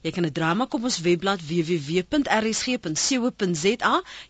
Jy 0.02 0.10
kan 0.10 0.24
'n 0.26 0.32
drama 0.32 0.66
kom 0.66 0.84
ons 0.84 1.00
webblad 1.00 1.40
www.rsg.co.za. 1.46 2.02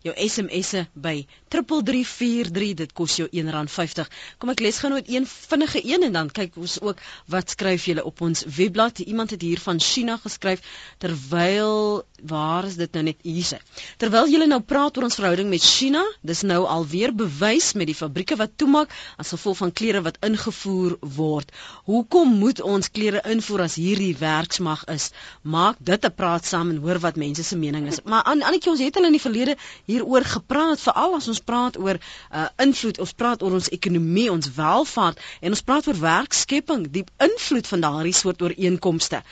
Jou 0.01 0.13
SMS'e 0.27 0.87
by 0.93 1.25
3343 1.49 2.73
dit 2.73 2.93
kos 2.93 3.15
jou 3.15 3.27
R1.50. 3.31 4.07
Kom 4.37 4.49
ek 4.49 4.59
lees 4.59 4.81
net 4.81 5.09
een 5.09 5.25
vinnige 5.25 5.81
een 5.83 6.03
en 6.03 6.11
dan 6.13 6.29
kyk 6.29 6.55
ons 6.57 6.81
ook 6.81 6.97
wat 7.27 7.49
skryf 7.49 7.85
julle 7.85 8.03
op 8.03 8.21
ons 8.21 8.43
webblad. 8.45 8.99
Iemand 8.99 9.29
het 9.29 9.41
hier 9.41 9.59
van 9.59 9.79
China 9.79 10.17
geskryf 10.17 10.59
terwyl 10.97 12.03
waar 12.23 12.65
is 12.65 12.75
dit 12.75 12.91
nou 12.93 13.03
net 13.03 13.17
hierse. 13.21 13.59
Terwyl 13.97 14.27
julle 14.29 14.47
nou 14.47 14.61
praat 14.61 14.97
oor 14.97 15.03
ons 15.03 15.15
verhouding 15.15 15.49
met 15.49 15.61
China, 15.63 16.03
dis 16.21 16.41
nou 16.41 16.65
alweer 16.65 17.15
bewys 17.15 17.73
met 17.73 17.87
die 17.87 17.94
die 17.95 18.01
fabrieke 18.03 18.35
wat 18.39 18.57
toemaak 18.59 18.91
as 19.21 19.31
gevolg 19.33 19.57
van 19.61 19.71
klere 19.71 20.01
wat 20.05 20.19
ingevoer 20.25 20.97
word. 21.15 21.51
Hoekom 21.87 22.35
moet 22.41 22.61
ons 22.61 22.91
klere 22.91 23.23
invoer 23.31 23.65
as 23.65 23.77
hierdie 23.79 24.13
werksmag 24.19 24.83
is? 24.91 25.09
Maak 25.41 25.79
dit 25.79 26.05
'n 26.05 26.13
praat 26.15 26.45
saam 26.45 26.69
en 26.69 26.81
hoor 26.83 26.99
wat 26.99 27.15
mense 27.15 27.43
se 27.43 27.57
mening 27.57 27.87
is. 27.87 28.01
Maar 28.03 28.23
aan 28.23 28.43
Annetjie 28.43 28.71
ons 28.71 28.83
het 28.83 28.97
al 28.97 29.05
in 29.05 29.17
die 29.17 29.21
verlede 29.21 29.55
hieroor 29.85 30.23
gepraat, 30.23 30.79
veral 30.79 31.15
as 31.15 31.27
ons 31.27 31.39
praat 31.39 31.77
oor 31.77 31.97
uh, 31.97 32.47
invloed, 32.57 32.99
ons 32.99 33.13
praat 33.13 33.41
oor 33.43 33.53
ons 33.53 33.69
ekonomie, 33.69 34.31
ons 34.31 34.51
welvaart 34.55 35.19
en 35.41 35.49
ons 35.49 35.61
praat 35.61 35.87
oor 35.87 35.99
werkskepping, 35.99 36.91
die 36.91 37.05
invloed 37.17 37.67
van 37.67 37.79
daardie 37.79 38.13
soort 38.13 38.41
ooreenkomste 38.41 39.23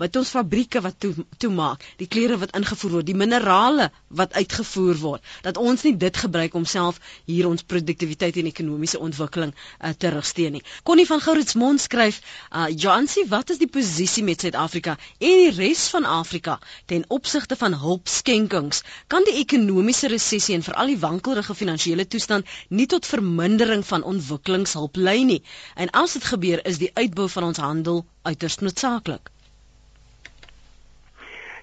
wat 0.00 0.16
ons 0.18 0.30
fabrieke 0.34 0.80
wat 0.82 0.96
toe 0.98 1.12
toemaak, 1.38 1.84
die 2.00 2.08
klere 2.10 2.36
wat 2.42 2.54
ingevoer 2.58 2.96
word, 2.96 3.06
die 3.06 3.16
minerale 3.18 3.90
wat 4.20 4.32
uitgevoer 4.34 4.98
word, 4.98 5.26
dat 5.46 5.58
ons 5.60 5.84
nie 5.86 5.94
dit 6.04 6.16
gebruik 6.22 6.54
om 6.58 6.64
self 6.66 6.98
hier 7.30 7.46
ons 7.46 7.62
produktiwiteit 7.62 8.40
en 8.42 8.48
ekonomiese 8.50 8.98
ontwikkeling 8.98 9.52
uh, 9.54 9.92
te 9.94 10.10
regsteun 10.14 10.56
nie. 10.58 10.62
Connie 10.82 11.06
van 11.06 11.22
Gouritsmond 11.22 11.82
skryf, 11.84 12.20
uh, 12.50 12.66
"Jansie, 12.84 13.26
wat 13.30 13.50
is 13.54 13.60
die 13.62 13.70
posisie 13.70 14.24
met 14.26 14.40
Suid-Afrika 14.42 14.96
en 15.18 15.42
die 15.44 15.52
res 15.54 15.86
van 15.94 16.04
Afrika 16.04 16.58
ten 16.90 17.04
opsigte 17.08 17.56
van 17.56 17.78
hulpskenkings? 17.78 18.82
Kan 19.06 19.24
die 19.28 19.38
ekonomiese 19.44 20.10
resessie 20.10 20.56
en 20.58 20.66
veral 20.66 20.90
die 20.94 20.98
wankelrige 20.98 21.54
finansiële 21.54 22.06
toestand 22.06 22.50
nie 22.68 22.86
tot 22.86 23.06
vermindering 23.06 23.86
van 23.86 24.02
ontwikkelingshulp 24.02 24.96
lei 24.96 25.24
nie? 25.24 25.42
En 25.74 25.90
as 25.90 26.18
dit 26.18 26.24
gebeur, 26.24 26.66
is 26.66 26.82
die 26.82 26.90
uitbou 26.94 27.28
van 27.28 27.52
ons 27.52 27.62
handel 27.62 28.04
uiters 28.22 28.58
noodsaaklik." 28.58 29.33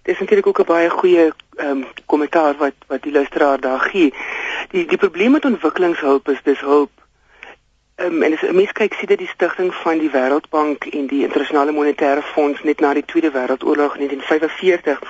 Dis 0.04 0.20
natuurlik 0.20 0.48
ook 0.48 0.60
'n 0.60 0.66
baie 0.66 0.90
goeie 0.90 1.34
ehm 1.56 1.70
um, 1.70 1.86
kommentaar 2.06 2.56
wat 2.58 2.74
wat 2.88 3.02
die 3.02 3.12
luisteraar 3.12 3.60
daar 3.60 3.80
gee. 3.80 4.14
Die 4.70 4.86
die 4.86 4.98
probleem 4.98 5.32
met 5.32 5.46
ontwikkelingshulp 5.46 6.30
is 6.30 6.42
dis 6.44 6.60
hulp. 6.60 6.92
Ehm 7.96 8.14
um, 8.14 8.24
en 8.24 8.34
as 8.34 8.52
mens 8.52 8.72
kyk 8.72 8.94
sien 8.94 9.08
dit 9.08 9.18
die 9.18 9.28
stigting 9.34 9.74
van 9.76 9.98
die 9.98 10.10
Wêreldbank 10.10 10.86
en 10.86 11.08
die 11.08 11.24
Internasionale 11.24 11.72
Monetaire 11.72 12.22
Fonds 12.22 12.64
net 12.64 12.80
na 12.80 12.94
die 12.94 13.06
Tweede 13.06 13.32
Wêreldoorlog 13.32 13.98
in 13.98 14.08
1945 14.08 15.02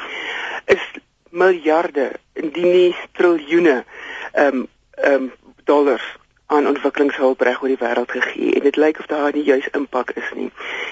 is 0.65 0.83
miljarde, 1.29 2.11
indien 2.33 2.71
nie 2.71 2.95
triljoene 3.11 3.83
ehm 4.31 4.55
um, 4.55 4.67
ehm 4.91 5.13
um, 5.13 5.31
dollars 5.63 6.19
aan 6.51 6.67
ontwikkelingshulp 6.67 7.41
reg 7.47 7.61
oor 7.61 7.71
die 7.71 7.79
wêreld 7.79 8.11
gegee 8.11 8.53
en 8.57 8.65
dit 8.67 8.75
lyk 8.75 8.99
of 8.99 9.07
daar 9.11 9.31
nie 9.33 9.43
juis 9.43 9.67
impak 9.77 10.11
is 10.19 10.31
nie. 10.35 10.49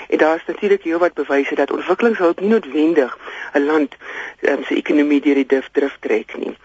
En 0.07 0.17
daar 0.17 0.35
is 0.35 0.47
natuurlik 0.47 0.83
heelwat 0.83 1.13
bewyse 1.13 1.55
dat 1.55 1.71
ontwikkelingshulp 1.71 2.39
nie 2.39 2.49
noodwendig 2.49 3.17
'n 3.53 3.65
land 3.65 3.95
um, 4.41 4.63
se 4.63 4.75
ekonomie 4.75 5.21
deur 5.21 5.35
die 5.35 5.45
dif 5.45 5.69
drif 5.71 5.97
trek 5.99 6.37
nie. 6.37 6.55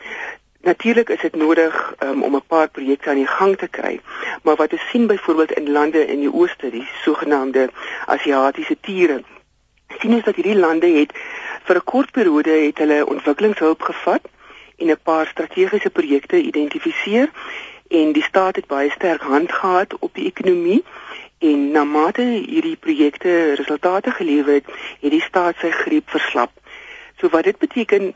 Natuurlik 0.60 1.08
is 1.08 1.20
dit 1.20 1.36
nodig 1.36 1.94
um, 2.02 2.22
om 2.22 2.36
'n 2.36 2.46
paar 2.46 2.68
projekte 2.68 3.10
aan 3.10 3.22
die 3.22 3.34
gang 3.38 3.56
te 3.56 3.68
kry, 3.68 4.00
maar 4.42 4.56
wat 4.56 4.72
ons 4.72 4.88
sien 4.90 5.06
byvoorbeeld 5.06 5.52
in 5.52 5.70
lande 5.70 6.06
in 6.06 6.20
die 6.20 6.32
ooste, 6.32 6.70
die 6.70 6.88
sogenaamde 7.02 7.68
Asiatiese 8.06 8.76
tiere, 8.80 9.22
sien 9.98 10.14
ons 10.14 10.24
dat 10.24 10.34
hierdie 10.34 10.58
lande 10.58 10.86
het 10.86 11.12
vir 11.64 11.76
'n 11.76 11.84
kort 11.84 12.10
periode 12.10 12.50
het 12.50 12.78
hulle 12.78 13.06
ontwikkelingshulp 13.06 13.82
gevat 13.82 14.22
en 14.78 14.90
'n 14.90 15.02
paar 15.02 15.26
strategiese 15.26 15.90
projekte 15.90 16.36
identifiseer 16.36 17.30
en 17.88 18.12
die 18.12 18.22
staat 18.22 18.56
het 18.56 18.66
baie 18.66 18.90
sterk 18.90 19.22
hand 19.22 19.52
gehad 19.52 19.98
op 19.98 20.14
die 20.14 20.26
ekonomie 20.26 20.84
en 21.38 21.70
na 21.70 21.84
mate 21.84 22.22
hierdie 22.22 22.76
projekte 22.76 23.54
resultate 23.54 24.10
gelewer 24.10 24.54
het, 24.54 24.66
het 25.00 25.10
die 25.10 25.22
staat 25.22 25.56
sy 25.60 25.70
greep 25.70 26.10
verslap. 26.10 26.52
So 27.20 27.28
wat 27.28 27.44
dit 27.44 27.58
beteken 27.58 28.14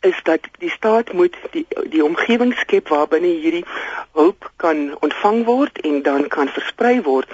is 0.00 0.20
dat 0.22 0.40
die 0.58 0.70
staat 0.70 1.12
moet 1.12 1.36
die 1.50 1.66
die 1.88 2.04
omgewing 2.04 2.52
skep 2.60 2.88
waarbinne 2.88 3.32
hierdie 3.40 3.64
hulp 4.12 4.50
kan 4.56 4.90
ontvang 5.00 5.44
word 5.44 5.80
en 5.80 6.02
dan 6.02 6.28
kan 6.28 6.48
versprei 6.48 7.00
word, 7.02 7.30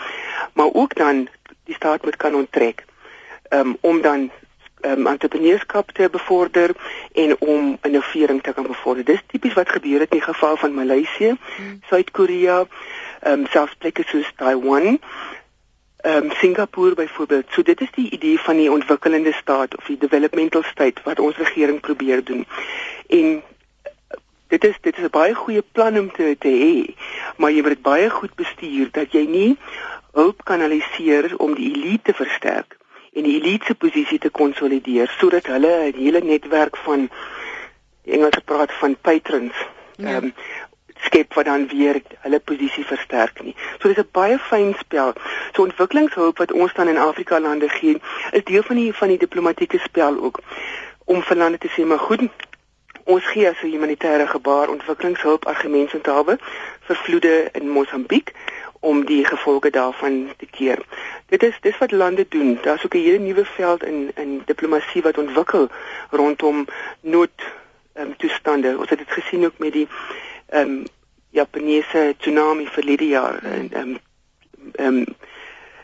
maar 0.52 0.70
ook 0.72 0.94
dan 0.94 1.26
die 1.64 1.74
staat 1.74 2.04
moet 2.04 2.16
kan 2.16 2.34
onttrek. 2.34 2.84
um, 3.50 3.76
om 3.80 4.00
dan 4.02 4.30
um, 4.82 5.06
entrepreneurskap 5.06 5.90
te 5.92 6.08
bevorder 6.10 6.70
en 7.12 7.36
om 7.38 7.78
innovering 7.82 8.42
te 8.42 8.52
kan 8.52 8.66
bevorder. 8.66 9.04
Dis 9.04 9.22
tipies 9.26 9.54
wat 9.54 9.68
gebeur 9.68 10.00
het 10.00 10.10
in 10.10 10.18
die 10.18 10.26
geval 10.26 10.56
van 10.56 10.74
Maleisië, 10.74 11.36
hmm. 11.56 11.80
Suid-Korea, 11.88 12.66
ehm 13.20 13.40
um, 13.40 13.46
selfs 13.46 13.74
plekke 13.78 14.04
soos 14.06 14.32
Taiwan 14.36 14.98
ehm 16.00 16.24
um, 16.24 16.30
Singapore 16.30 16.94
byvoorbeeld. 16.94 17.44
So 17.50 17.62
dit 17.62 17.80
is 17.80 17.90
die 17.94 18.10
idee 18.10 18.38
van 18.40 18.56
die 18.56 18.70
ontwikkelende 18.72 19.32
staat 19.32 19.76
of 19.76 19.84
die 19.84 19.98
developmental 19.98 20.62
state 20.62 21.00
wat 21.04 21.20
ons 21.20 21.36
regering 21.36 21.80
probeer 21.80 22.24
doen. 22.24 22.46
En 23.08 23.42
dit 24.48 24.64
is 24.64 24.76
dit 24.80 24.96
is 24.96 25.04
'n 25.04 25.10
baie 25.10 25.34
goeie 25.34 25.62
plan 25.72 25.98
om 25.98 26.12
te 26.12 26.36
te 26.38 26.48
hê, 26.48 26.94
maar 27.36 27.50
jy 27.50 27.60
moet 27.60 27.76
dit 27.76 27.82
baie 27.82 28.10
goed 28.10 28.34
bestuur 28.34 28.88
dat 28.92 29.12
jy 29.12 29.26
nie 29.26 29.58
hulp 30.12 30.44
kanaliseer 30.44 31.36
om 31.36 31.54
die 31.54 31.74
elite 31.74 32.02
te 32.02 32.14
versterk 32.14 32.79
en 33.12 33.22
die 33.22 33.36
elite 33.40 33.64
se 33.66 33.74
posisie 33.74 34.18
te 34.18 34.30
konsolideer 34.30 35.14
sodat 35.18 35.46
hulle 35.46 35.92
'n 35.92 35.98
hele 35.98 36.20
netwerk 36.20 36.76
van 36.76 37.08
Engels 38.04 38.38
praat 38.44 38.72
van 38.72 38.96
patrons 39.00 39.56
ja. 39.96 40.06
ehm 40.06 40.10
ja. 40.10 40.16
um, 40.16 40.34
skep 41.00 41.34
wat 41.34 41.44
dan 41.44 41.66
weer 41.68 42.02
hulle 42.24 42.40
posisie 42.40 42.84
versterk 42.84 43.42
nie. 43.42 43.54
So 43.78 43.88
dis 43.88 44.02
'n 44.02 44.08
baie 44.12 44.38
fyn 44.38 44.74
spel. 44.78 45.12
So 45.52 45.62
ontwikkelingshulp 45.62 46.38
wat 46.38 46.52
ons 46.52 46.74
dan 46.74 46.88
in 46.88 46.98
Afrika 46.98 47.40
lande 47.40 47.68
gee, 47.68 48.00
is 48.30 48.44
deel 48.44 48.62
van 48.62 48.76
die 48.76 48.92
van 48.94 49.08
die 49.08 49.18
diplomatieke 49.18 49.78
spel 49.78 50.20
ook 50.20 50.40
om 51.04 51.22
vir 51.22 51.36
lande 51.36 51.58
te 51.58 51.68
sê 51.68 51.86
maar 51.86 51.98
goed, 51.98 52.20
ons 53.04 53.24
gee 53.26 53.48
as 53.48 53.62
'n 53.62 53.72
humanitêre 53.72 54.26
gebaar 54.26 54.68
ontwikkelingshulp 54.68 55.46
argumente 55.46 56.00
te 56.00 56.10
hawe 56.10 56.38
vir 56.86 56.96
vloede 56.96 57.48
in 57.52 57.68
Mosambiek 57.68 58.32
om 58.80 59.04
die 59.04 59.24
gevolge 59.24 59.70
daarvan 59.70 60.32
te 60.36 60.46
keer. 60.46 60.78
Dit 61.26 61.42
is 61.42 61.56
dis 61.60 61.78
wat 61.78 61.90
lande 61.90 62.26
doen. 62.28 62.58
Daar's 62.62 62.84
ook 62.84 62.94
'n 62.94 62.98
hele 62.98 63.18
nuwe 63.18 63.44
veld 63.44 63.82
in 63.84 64.10
in 64.14 64.42
diplomatie 64.44 65.02
wat 65.02 65.18
ontwikkel 65.18 65.68
rondom 66.10 66.66
nood 67.00 67.30
um, 67.94 68.16
toestande. 68.16 68.78
Ons 68.78 68.88
het 68.88 68.98
dit 68.98 69.10
gesien 69.10 69.44
ook 69.44 69.58
met 69.58 69.72
die 69.72 69.88
ehm 70.46 70.68
um, 70.68 70.84
Japaneese 71.30 72.14
tsunami 72.18 72.66
verlede 72.66 73.08
jaar 73.08 73.44
en 73.44 73.72
ehm 73.72 73.96
ehm 74.74 75.04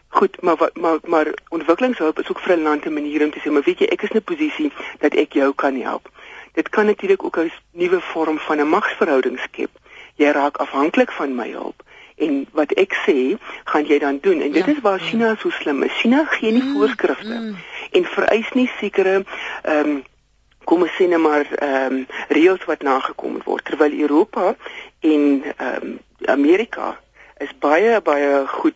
goed, 0.09 0.41
maar 0.41 0.57
wat 0.57 0.77
maar 0.77 0.99
maar 1.05 1.35
ontwikkelingshulp 1.49 2.19
is 2.19 2.29
ook 2.29 2.41
vir 2.41 2.57
'n 2.57 2.63
land 2.63 2.85
'n 2.85 2.93
manier 2.93 3.25
om 3.25 3.31
te 3.31 3.41
sê, 3.41 3.51
maar 3.51 3.63
weet 3.63 3.79
jy, 3.79 3.87
ek 3.87 4.03
is 4.03 4.11
in 4.11 4.17
'n 4.17 4.25
posisie 4.25 4.73
dat 4.99 5.15
ek 5.15 5.33
jou 5.33 5.55
kan 5.55 5.81
help. 5.81 6.09
Dit 6.53 6.69
kan 6.69 6.87
natuurlik 6.87 7.25
ook 7.25 7.37
'n 7.37 7.53
nuwe 7.71 8.01
vorm 8.01 8.39
van 8.39 8.59
'n 8.61 8.69
magsverhouding 8.69 9.39
skep. 9.39 9.71
Jy 10.15 10.31
raak 10.31 10.57
afhanklik 10.57 11.13
van 11.13 11.35
my 11.35 11.51
hulp 11.51 11.85
en 12.17 12.47
wat 12.57 12.73
ek 12.81 12.97
sê, 13.05 13.37
gaan 13.65 13.85
jy 13.85 13.99
dan 13.99 14.19
doen. 14.25 14.41
En 14.41 14.53
dit 14.53 14.65
ja, 14.65 14.73
is 14.73 14.81
waar 14.81 15.01
China 15.01 15.35
so 15.39 15.51
slim 15.51 15.83
is. 15.83 15.93
China 16.01 16.25
gee 16.25 16.53
nie 16.53 16.63
mm, 16.63 16.75
voorskrifte 16.77 17.35
mm. 17.35 17.57
en 17.91 18.05
vereis 18.05 18.53
nie 18.53 18.71
sekere 18.81 19.23
ehm 19.63 19.97
um, 19.97 20.05
kom 20.67 20.83
ons 20.83 20.97
sê 20.99 21.07
net 21.07 21.23
maar 21.23 21.47
ehm 21.47 22.01
um, 22.01 22.07
reëls 22.35 22.65
wat 22.67 22.83
nagekom 22.83 23.39
word 23.45 23.65
terwyl 23.69 24.01
Europa 24.07 24.55
en 25.01 25.43
ehm 25.45 25.85
um, 25.85 25.99
Amerika 26.33 26.97
is 27.39 27.53
baie 27.61 28.01
baie 28.01 28.43
goed 28.47 28.75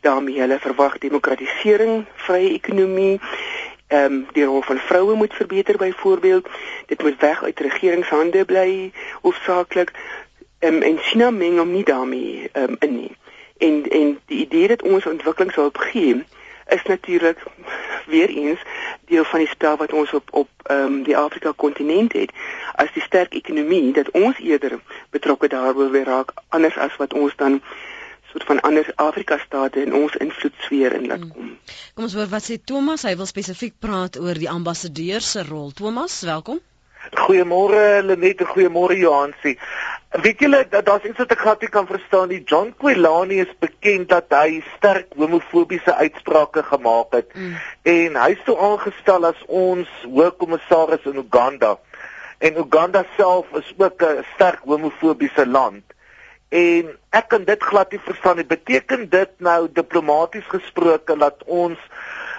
daarmee 0.00 0.40
hulle 0.40 0.58
verwag 0.62 0.98
demokratisering, 1.02 2.04
vrye 2.26 2.52
ekonomie 2.54 3.16
ehm 3.88 4.12
um, 4.12 4.20
die 4.36 4.44
rol 4.44 4.62
van 4.62 4.78
vroue 4.78 5.14
moet 5.14 5.34
verbeter 5.34 5.76
byvoorbeeld 5.76 6.48
dit 6.86 7.02
moet 7.02 7.20
weg 7.20 7.42
uit 7.42 7.60
regeringshande 7.60 8.44
bly 8.44 8.92
hoofsaaklik 9.22 9.92
um, 10.64 10.82
en 10.82 10.98
China 10.98 11.30
meng 11.30 11.58
hom 11.58 11.72
nie 11.72 11.84
daarmee 11.84 12.50
um, 12.52 12.76
in 12.80 12.96
nie 12.96 13.12
en 13.58 13.82
en 13.88 14.18
die 14.26 14.40
idee 14.46 14.68
dat 14.68 14.82
ons 14.82 15.06
ontwikkelingshulp 15.06 15.76
gee 15.76 16.24
is 16.66 16.82
natuurlik 16.82 17.42
weer 18.06 18.28
eens 18.28 18.60
deel 19.04 19.24
van 19.24 19.38
die 19.38 19.48
spel 19.48 19.76
wat 19.76 19.92
ons 19.92 20.12
op 20.12 20.28
op 20.30 20.48
ehm 20.62 20.80
um, 20.80 21.02
die 21.02 21.16
Afrika 21.16 21.52
kontinent 21.56 22.12
het 22.12 22.32
as 22.74 22.92
die 22.92 23.02
sterk 23.02 23.34
ekonomie 23.34 23.92
dat 23.92 24.10
ons 24.10 24.38
eerder 24.38 24.80
betrokke 25.10 25.48
daaroor 25.48 25.90
weer 25.90 26.04
raak 26.04 26.32
anders 26.48 26.76
as 26.76 26.96
wat 26.96 27.12
ons 27.12 27.36
dan 27.36 27.62
soort 28.34 28.44
van 28.44 28.60
ander 28.60 28.92
Afrika 28.94 29.38
state 29.38 29.82
in 29.82 29.94
ons 29.94 30.16
invloedsfeer 30.16 30.92
in 30.92 31.06
laat 31.06 31.20
hmm. 31.20 31.32
kom. 31.32 31.58
Kom 31.94 32.04
ons 32.08 32.14
hoor 32.18 32.30
wat 32.32 32.42
sê 32.42 32.56
Thomas, 32.64 33.04
hy 33.06 33.14
wil 33.16 33.28
spesifiek 33.30 33.76
praat 33.78 34.18
oor 34.18 34.38
die 34.38 34.50
ambassadeur 34.50 35.22
se 35.22 35.44
rol. 35.46 35.70
Thomas, 35.70 36.22
welkom. 36.26 36.58
Goeiemôre 37.12 38.02
Lenet 38.02 38.40
en 38.42 38.50
goeiemôre 38.50 38.96
Johansie. 38.98 39.58
Weet 40.22 40.38
julle 40.38 40.66
dat 40.70 40.86
daar's 40.86 41.04
iets 41.04 41.18
wat 41.18 41.32
ek 41.34 41.40
glad 41.42 41.62
nie 41.64 41.68
kan 41.74 41.86
verstaan 41.90 42.28
nie. 42.30 42.42
John 42.46 42.68
Quilani 42.78 43.40
is 43.42 43.50
bekend 43.58 44.12
dat 44.12 44.30
hy 44.30 44.60
sterk 44.76 45.10
homofobiese 45.18 45.94
uitsprake 45.94 46.62
gemaak 46.62 47.16
het 47.16 47.34
mm. 47.34 47.56
en 47.82 48.18
hy 48.22 48.28
is 48.36 48.44
toe 48.46 48.54
aangestel 48.62 49.26
as 49.26 49.40
ons 49.48 49.90
hoofkommissaris 50.04 51.08
in 51.10 51.18
Uganda. 51.24 51.72
En 52.38 52.60
Uganda 52.62 53.02
self 53.16 53.50
is 53.58 53.74
ook 53.76 54.06
'n 54.06 54.22
sterk 54.34 54.62
homofobiese 54.62 55.46
land. 55.46 55.82
En 56.48 56.94
ek 57.10 57.28
kan 57.28 57.44
dit 57.44 57.62
glad 57.62 57.90
nie 57.90 58.00
verstaan 58.00 58.36
nie. 58.36 58.46
Beteken 58.46 59.08
dit 59.10 59.30
nou 59.38 59.66
diplomaties 59.72 60.46
gesproke 60.46 61.18
dat 61.18 61.42
ons 61.44 61.78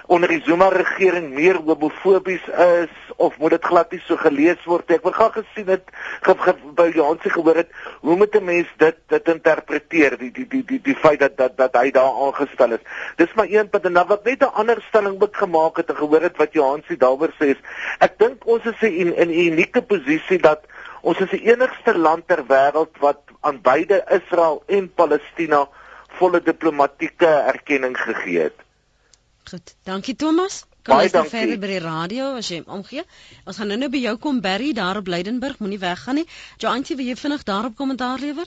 onder 0.07 0.29
die 0.29 0.41
Zuma 0.45 0.67
regering 0.69 1.31
meer 1.33 1.57
homofobies 1.65 2.43
is 2.47 2.93
of 3.17 3.37
moet 3.39 3.55
dit 3.55 3.65
glad 3.65 3.91
nie 3.91 4.01
so 4.05 4.17
gelees 4.21 4.61
word 4.69 4.91
ek 4.93 5.05
wil 5.05 5.13
graag 5.15 5.37
gesien 5.39 5.69
het 5.71 5.89
by 6.77 6.87
Jansie 6.93 7.31
gehoor 7.33 7.61
het 7.61 7.71
hoe 8.03 8.17
moet 8.19 8.35
'n 8.35 8.45
mens 8.45 8.69
dit 8.77 8.97
dit 9.09 9.29
interpreteer 9.33 10.17
die 10.17 10.31
die 10.31 10.45
die 10.47 10.63
die 10.63 10.79
die 10.81 10.95
feit 10.95 11.19
dat 11.19 11.37
dat 11.37 11.57
dat 11.57 11.75
hy 11.75 11.91
daar 11.91 12.13
aangestel 12.27 12.73
is? 12.77 12.83
Dis 13.17 13.33
maar 13.33 13.49
een 13.49 13.69
punt 13.69 13.85
en 13.85 13.93
dan 13.93 14.07
wat 14.07 14.23
net 14.25 14.41
'n 14.41 14.53
ander 14.53 14.81
stelling 14.89 15.19
moet 15.19 15.35
gemaak 15.37 15.77
het 15.77 15.89
en 15.89 15.95
gehoor 15.95 16.21
het 16.21 16.37
wat 16.37 16.53
Jansie 16.53 16.97
daaroor 16.97 17.33
sê 17.39 17.55
is 17.55 17.61
ek 17.99 18.19
dink 18.19 18.45
ons 18.45 18.65
is 18.65 18.81
in 18.81 19.13
'n 19.15 19.29
unieke 19.29 19.81
posisie 19.81 20.37
dat 20.37 20.61
ons 21.01 21.19
is 21.19 21.29
die 21.29 21.45
enigste 21.51 21.97
land 21.97 22.27
ter 22.27 22.43
wêreld 22.45 22.93
wat 22.99 23.21
aan 23.41 23.61
beide 23.61 24.05
Israel 24.09 24.63
en 24.67 24.93
Palestina 24.93 25.67
volle 26.07 26.41
diplomatieke 26.41 27.27
erkenning 27.27 27.97
gegee 27.97 28.39
het 28.39 28.64
Goed. 29.49 29.75
Dankie 29.83 30.15
Thomas. 30.15 30.65
Kom 30.85 30.99
ons 31.01 31.13
dan 31.13 31.25
verder 31.29 31.57
by 31.61 31.69
die 31.69 31.81
radio 31.81 32.31
as 32.37 32.47
jy 32.49 32.59
omgee. 32.65 33.01
Ons 33.49 33.57
gaan 33.57 33.71
nou-nou 33.71 33.89
by 33.93 34.01
jou 34.03 34.13
kom 34.21 34.41
Barry 34.41 34.71
daar 34.77 34.99
op 35.01 35.07
Leidenburg, 35.09 35.57
moenie 35.61 35.79
weggaan 35.81 36.19
nie. 36.19 36.25
Joantie, 36.61 36.97
wil 36.97 37.09
jy 37.09 37.15
vinnig 37.17 37.45
daarop 37.47 37.75
kommentaar 37.77 38.21
lewer? 38.21 38.45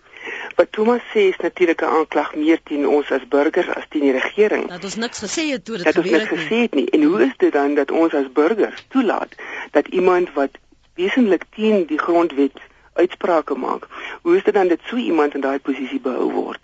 Wat 0.58 0.70
Thomas 0.74 1.02
sê 1.14 1.28
is 1.32 1.38
natuurlik 1.42 1.82
'n 1.82 1.94
aanklag 1.98 2.34
meer 2.34 2.60
teen 2.70 2.86
ons 2.86 3.10
as 3.10 3.26
burgers 3.28 3.70
as 3.74 3.86
teen 3.90 4.06
die 4.06 4.14
regering. 4.18 4.68
Dat 4.68 4.84
ons 4.84 4.96
niks 4.96 5.22
gesê 5.26 5.50
het 5.50 5.64
toe 5.64 5.76
dit 5.76 5.86
gebeur 5.86 6.02
het 6.02 6.04
nie. 6.04 6.12
Dat 6.12 6.30
ons 6.30 6.38
niks 6.38 6.42
gesê 6.42 6.60
het 6.62 6.74
nie. 6.74 6.86
En 6.90 7.02
hoe 7.02 7.22
is 7.26 7.34
dit 7.36 7.52
dan 7.52 7.74
dat 7.74 7.90
ons 7.90 8.14
as 8.14 8.32
burgers 8.32 8.84
toelaat 8.88 9.34
dat 9.70 9.86
iemand 9.86 10.32
wat 10.32 10.50
wesentlik 10.94 11.44
teen 11.54 11.86
die 11.86 11.98
grondwet 11.98 12.58
uitsprake 12.92 13.54
maak, 13.54 13.86
hoe 14.22 14.36
is 14.36 14.44
dit 14.44 14.54
dan 14.54 14.68
dat 14.68 14.80
so 14.84 14.96
iemand 14.96 15.34
in 15.34 15.40
daai 15.40 15.58
posisie 15.58 16.00
behou 16.00 16.32
word? 16.32 16.60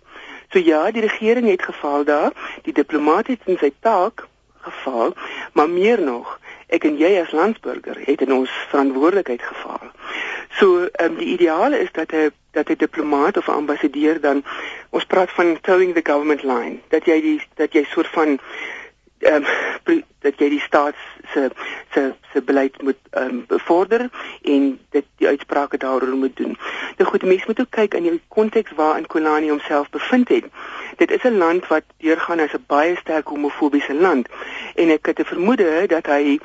So 0.54 0.60
ja, 0.62 0.90
die 0.94 1.02
regering 1.02 1.48
het 1.50 1.62
gefaal 1.66 2.04
daar, 2.04 2.32
die 2.62 2.72
diplomaat 2.72 3.26
het 3.26 3.40
in 3.50 3.56
sy 3.58 3.72
taak 3.82 4.22
gefaal, 4.62 5.10
maar 5.52 5.66
meer 5.68 5.98
nog, 5.98 6.36
ek 6.70 6.86
en 6.86 6.94
jy 7.00 7.10
as 7.18 7.32
landsburger 7.34 7.98
het 8.04 8.22
in 8.22 8.32
ons 8.36 8.52
verantwoordelikheid 8.70 9.42
gefaal. 9.42 9.90
So, 10.60 10.86
ehm 10.86 11.10
um, 11.10 11.16
die 11.18 11.32
ideale 11.32 11.80
is 11.82 11.90
dat 11.92 12.14
'n 12.14 12.30
dat 12.54 12.70
'n 12.70 12.78
diplomaat 12.78 13.36
of 13.36 13.48
'n 13.48 13.58
ambassadeur 13.58 14.20
dan 14.20 14.44
ons 14.90 15.04
praat 15.04 15.30
van 15.30 15.58
towing 15.60 15.94
the 15.94 16.06
government 16.12 16.42
line, 16.42 16.78
dat 16.88 17.04
jy 17.04 17.20
die 17.20 17.40
dat 17.54 17.72
jy 17.72 17.84
soort 17.84 18.08
van 18.14 18.38
ehm 19.24 19.44
um, 19.84 20.02
dat 20.24 20.38
jy 20.40 20.48
die 20.48 20.60
staat 20.60 20.96
se 21.32 21.50
se 21.92 22.12
se 22.32 22.42
beleid 22.42 22.82
moet 22.82 23.00
ehm 23.10 23.28
um, 23.28 23.44
bevorder 23.48 24.08
en 24.42 24.80
dit 24.90 25.04
die 25.16 25.28
uitsprake 25.28 25.78
daaroor 25.78 26.16
moet 26.16 26.36
doen. 26.36 26.56
Nou 26.96 27.10
goed, 27.10 27.22
mense 27.22 27.44
moet 27.46 27.60
ook 27.60 27.70
kyk 27.70 27.94
in 27.94 28.02
die 28.02 28.20
konteks 28.28 28.72
waarin 28.76 29.06
Kolani 29.06 29.48
homself 29.48 29.90
bevind 29.90 30.28
het. 30.28 30.44
Dit 30.96 31.10
is 31.10 31.22
'n 31.22 31.38
land 31.38 31.66
wat 31.66 31.84
deurgaan 31.96 32.40
as 32.40 32.54
'n 32.54 32.64
baie 32.66 32.96
sterk 32.96 33.28
homofobiese 33.28 33.94
land 33.94 34.28
en 34.74 34.88
ek 34.88 35.06
het 35.06 35.18
'n 35.18 35.32
vermoede 35.32 35.86
dat 35.86 36.06
hy 36.06 36.38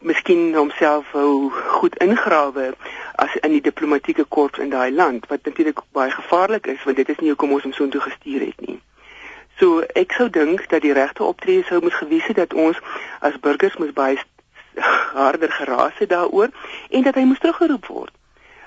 miskien 0.00 0.54
homself 0.54 1.12
wou 1.12 1.50
goed 1.50 1.96
ingrawe 1.96 2.74
as 3.14 3.36
in 3.36 3.50
die 3.50 3.60
diplomatieke 3.60 4.24
korps 4.24 4.58
in 4.58 4.70
daai 4.70 4.92
land 4.92 5.26
wat 5.26 5.40
natuurlik 5.42 5.80
baie 5.92 6.10
gevaarlik 6.10 6.66
is 6.66 6.84
want 6.84 6.96
dit 6.96 7.08
is 7.08 7.18
nie 7.18 7.28
hoekom 7.28 7.52
ons 7.52 7.62
hom 7.62 7.72
so 7.72 7.84
intoe 7.84 8.00
gestuur 8.00 8.40
het 8.40 8.60
nie. 8.66 8.80
So 9.58 9.80
ek 9.80 10.12
sou 10.12 10.30
dink 10.30 10.68
dat 10.68 10.82
die 10.82 10.92
regte 10.92 11.24
optrede 11.24 11.64
sou 11.64 11.80
moet 11.82 11.94
gewees 11.94 12.26
het 12.26 12.36
dat 12.36 12.54
ons 12.54 12.78
as 13.20 13.40
burgers 13.40 13.76
moet 13.76 13.94
baie 13.94 14.18
harder 15.16 15.52
geraas 15.52 15.98
het 15.98 16.08
daaroor 16.08 16.48
en 16.90 17.02
dat 17.02 17.14
hy 17.14 17.24
moes 17.24 17.38
teruggeroep 17.38 17.86
word. 17.86 18.12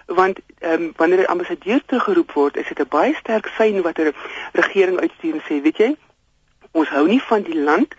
Want 0.06 0.40
ehm 0.60 0.84
um, 0.84 0.94
wanneer 0.98 1.20
'n 1.20 1.34
ambassadeur 1.36 1.82
teruggeroep 1.86 2.32
word, 2.32 2.58
is 2.58 2.68
dit 2.68 2.80
'n 2.80 2.90
baie 2.90 3.14
sterk 3.14 3.52
sein 3.58 3.82
wat 3.82 4.00
'n 4.00 4.14
regering 4.52 5.00
uitstuur 5.00 5.34
en 5.34 5.46
sê, 5.46 5.62
weet 5.62 5.78
jy, 5.78 5.96
ons 6.72 6.90
hou 6.90 7.08
nie 7.08 7.22
van 7.22 7.42
die 7.42 7.60
land 7.60 7.94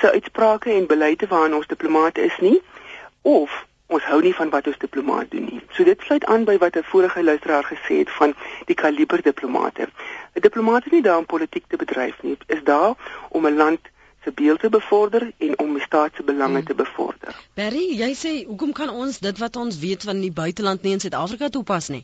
se 0.00 0.12
uitsprake 0.12 0.70
en 0.72 0.86
beleide 0.86 1.26
waarna 1.26 1.56
ons 1.56 1.66
diplomate 1.66 2.20
is 2.20 2.38
nie 2.40 2.62
of 3.22 3.66
ons 3.86 4.04
hou 4.10 4.20
nie 4.22 4.34
van 4.34 4.50
wat 4.50 4.66
ons 4.66 4.78
diplomaat 4.82 5.30
doen 5.30 5.44
nie. 5.50 5.60
So 5.76 5.84
dit 5.84 6.00
sluit 6.02 6.24
aan 6.24 6.44
by 6.44 6.56
wat 6.58 6.76
'n 6.76 6.82
vorige 6.92 7.22
luisteraar 7.22 7.64
gesê 7.64 7.98
het 8.02 8.10
van 8.10 8.34
die 8.66 8.74
kaliber 8.74 9.22
diplomate. 9.22 9.88
'n 10.34 10.40
Diplomaat 10.40 10.86
is 10.86 10.92
nie 10.92 11.02
daar 11.02 11.18
om 11.18 11.26
politiek 11.26 11.64
te 11.68 11.76
bedryf 11.76 12.22
nie, 12.22 12.36
is 12.46 12.62
daar 12.64 12.94
om 13.28 13.46
'n 13.46 13.56
land 13.56 13.80
se 14.24 14.32
beeld 14.32 14.60
te 14.60 14.68
bevorder 14.68 15.32
en 15.38 15.58
om 15.58 15.74
die 15.74 15.82
staat 15.82 16.12
se 16.16 16.22
belange 16.22 16.56
hmm. 16.56 16.64
te 16.64 16.74
bevorder. 16.74 17.36
Barry, 17.54 17.84
jy 17.98 18.14
sê 18.14 18.32
hoekom 18.46 18.72
kan 18.72 18.90
ons 18.90 19.18
dit 19.18 19.38
wat 19.38 19.56
ons 19.56 19.78
weet 19.78 20.02
van 20.02 20.20
die 20.20 20.32
buiteland 20.32 20.82
nie 20.82 20.92
in 20.92 21.00
Suid-Afrika 21.00 21.48
toepas 21.48 21.88
nie? 21.88 22.02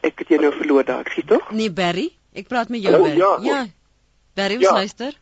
Ek 0.00 0.18
het 0.18 0.28
jou 0.28 0.40
nou 0.40 0.52
verloor 0.52 0.84
daar, 0.84 1.00
ek 1.00 1.12
sien 1.16 1.26
tog? 1.26 1.50
Nee, 1.50 1.72
Barry, 1.72 2.12
ek 2.32 2.46
praat 2.46 2.68
met 2.68 2.82
jou, 2.82 2.92
Hallo, 2.92 3.08
Barry. 3.08 3.18
Ja. 3.18 3.32
ja. 3.42 3.66
Barry, 4.38 4.54
ons 4.60 4.68
ja. 4.68 4.72
luister. 4.72 5.18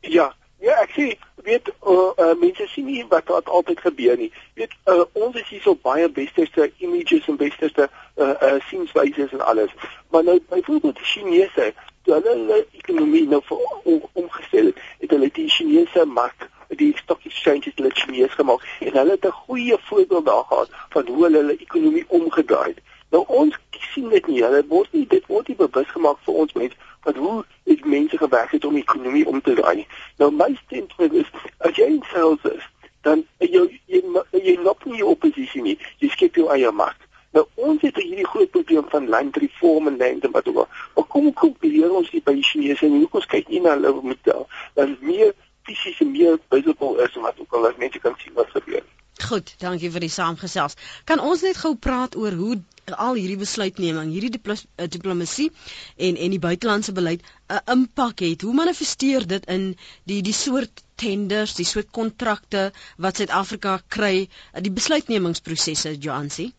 Ja. 0.00 0.34
Ja, 0.58 0.78
ek 0.80 0.92
sê 0.96 1.06
weet 1.46 1.68
uh, 1.84 2.10
uh, 2.16 2.32
mense 2.40 2.66
sien 2.72 2.88
nie 2.88 3.04
wat 3.10 3.28
wat 3.28 3.48
altyd 3.48 3.80
gebeur 3.80 4.16
nie. 4.16 4.30
Weet 4.58 4.72
uh, 4.90 5.04
ons 5.12 5.36
is 5.36 5.48
hier 5.52 5.62
so 5.62 5.76
baie 5.82 6.08
besteste 6.08 6.70
images 6.82 7.28
en 7.28 7.36
besteste 7.36 7.88
uh, 7.88 8.32
uh, 8.32 8.56
sienswyse 8.70 9.28
en 9.30 9.44
alles. 9.44 9.70
Maar 10.10 10.24
nou 10.24 10.40
byvoorbeeld 10.48 10.96
die 10.96 11.10
Chinese, 11.12 11.72
toe 12.02 12.16
hulle 12.16 12.34
hulle 12.40 12.60
ekonomie 12.80 13.26
nou 13.28 13.42
om, 13.84 14.02
omgestel 14.12 14.72
het, 14.72 14.82
het 15.04 15.14
hulle 15.14 15.30
die 15.32 15.48
Chinese 15.52 16.04
mark 16.08 16.48
die 16.68 16.96
stock 16.98 17.22
exchange 17.24 17.68
het 17.68 17.78
hulle 17.78 17.92
Chinese 17.94 18.34
gemaak 18.34 18.64
en 18.80 18.92
hulle 18.98 19.10
het 19.10 19.26
'n 19.26 19.38
goeie 19.46 19.76
voorbeeld 19.78 20.26
daar 20.26 20.44
gehad 20.44 20.70
van 20.90 21.06
hoe 21.06 21.22
hulle 21.24 21.36
hulle 21.36 21.56
ekonomie 21.56 22.04
omgedraai 22.08 22.68
het. 22.74 22.80
Nou 23.10 23.24
ons 23.26 23.58
sien 23.70 24.08
dit 24.08 24.26
nie. 24.26 24.42
Hulle 24.42 24.64
word 24.68 24.92
nie 24.92 25.06
dit 25.06 25.26
word 25.26 25.48
nie 25.48 25.56
bewus 25.56 25.90
gemaak 25.94 26.18
vir 26.26 26.34
ons 26.34 26.52
mense 26.52 26.76
wat 27.06 27.16
hoe 27.22 27.44
dit 27.64 27.84
mense 27.84 28.18
gewerk 28.18 28.50
het 28.50 28.64
om 28.64 28.74
die 28.74 28.82
ekonomie 28.82 29.26
om 29.26 29.40
te 29.40 29.54
draai. 29.54 29.86
Nou 30.18 30.30
my 30.34 30.50
standpunt 30.64 31.12
is 31.22 31.30
as 31.58 31.78
jy 31.78 31.88
in 31.96 32.02
sales 32.12 32.46
is, 32.50 32.64
dan 33.06 33.24
jy 33.38 33.66
jy 33.86 34.02
jy 34.32 34.56
loop 34.62 34.84
nie 34.90 35.04
op 35.06 35.22
posisie 35.22 35.62
nie. 35.62 35.76
Jy 36.02 36.10
skep 36.14 36.40
jou 36.40 36.48
eie 36.54 36.72
mark. 36.82 37.06
Nou 37.36 37.44
ons 37.68 37.82
het 37.84 37.98
hierdie 38.00 38.26
groot 38.26 38.50
probleem 38.50 38.86
van 38.90 39.08
land 39.12 39.36
reform 39.36 39.90
en 39.92 39.98
land 40.02 40.24
en 40.24 40.34
wat 40.34 40.48
ook 40.48 40.62
al. 40.64 40.68
Maar 40.94 41.08
kom 41.14 41.32
kom 41.32 41.56
leer 41.60 41.94
ons 42.02 42.10
die 42.10 42.22
by 42.24 42.36
Chinese 42.50 42.86
en 42.86 42.98
hoe 42.98 43.10
ons 43.20 43.32
kyk 43.34 43.50
nie 43.52 43.62
na 43.62 43.76
hulle 43.76 43.94
model. 44.02 44.46
Dan 44.78 44.96
meer 45.00 45.34
fisies 45.68 46.00
en 46.02 46.10
meer 46.14 46.38
visible 46.50 47.02
is 47.06 47.18
wat 47.22 47.42
ook 47.42 47.58
al 47.58 47.70
as 47.70 47.82
mense 47.82 48.02
kan 48.02 48.18
sien 48.22 48.34
wat 48.38 48.50
gebeur. 48.58 48.82
Goed, 49.24 49.54
dankie 49.58 49.88
vir 49.90 50.04
die 50.04 50.12
saamgesels. 50.12 50.76
Kan 51.08 51.20
ons 51.24 51.40
net 51.42 51.56
gou 51.56 51.72
praat 51.80 52.16
oor 52.20 52.34
hoe 52.36 52.56
al 52.92 53.16
hierdie 53.16 53.38
besluitneming, 53.40 54.10
hierdie 54.12 54.40
uh, 54.52 54.86
diplomatie 54.92 55.48
en 55.96 56.18
en 56.20 56.34
die 56.34 56.42
buitelandse 56.42 56.92
beleid 56.92 57.22
'n 57.24 57.56
uh, 57.56 57.62
impak 57.72 58.20
het. 58.20 58.42
Hoe 58.42 58.52
manifesteer 58.54 59.26
dit 59.26 59.46
in 59.46 59.64
die 60.04 60.20
die 60.22 60.36
soort 60.36 60.84
tenders, 60.94 61.54
die 61.54 61.64
soort 61.64 61.90
kontrakte 61.90 62.72
wat 62.96 63.16
Suid-Afrika 63.16 63.80
kry, 63.88 64.28
uh, 64.28 64.60
die 64.60 64.70
besluitnemingsprosesse, 64.70 65.96
Joansi? 65.96 66.52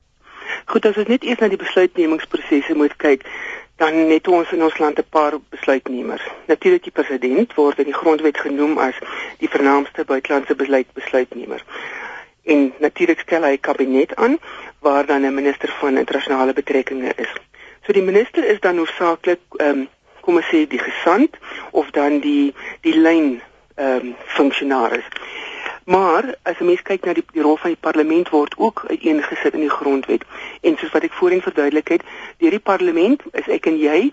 Goed, 0.66 0.86
as 0.86 0.98
ons 0.98 1.08
net 1.08 1.24
eers 1.24 1.40
na 1.40 1.48
die 1.48 1.62
besluitnemingsprosesse 1.62 2.76
moet 2.76 2.98
kyk, 2.98 3.24
dan 3.78 4.08
net 4.08 4.28
ons 4.28 4.52
in 4.52 4.64
ons 4.64 4.80
land 4.82 5.00
'n 5.00 5.06
paar 5.10 5.38
besluitnemers. 5.50 6.26
Natuurlik 6.48 6.84
die 6.84 6.98
president 7.00 7.54
word 7.54 7.80
in 7.80 7.86
die 7.94 8.00
grondwet 8.02 8.38
genoem 8.38 8.78
as 8.78 8.98
die 9.38 9.50
vernaamste 9.50 10.04
buitelandse 10.04 10.56
beleidbesluitnemer 10.56 11.64
en 12.54 12.74
natuurlik 12.80 13.20
stel 13.20 13.44
hy 13.44 13.54
'n 13.58 13.66
kabinet 13.68 14.16
aan 14.16 14.38
waar 14.80 15.06
dan 15.06 15.22
'n 15.26 15.34
minister 15.34 15.70
van 15.80 15.98
internasionale 15.98 16.54
betrekkinge 16.54 17.12
is. 17.16 17.34
So 17.86 17.94
die 17.94 18.02
minister 18.12 18.44
is 18.44 18.60
dan 18.60 18.78
hoofsaaklik 18.78 19.40
ehm 19.58 19.70
um, 19.70 19.88
kom 20.22 20.36
ons 20.36 20.50
sê 20.52 20.68
die 20.68 20.80
gesant 20.80 21.38
of 21.72 21.90
dan 21.92 22.20
die 22.20 22.54
die 22.82 22.98
lyn 23.00 23.42
ehm 23.76 24.08
um, 24.08 24.16
funksionaris. 24.26 25.08
Maar 25.88 26.36
as 26.44 26.60
'n 26.60 26.66
mens 26.66 26.82
kyk 26.82 27.06
na 27.06 27.14
die, 27.14 27.24
die 27.32 27.42
rol 27.42 27.58
van 27.58 27.70
die 27.70 27.80
parlement 27.80 28.30
word 28.30 28.58
ook 28.58 28.84
uiteengesit 28.88 29.54
in 29.54 29.60
die 29.60 29.78
grondwet. 29.80 30.24
En 30.62 30.78
soos 30.78 30.92
wat 30.92 31.04
ek 31.04 31.14
voorheen 31.14 31.42
verduidelik 31.42 31.88
het, 31.88 32.02
deur 32.38 32.50
die 32.50 32.60
parlement 32.72 33.22
is 33.32 33.48
ek 33.48 33.66
en 33.66 33.78
jy 33.80 34.12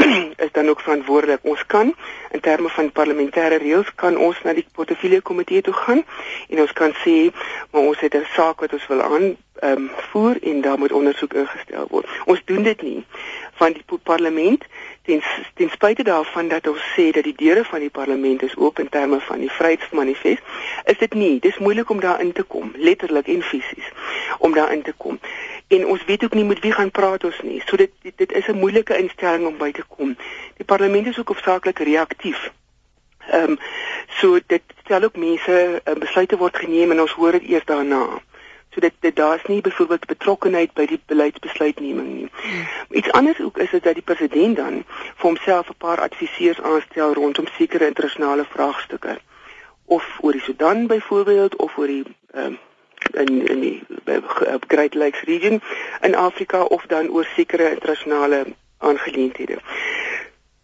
is 0.44 0.52
dan 0.52 0.68
ook 0.68 0.80
verantwoordelik. 0.80 1.38
Ons 1.42 1.66
kan 1.66 1.94
in 2.30 2.40
terme 2.40 2.68
van 2.68 2.92
parlementêre 2.92 3.58
reëls 3.60 3.94
kan 3.94 4.16
ons 4.16 4.42
na 4.42 4.54
die 4.56 4.66
portefeulje 4.72 5.20
komitee 5.20 5.62
toe 5.62 5.74
gaan 5.74 6.04
en 6.48 6.60
ons 6.60 6.72
kan 6.72 6.94
sê 7.04 7.16
maar 7.70 7.82
ons 7.82 8.00
het 8.00 8.14
'n 8.14 8.26
saak 8.34 8.60
wat 8.60 8.72
ons 8.72 8.86
wil 8.86 9.02
aan 9.02 9.36
ehm 9.60 9.76
um, 9.76 9.90
voer 10.10 10.36
en 10.42 10.60
daar 10.60 10.78
moet 10.78 10.92
ondersoek 10.92 11.32
ingestel 11.32 11.86
word. 11.90 12.06
Ons 12.24 12.40
doen 12.44 12.62
dit 12.62 12.82
nie 12.82 13.04
van 13.52 13.72
die 13.72 13.84
parlement 14.02 14.64
ten 15.02 15.22
ten 15.54 15.70
spyte 15.70 16.02
daarvan 16.02 16.48
dat 16.48 16.66
ons 16.66 16.82
sê 16.96 17.10
dat 17.10 17.24
die 17.24 17.36
deure 17.36 17.64
van 17.64 17.80
die 17.80 17.90
parlement 17.90 18.42
is 18.42 18.56
oop 18.56 18.78
in 18.78 18.88
terme 18.88 19.20
van 19.20 19.38
die 19.38 19.50
vryheidsmanifest, 19.50 20.42
is 20.84 20.98
dit 20.98 21.14
nie. 21.14 21.40
Dis 21.40 21.58
moeilik 21.58 21.90
om 21.90 22.00
daarin 22.00 22.32
te 22.32 22.42
kom, 22.42 22.72
letterlik 22.76 23.26
en 23.26 23.42
fisies 23.42 23.92
om 24.38 24.52
daarin 24.52 24.82
te 24.82 24.92
kom 24.96 25.18
en 25.70 25.86
ons 25.86 26.04
weet 26.04 26.24
ook 26.24 26.34
nie 26.34 26.44
met 26.44 26.58
wie 26.60 26.72
gaan 26.72 26.90
praat 26.90 27.24
ons 27.24 27.40
nie. 27.42 27.62
So 27.66 27.76
dit 27.76 27.92
dit, 28.02 28.16
dit 28.16 28.32
is 28.32 28.46
'n 28.46 28.58
moeilike 28.58 28.96
instelling 28.98 29.46
om 29.46 29.56
by 29.58 29.70
te 29.72 29.84
kom. 29.88 30.16
Die 30.56 30.64
parlement 30.64 31.06
is 31.06 31.18
ook 31.18 31.28
hoofsaaklik 31.28 31.78
reaktief. 31.78 32.50
Ehm 33.30 33.50
um, 33.50 33.58
so 34.08 34.38
dit 34.46 34.62
stel 34.84 35.02
ook 35.02 35.16
mense 35.16 35.82
uh, 35.84 35.94
besluite 35.94 36.36
word 36.36 36.56
geneem 36.56 36.90
en 36.90 37.00
ons 37.00 37.12
hoor 37.12 37.32
dit 37.32 37.48
eers 37.48 37.64
daarna. 37.64 38.20
So 38.70 38.80
dit, 38.80 38.94
dit 39.00 39.16
daar's 39.16 39.44
nie 39.46 39.60
byvoorbeeld 39.60 40.06
betrokkeheid 40.06 40.72
by 40.72 40.86
die 40.86 41.00
beleidsbesluitneming 41.06 42.08
nie. 42.14 42.30
Iets 42.90 43.12
anders 43.12 43.40
ook 43.40 43.58
is 43.58 43.70
dit 43.70 43.82
dat 43.82 43.94
die 43.94 44.02
president 44.02 44.56
dan 44.56 44.84
vir 45.14 45.26
homself 45.26 45.68
'n 45.68 45.78
paar 45.78 46.00
adviseurs 46.00 46.60
aanstel 46.60 47.14
rondom 47.14 47.46
sekere 47.58 47.86
internasionale 47.86 48.44
vraagstukke 48.44 49.18
of 49.84 50.18
oor 50.20 50.32
die 50.32 50.40
Sudan 50.40 50.86
byvoorbeeld 50.86 51.56
of 51.56 51.76
oor 51.76 51.86
die 51.86 52.04
ehm 52.32 52.46
um, 52.46 52.58
in 53.12 53.46
in 53.46 53.60
die 53.60 53.82
Great 54.66 54.94
Lakes 54.94 55.22
region 55.22 55.60
in 56.00 56.14
Afrika 56.14 56.62
of 56.62 56.86
dan 56.86 57.08
oor 57.08 57.28
sekere 57.36 57.70
internasionale 57.70 58.44
aangeleenthede. 58.78 59.58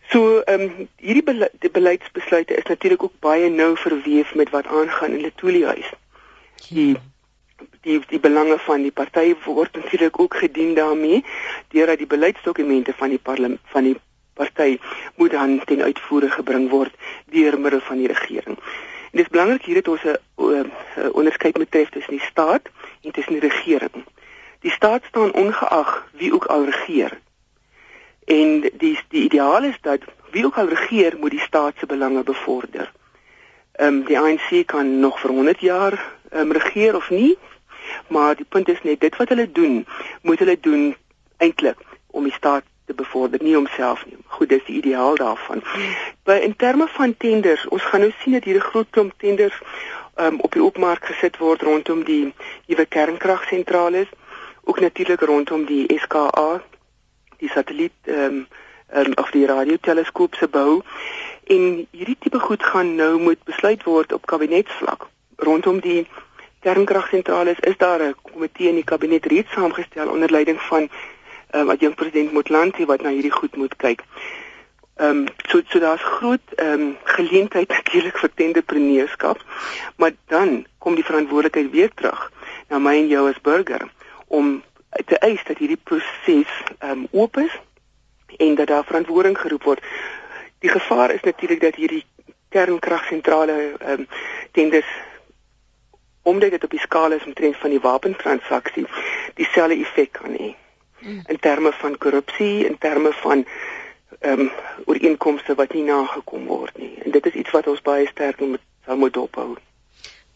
So 0.09 0.41
ehm 0.41 0.61
um, 0.61 0.89
hierdie 0.97 1.49
die 1.59 1.71
beleidsbesluite 1.71 2.55
is 2.55 2.65
natuurlik 2.65 3.03
ook 3.03 3.19
baie 3.21 3.51
nou 3.51 3.77
verweef 3.77 4.35
met 4.35 4.51
wat 4.51 4.67
aangaan 4.67 5.13
in 5.13 5.21
Letoile 5.21 5.67
huis. 5.67 5.91
Die 6.69 6.97
die 7.81 8.01
die 8.09 8.21
belange 8.21 8.59
van 8.59 8.83
die 8.83 8.93
party 8.93 9.35
word 9.45 9.77
natuurlik 9.77 10.21
ook 10.21 10.37
gedien 10.37 10.75
daarmee 10.75 11.25
deurdat 11.69 11.99
die 11.99 12.07
beleidsdokumente 12.07 12.93
van 12.97 13.09
die 13.09 13.19
parlement 13.19 13.61
van 13.75 13.83
die 13.85 13.97
party 14.35 14.79
moet 15.17 15.31
dan 15.31 15.61
ten 15.65 15.83
uitvoering 15.83 16.33
gebring 16.33 16.69
word 16.71 16.95
deur 17.27 17.59
middel 17.61 17.81
van 17.81 17.97
die 17.97 18.07
regering. 18.13 18.59
Dit 19.17 19.25
is 19.25 19.31
belangrik 19.31 19.65
hier 19.65 19.75
dat 19.75 19.89
ons 19.89 20.03
'n 20.05 20.73
onderskeid 21.13 21.57
moet 21.57 21.71
tref 21.71 21.89
tussen 21.89 22.17
die 22.17 22.27
staat 22.31 22.69
en 23.03 23.11
tussen 23.11 23.33
die 23.33 23.49
regering. 23.49 24.05
Die 24.61 24.71
staat 24.71 25.03
staan 25.05 25.33
ongeag 25.33 26.09
wie 26.13 26.35
ook 26.35 26.45
al 26.45 26.65
regeer. 26.65 27.19
En 28.25 28.61
die 28.61 28.99
die 29.09 29.23
ideaal 29.23 29.63
is 29.63 29.79
dat 29.81 30.01
wie 30.31 30.45
ook 30.45 30.57
al 30.57 30.69
regeer 30.69 31.17
moet 31.21 31.31
die 31.31 31.41
staat 31.41 31.75
se 31.79 31.87
belange 31.87 32.23
bevorder. 32.23 32.93
Ehm 33.73 33.89
um, 33.89 34.05
die 34.05 34.19
ANC 34.19 34.67
kan 34.67 35.01
nog 35.01 35.21
vir 35.21 35.31
100 35.31 35.61
jaar 35.61 36.05
um, 36.33 36.53
regeer 36.53 36.97
of 36.97 37.11
nie, 37.11 37.39
maar 38.09 38.37
die 38.37 38.49
punt 38.49 38.69
is 38.69 38.83
net 38.83 39.01
dit 39.01 39.17
wat 39.17 39.29
hulle 39.29 39.53
doen, 39.53 39.87
moet 40.23 40.39
hulle 40.39 40.61
doen 40.61 40.97
eintlik 41.37 41.79
om 42.07 42.23
die 42.23 42.33
staat 42.33 42.65
te 42.87 42.95
bevorder, 42.95 43.43
nie 43.43 43.55
homself 43.55 44.05
nie. 44.07 44.17
Goed, 44.27 44.49
dis 44.49 44.65
die 44.67 44.77
ideaal 44.77 45.15
daarvan. 45.15 45.63
By 46.25 46.39
in 46.47 46.57
terme 46.57 46.87
van 46.89 47.17
tenders, 47.17 47.67
ons 47.69 47.83
gaan 47.83 48.01
nou 48.01 48.13
sien 48.23 48.33
dat 48.33 48.45
hier 48.45 48.57
'n 48.57 48.69
groot 48.71 48.91
klomp 48.91 49.13
tenders 49.19 49.59
um, 50.17 50.41
op 50.41 50.53
die 50.53 50.63
opmark 50.63 51.05
gesit 51.05 51.37
word 51.37 51.63
rondom 51.63 52.05
die 52.05 52.33
nuwe 52.67 52.87
kernkragsentrale, 52.87 54.07
ook 54.65 54.81
natuurlik 54.81 55.21
rondom 55.21 55.65
die 55.65 55.99
SKA, 55.99 56.63
die 57.39 57.51
satelliet 57.51 57.93
ehm 58.05 58.25
um, 58.25 58.47
um, 58.95 59.13
of 59.15 59.31
die 59.31 59.47
radioteleskoop 59.47 60.35
se 60.35 60.49
bou. 60.49 60.83
En 61.47 61.87
hierdie 61.91 62.17
tipe 62.19 62.39
goed 62.39 62.63
gaan 62.63 62.95
nou 62.95 63.19
moet 63.21 63.43
besluit 63.45 63.83
word 63.83 64.13
op 64.13 64.27
kabinetsvlak 64.27 65.07
rondom 65.37 65.81
die 65.81 66.07
kernkragsentrale. 66.61 67.57
Is 67.61 67.77
daar 67.77 68.01
'n 68.03 68.15
komitee 68.23 68.69
in 68.69 68.75
die 68.75 68.85
kabinet 68.85 69.27
reeds 69.27 69.53
saamgestel 69.53 70.09
onder 70.09 70.31
leiding 70.31 70.61
van 70.63 70.91
um, 71.53 71.67
wat 71.67 71.81
jong 71.81 71.95
president 71.95 72.33
Motlanthe 72.33 72.87
wat 72.87 73.03
na 73.03 73.13
hierdie 73.15 73.33
goed 73.33 73.57
moet 73.57 73.77
kyk. 73.77 74.05
Ehm 74.97 75.09
um, 75.09 75.27
so 75.49 75.61
so 75.69 75.79
daar's 75.79 76.03
groot 76.03 76.55
ehm 76.55 76.81
um, 76.81 76.97
geleentheid 77.05 77.69
natuurlik 77.79 78.19
vir 78.19 78.31
tenderpreneurskap, 78.35 79.43
maar 79.97 80.13
dan 80.27 80.67
kom 80.79 80.95
die 80.95 81.05
verantwoordelikheid 81.05 81.71
weer 81.71 81.91
terug 81.95 82.33
na 82.69 82.79
my 82.79 82.97
en 82.97 83.09
jou 83.09 83.29
as 83.29 83.41
burger 83.41 83.91
om 84.27 84.63
te 85.07 85.19
eis 85.19 85.45
dat 85.45 85.59
hierdie 85.59 85.83
proses 85.83 86.53
ehm 86.79 86.91
um, 86.91 87.09
oop 87.11 87.37
is 87.37 87.61
en 88.37 88.55
dat 88.55 88.67
daar 88.67 88.85
verantwoording 88.85 89.39
geroep 89.39 89.63
word. 89.63 89.83
Die 90.59 90.71
gevaar 90.71 91.11
is 91.11 91.23
natuurlik 91.23 91.61
dat 91.61 91.75
hierdie 91.75 92.05
kernkragsentrale 92.49 93.77
ehm 93.79 94.01
um, 94.01 94.09
tenders 94.53 94.93
omdat 96.23 96.51
dit 96.51 96.65
op 96.65 96.71
die 96.71 96.81
skaal 96.81 97.13
is 97.13 97.25
omtrent 97.25 97.57
van 97.57 97.71
die 97.71 97.81
wapentransaksie 97.81 98.87
dieselfde 99.35 99.77
effek 99.77 100.13
kan 100.13 100.33
hê 100.35 100.55
in 101.05 101.39
terme 101.41 101.73
van 101.73 101.99
korrupsie, 101.99 102.67
in 102.67 102.79
terme 102.79 103.13
van 103.23 103.45
ehm 104.21 104.41
um, 104.41 104.51
ooreenkomste 104.87 105.55
wat 105.55 105.73
nie 105.75 105.85
nagekom 105.85 106.47
word 106.47 106.79
nie. 106.79 106.95
En 107.05 107.11
dit 107.11 107.27
is 107.27 107.33
iets 107.43 107.51
wat 107.51 107.67
ons 107.67 107.83
baie 107.83 108.07
sterk 108.07 108.41
moet 108.41 108.63
sal 108.87 108.97
moet 108.97 109.13
dophou. 109.13 109.57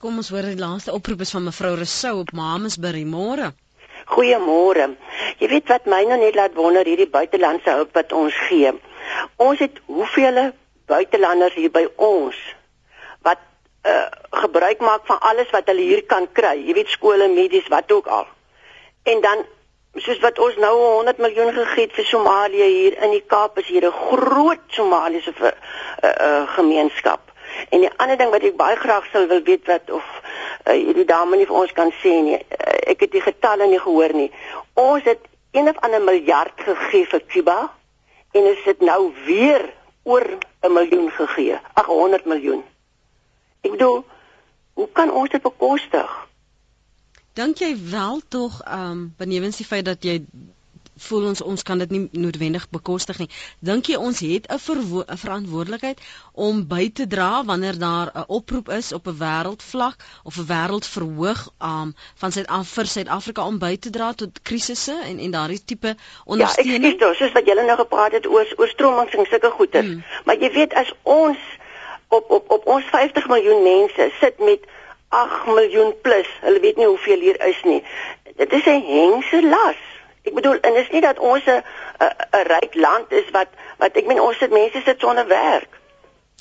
Kom 0.00 0.16
ons 0.16 0.30
hoor 0.32 0.46
die 0.48 0.58
laaste 0.58 0.92
oproep 0.92 1.20
is 1.20 1.32
van 1.36 1.44
mevrou 1.44 1.74
Rousseau 1.74 2.20
op 2.20 2.32
Mamasbury 2.32 3.04
môre. 3.04 3.52
Goeiemôre. 4.10 4.86
Jy 5.38 5.48
weet 5.52 5.68
wat 5.68 5.86
my 5.86 6.00
nou 6.08 6.18
net 6.20 6.38
laat 6.38 6.56
wonder 6.56 6.88
hierdie 6.88 7.08
buitelandse 7.10 7.70
hulp 7.70 7.94
wat 7.94 8.12
ons 8.16 8.36
gee. 8.48 8.72
Ons 9.36 9.60
het 9.62 9.78
hoeveel 9.86 10.40
buitelanders 10.90 11.54
hier 11.54 11.70
by 11.70 11.84
ons 11.96 12.38
wat 13.26 13.38
uh, 13.86 14.08
gebruik 14.42 14.80
maak 14.80 15.06
van 15.06 15.20
alles 15.20 15.52
wat 15.54 15.68
hulle 15.70 15.84
hier 15.84 16.02
kan 16.10 16.26
kry. 16.32 16.56
Jy 16.58 16.74
weet 16.80 16.94
skole, 16.96 17.28
medies, 17.28 17.68
wat 17.68 17.92
ook 17.92 18.08
al. 18.08 18.26
En 19.04 19.20
dan 19.20 19.44
soos 19.98 20.20
wat 20.22 20.38
ons 20.38 20.56
nou 20.56 20.74
100 20.78 21.18
miljoen 21.18 21.52
gegee 21.52 21.88
het 21.88 21.94
vir 21.96 22.06
Somalië 22.06 22.66
hier 22.70 22.96
in 23.02 23.10
die 23.10 23.24
Kaap 23.26 23.58
is 23.58 23.66
hier 23.66 23.86
'n 23.86 23.92
groot 23.92 24.62
Somaliese 24.68 25.32
uh, 25.40 25.50
uh, 26.04 26.46
gemeenskap. 26.54 27.20
En 27.70 27.80
die 27.80 27.90
ander 27.96 28.16
ding 28.16 28.30
wat 28.30 28.42
ek 28.42 28.56
baie 28.56 28.76
graag 28.76 29.06
sou 29.12 29.26
wil 29.26 29.42
weet 29.42 29.66
wat 29.66 29.90
of 29.90 30.04
uh, 30.66 30.94
die 30.94 31.04
dame 31.04 31.36
nie 31.36 31.46
vir 31.46 31.56
ons 31.56 31.72
kan 31.72 31.92
sê 32.02 32.22
nie. 32.22 32.38
Uh, 32.38 32.92
ek 32.94 33.00
het 33.00 33.12
die 33.12 33.20
getalle 33.20 33.66
nie 33.66 33.80
gehoor 33.80 34.14
nie. 34.14 34.30
Ons 34.74 35.02
het 35.04 35.18
1 35.50 35.68
of 35.68 35.82
ander 35.82 36.02
miljard 36.02 36.54
gegee 36.56 37.06
vir 37.06 37.22
Cuba 37.26 37.58
en 38.32 38.44
is 38.46 38.62
dit 38.64 38.80
nou 38.80 39.12
weer 39.26 39.72
oor 40.02 40.38
'n 40.62 40.72
miljoen 40.72 41.10
gegee. 41.10 41.58
Ag 41.74 41.86
100 41.86 42.24
miljoen. 42.24 42.64
Ek 43.62 43.70
bedoel, 43.70 44.04
hoe 44.74 44.88
kan 44.92 45.10
ons 45.10 45.30
dit 45.30 45.42
bekostig? 45.42 46.29
Dink 47.38 47.58
jy 47.58 47.76
wel 47.90 48.22
tog 48.28 48.62
ehm 48.62 48.90
um, 48.90 49.14
benewens 49.16 49.56
die 49.56 49.66
feit 49.66 49.84
dat 49.84 50.04
jy 50.04 50.22
voel 51.00 51.26
ons 51.30 51.40
ons 51.40 51.62
kan 51.62 51.80
dit 51.80 51.92
nie 51.94 52.00
noodwendig 52.12 52.66
bekostig 52.74 53.20
nie. 53.22 53.28
Dink 53.64 53.88
jy 53.90 53.96
ons 53.96 54.20
het 54.24 54.48
'n 54.52 54.58
verantwoordelikheid 54.60 56.00
om 56.32 56.66
by 56.68 56.90
te 56.92 57.06
dra 57.06 57.44
wanneer 57.44 57.78
daar 57.78 58.10
'n 58.14 58.24
oproep 58.28 58.68
is 58.68 58.92
op 58.92 59.06
'n 59.06 59.16
wêreldvlak 59.22 59.96
of 60.24 60.36
'n 60.36 60.46
wêreldverhoog 60.46 61.40
um, 61.62 61.94
van 62.14 62.32
Suid-Afrika 62.32 62.74
vir 62.74 62.86
Suid-Afrika 62.86 63.46
om 63.46 63.58
by 63.58 63.76
te 63.76 63.90
dra 63.90 64.12
tot 64.12 64.42
krisisse 64.42 65.00
en 65.04 65.18
en 65.18 65.30
daardie 65.30 65.64
tipe 65.64 65.96
ondersteuning? 66.24 66.82
Ja, 66.82 66.90
ek 66.90 67.16
sê 67.16 67.18
soos 67.18 67.32
wat 67.32 67.46
julle 67.46 67.64
nou 67.64 67.76
gepraat 67.76 68.12
het 68.12 68.26
oor 68.26 68.46
oorstromings 68.56 69.14
en 69.14 69.26
sulke 69.26 69.50
goeder. 69.50 69.82
Hmm. 69.82 70.04
Maar 70.24 70.36
jy 70.36 70.52
weet 70.52 70.74
as 70.74 70.92
ons 71.02 71.38
op 72.08 72.30
op 72.30 72.50
op 72.50 72.66
ons 72.66 72.84
50 72.84 73.26
miljoen 73.26 73.62
mense 73.62 74.10
sit 74.20 74.38
met 74.38 74.60
8 75.10 75.46
miljoen 75.46 75.94
plus, 76.02 76.28
hulle 76.40 76.60
weet 76.62 76.76
nie 76.78 76.86
hoeveel 76.86 77.20
hier 77.26 77.38
is 77.46 77.62
nie. 77.66 77.80
Dit 78.36 78.52
is 78.52 78.66
'n 78.66 78.82
hengse 78.86 79.42
las. 79.42 79.80
Ek 80.22 80.34
bedoel 80.34 80.60
en 80.60 80.76
is 80.76 80.90
nie 80.90 81.00
dat 81.00 81.18
ons 81.18 81.44
'n 81.46 81.62
'n 81.98 82.46
ryk 82.52 82.74
land 82.74 83.12
is 83.12 83.30
wat 83.30 83.48
wat 83.78 83.96
ek 83.96 84.06
meen 84.06 84.20
ons 84.20 84.38
sit 84.38 84.50
mense 84.50 84.82
sit 84.84 85.00
sonder 85.00 85.26
werk. 85.26 85.80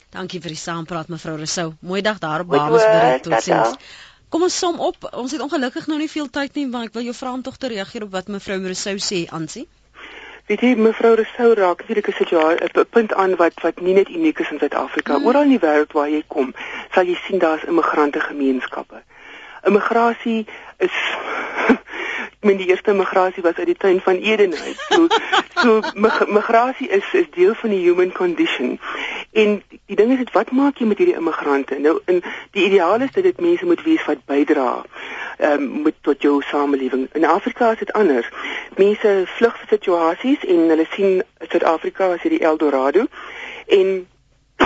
Dankie 0.09 0.41
vir 0.41 0.49
die 0.49 0.63
saampraat 0.63 1.07
mevrou 1.07 1.35
Rousseau. 1.37 1.73
Mooi 1.81 2.01
dag 2.01 2.19
daar 2.19 2.41
op 2.41 2.47
Babelsberg 2.47 3.21
tot 3.21 3.41
sins. 3.43 3.75
Kom 4.29 4.43
ons 4.43 4.57
som 4.57 4.79
op. 4.79 5.09
Ons 5.13 5.31
het 5.31 5.41
ongelukkig 5.41 5.87
nou 5.87 5.97
nie 5.97 6.09
veel 6.09 6.29
tyd 6.29 6.55
nie, 6.55 6.67
maar 6.67 6.83
ek 6.83 6.93
wil 6.93 7.03
jou 7.03 7.13
vra 7.13 7.33
om 7.33 7.41
tog 7.41 7.57
te 7.57 7.67
reageer 7.67 8.03
op 8.03 8.11
wat 8.11 8.27
mevrou 8.27 8.61
Rousseau 8.61 8.97
sê, 8.97 9.25
Ansie. 9.29 9.67
Weet 10.49 10.63
jy 10.65 10.69
mevrou 10.81 11.11
Rousseau 11.13 11.53
raak 11.53 11.81
natuurlik 11.81 12.07
'n 12.09 12.17
situasie 12.17 12.69
'n 12.73 12.85
punt 12.89 13.13
aan 13.13 13.35
wat 13.35 13.53
wat 13.61 13.81
nie 13.81 13.93
net 13.93 14.09
uniek 14.09 14.39
is 14.39 14.51
in 14.51 14.57
Suid-Afrika. 14.59 15.13
Hmm. 15.15 15.25
Oral 15.25 15.41
in 15.41 15.49
die 15.49 15.59
wêreld 15.65 15.91
waar 15.91 16.09
jy 16.09 16.23
kom, 16.27 16.53
sal 16.93 17.05
jy 17.05 17.17
sien 17.25 17.39
daar's 17.39 17.63
immigrante 17.63 18.19
gemeenskappe. 18.19 19.01
Immigrasie 19.63 20.47
is 20.79 20.95
ek 22.39 22.47
meen 22.47 22.59
die 22.59 22.69
eerste 22.71 22.93
migrasie 22.95 23.43
was 23.43 23.57
uit 23.59 23.65
die 23.67 23.75
tuin 23.75 23.97
van 24.01 24.15
Eden 24.15 24.53
uit. 24.55 24.77
So 24.87 25.07
so 25.61 25.81
migrasie 26.31 26.87
is 26.87 27.03
is 27.11 27.25
deel 27.35 27.53
van 27.53 27.69
die 27.69 27.81
human 27.83 28.11
condition. 28.11 28.79
En 29.31 29.61
die 29.85 29.95
ding 29.95 30.11
is 30.11 30.17
dit 30.17 30.31
wat 30.31 30.51
maak 30.51 30.79
jy 30.79 30.87
met 30.87 31.01
hierdie 31.01 31.17
immigrante? 31.19 31.79
Nou 31.83 31.97
in 32.05 32.21
die 32.55 32.63
ideaal 32.69 33.03
is 33.03 33.11
dat 33.11 33.27
dit 33.27 33.41
mense 33.43 33.65
moet 33.65 33.83
wees 33.83 34.05
wat 34.07 34.23
bydra 34.25 34.69
ehm 35.39 35.65
um, 35.65 35.81
met 35.81 35.95
tot 36.01 36.21
jou 36.21 36.39
samelewing. 36.41 37.09
In 37.13 37.25
Afrika 37.25 37.71
is 37.71 37.83
dit 37.83 37.91
anders. 37.93 38.31
Mense 38.77 39.23
vlug 39.35 39.59
vir 39.59 39.67
situasies 39.75 40.47
en 40.47 40.71
hulle 40.71 40.87
sien 40.95 41.19
Suid-Afrika 41.49 42.13
as 42.13 42.23
hierdie 42.23 42.43
Eldorado 42.43 43.05
en 43.67 44.07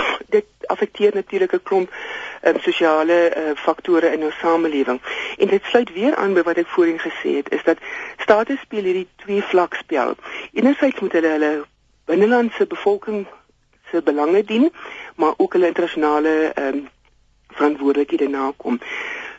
dit 0.36 0.46
affekteer 0.74 1.12
natuurlik 1.14 1.54
'n 1.54 1.64
klomp 1.64 1.90
um, 2.42 2.60
sosiale 2.60 3.20
uh, 3.38 3.56
faktore 3.56 4.14
in 4.14 4.24
ons 4.24 4.40
samelewing. 4.40 5.02
En 5.38 5.48
dit 5.48 5.64
sluit 5.64 5.94
weer 5.94 6.16
aan 6.16 6.34
by 6.34 6.42
wat 6.42 6.58
ek 6.58 6.68
voorheen 6.68 7.00
gesê 7.00 7.36
het, 7.40 7.52
is 7.52 7.64
dat 7.64 7.78
state 8.18 8.58
speel 8.62 8.84
hierdie 8.84 9.08
twee 9.16 9.42
vlak 9.42 9.76
spel. 9.76 10.16
Enerzijds 10.54 11.00
moet 11.00 11.12
hulle 11.12 11.28
hulle 11.28 11.54
binnelandse 12.06 12.66
bevolking 12.68 13.28
se 13.92 14.02
belange 14.02 14.44
dien, 14.44 14.72
maar 15.16 15.34
ook 15.38 15.54
hulle 15.54 15.68
internasionale 15.68 16.52
um, 16.60 16.88
verantwoordelikhede 17.48 18.30
nakom. 18.30 18.80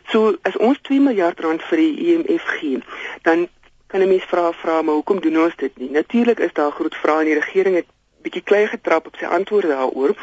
So 0.07 0.35
as 0.41 0.57
ons 0.57 0.79
2 0.81 0.99
miljard 1.01 1.39
rand 1.39 1.63
vir 1.69 1.81
die 1.81 1.93
IMF 2.13 2.45
e 2.51 2.57
gee, 2.57 2.81
dan 3.21 3.47
kan 3.87 4.01
'n 4.01 4.07
mens 4.07 4.23
vra 4.23 4.51
vra 4.51 4.81
maar 4.81 4.93
hoekom 4.93 5.19
doen 5.21 5.43
ons 5.43 5.55
dit 5.55 5.77
nie? 5.77 5.89
Natuurlik 5.89 6.39
is 6.39 6.53
daar 6.53 6.71
groot 6.71 6.95
vrae 6.95 7.19
en 7.19 7.25
die 7.25 7.39
regering 7.39 7.75
het 7.75 7.85
bietjie 8.25 8.43
klei 8.43 8.65
getrap 8.71 9.07
op 9.07 9.15
sy 9.19 9.29
antwoorde 9.37 9.71
daaroor. 9.73 10.15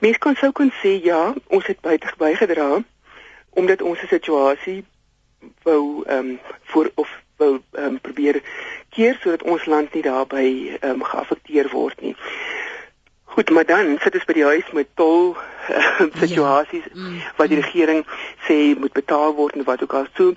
Mense 0.00 0.22
kan 0.22 0.38
sou 0.38 0.52
kon 0.56 0.72
sê 0.82 0.96
ja, 1.04 1.34
ons 1.48 1.66
het 1.66 1.80
buite 1.84 2.14
bygedra 2.18 2.70
omdat 3.58 3.82
ons 3.82 3.98
'n 4.02 4.06
situasie 4.06 4.84
wou 5.62 6.02
ehm 6.06 6.18
um, 6.18 6.40
voor 6.62 6.90
of 6.94 7.08
wou 7.36 7.60
ehm 7.72 7.84
um, 7.84 8.00
probeer 8.00 8.42
keer 8.88 9.18
sodat 9.20 9.42
ons 9.42 9.64
land 9.64 9.94
nie 9.94 10.02
daarbey 10.02 10.78
ehm 10.80 10.90
um, 10.90 11.04
geaffekteer 11.04 11.68
word 11.72 12.00
nie. 12.00 12.16
Goed, 13.24 13.50
maar 13.50 13.66
dan 13.66 13.98
sit 14.00 14.14
ons 14.14 14.24
by 14.24 14.32
die 14.32 14.44
huis 14.44 14.70
met 14.72 14.88
tol 14.94 15.36
uh, 15.36 16.00
situasies 16.22 16.86
ja. 16.88 16.94
mm, 16.94 17.18
wat 17.36 17.48
die 17.48 17.60
regering 17.60 18.04
sê 18.48 18.58
moet 18.78 18.92
betaal 18.92 19.34
word 19.34 19.54
en 19.54 19.64
wat 19.64 19.82
ook 19.82 19.94
al 19.94 20.08
so 20.18 20.34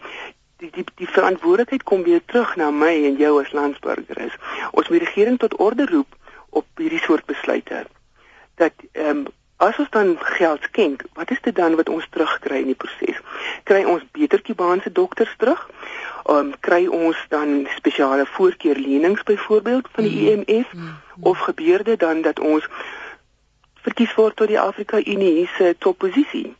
die 0.61 0.70
die 0.72 0.86
die 1.01 1.09
verantwoordelikheid 1.09 1.84
kom 1.84 2.03
weer 2.03 2.22
terug 2.26 2.55
na 2.55 2.70
my 2.72 2.93
en 3.09 3.18
jou 3.20 3.34
as 3.41 3.51
landsburger 3.51 4.22
is. 4.28 4.36
Ons 4.72 4.89
moet 4.89 4.99
die 4.99 5.07
regering 5.07 5.39
tot 5.39 5.57
orde 5.59 5.89
roep 5.89 6.20
op 6.59 6.65
hierdie 6.81 7.01
soort 7.03 7.25
besluite 7.25 7.85
dat 8.61 8.73
ehm 8.91 9.17
um, 9.17 9.25
as 9.63 9.77
ons 9.79 9.89
dan 9.89 10.17
geld 10.19 10.63
skenk, 10.63 11.03
wat 11.13 11.31
is 11.31 11.41
dit 11.41 11.55
dan 11.55 11.75
wat 11.75 11.89
ons 11.89 12.07
terugkry 12.09 12.57
in 12.59 12.71
die 12.73 12.75
proses? 12.75 13.19
Kry 13.63 13.83
ons 13.87 14.03
beter 14.11 14.41
Kubaanse 14.41 14.91
dokters 14.91 15.35
terug? 15.37 15.61
Ehm 16.25 16.35
um, 16.37 16.51
kry 16.59 16.85
ons 16.87 17.19
dan 17.29 17.67
spesiale 17.75 18.25
voorkeurlenings 18.25 19.23
byvoorbeeld 19.23 19.87
van 19.91 20.03
die 20.03 20.31
IMF 20.31 20.73
mm 20.73 20.79
-hmm. 20.81 20.97
of 21.31 21.37
gebeur 21.39 21.83
dit 21.83 21.99
dan 21.99 22.21
dat 22.21 22.39
ons 22.39 22.67
verkies 23.81 24.13
word 24.15 24.35
tot 24.35 24.47
die 24.47 24.59
Afrika 24.59 24.97
Unie 24.97 25.49
se 25.57 25.75
topposisie? 25.79 26.55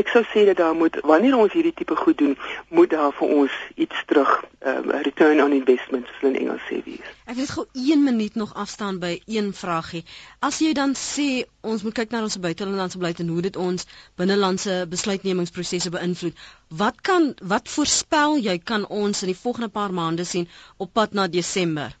Ek 0.00 0.10
sou 0.10 0.22
sê 0.32 0.44
dat 0.48 0.58
daar 0.58 0.74
moet 0.74 0.96
wanneer 1.06 1.36
ons 1.38 1.52
hierdie 1.54 1.74
tipe 1.76 1.96
goed 1.96 2.18
doen, 2.18 2.34
moet 2.68 2.90
daar 2.90 3.12
vir 3.14 3.34
ons 3.40 3.56
iets 3.84 4.04
terug 4.10 4.30
um, 4.66 4.90
return 5.06 5.42
on 5.44 5.54
investment 5.56 6.08
soos 6.10 6.28
in 6.30 6.38
Engels 6.40 6.64
sê 6.68 6.80
wees. 6.86 7.10
Ek 7.30 7.38
wil 7.38 7.50
gou 7.50 7.66
1 7.72 8.02
minuut 8.06 8.38
nog 8.40 8.54
afstaan 8.64 8.98
by 9.02 9.12
een 9.30 9.52
vragie. 9.54 10.04
As 10.44 10.58
jy 10.64 10.72
dan 10.76 10.96
sê 10.98 11.28
ons 11.62 11.84
moet 11.86 11.96
kyk 12.00 12.14
na 12.14 12.24
ons 12.26 12.38
buitelandse 12.46 13.00
beleid 13.02 13.22
en 13.22 13.34
hoe 13.34 13.44
dit 13.48 13.60
ons 13.66 13.86
binnelandse 14.20 14.80
besluitnemingsprosesse 14.90 15.92
beïnvloed, 15.94 16.40
wat 16.82 16.98
kan 17.10 17.30
wat 17.54 17.70
voorspel 17.76 18.40
jy 18.48 18.58
kan 18.58 18.88
ons 18.88 19.22
in 19.22 19.30
die 19.32 19.42
volgende 19.42 19.70
paar 19.78 19.94
maande 19.94 20.26
sien 20.28 20.50
op 20.76 20.92
pad 20.92 21.14
na 21.14 21.28
Desember? 21.28 21.94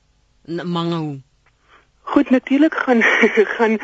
Mangaung. 0.46 1.22
Goed, 2.06 2.30
natuurlik 2.30 2.74
gaan 2.74 3.02
gaan 3.56 3.78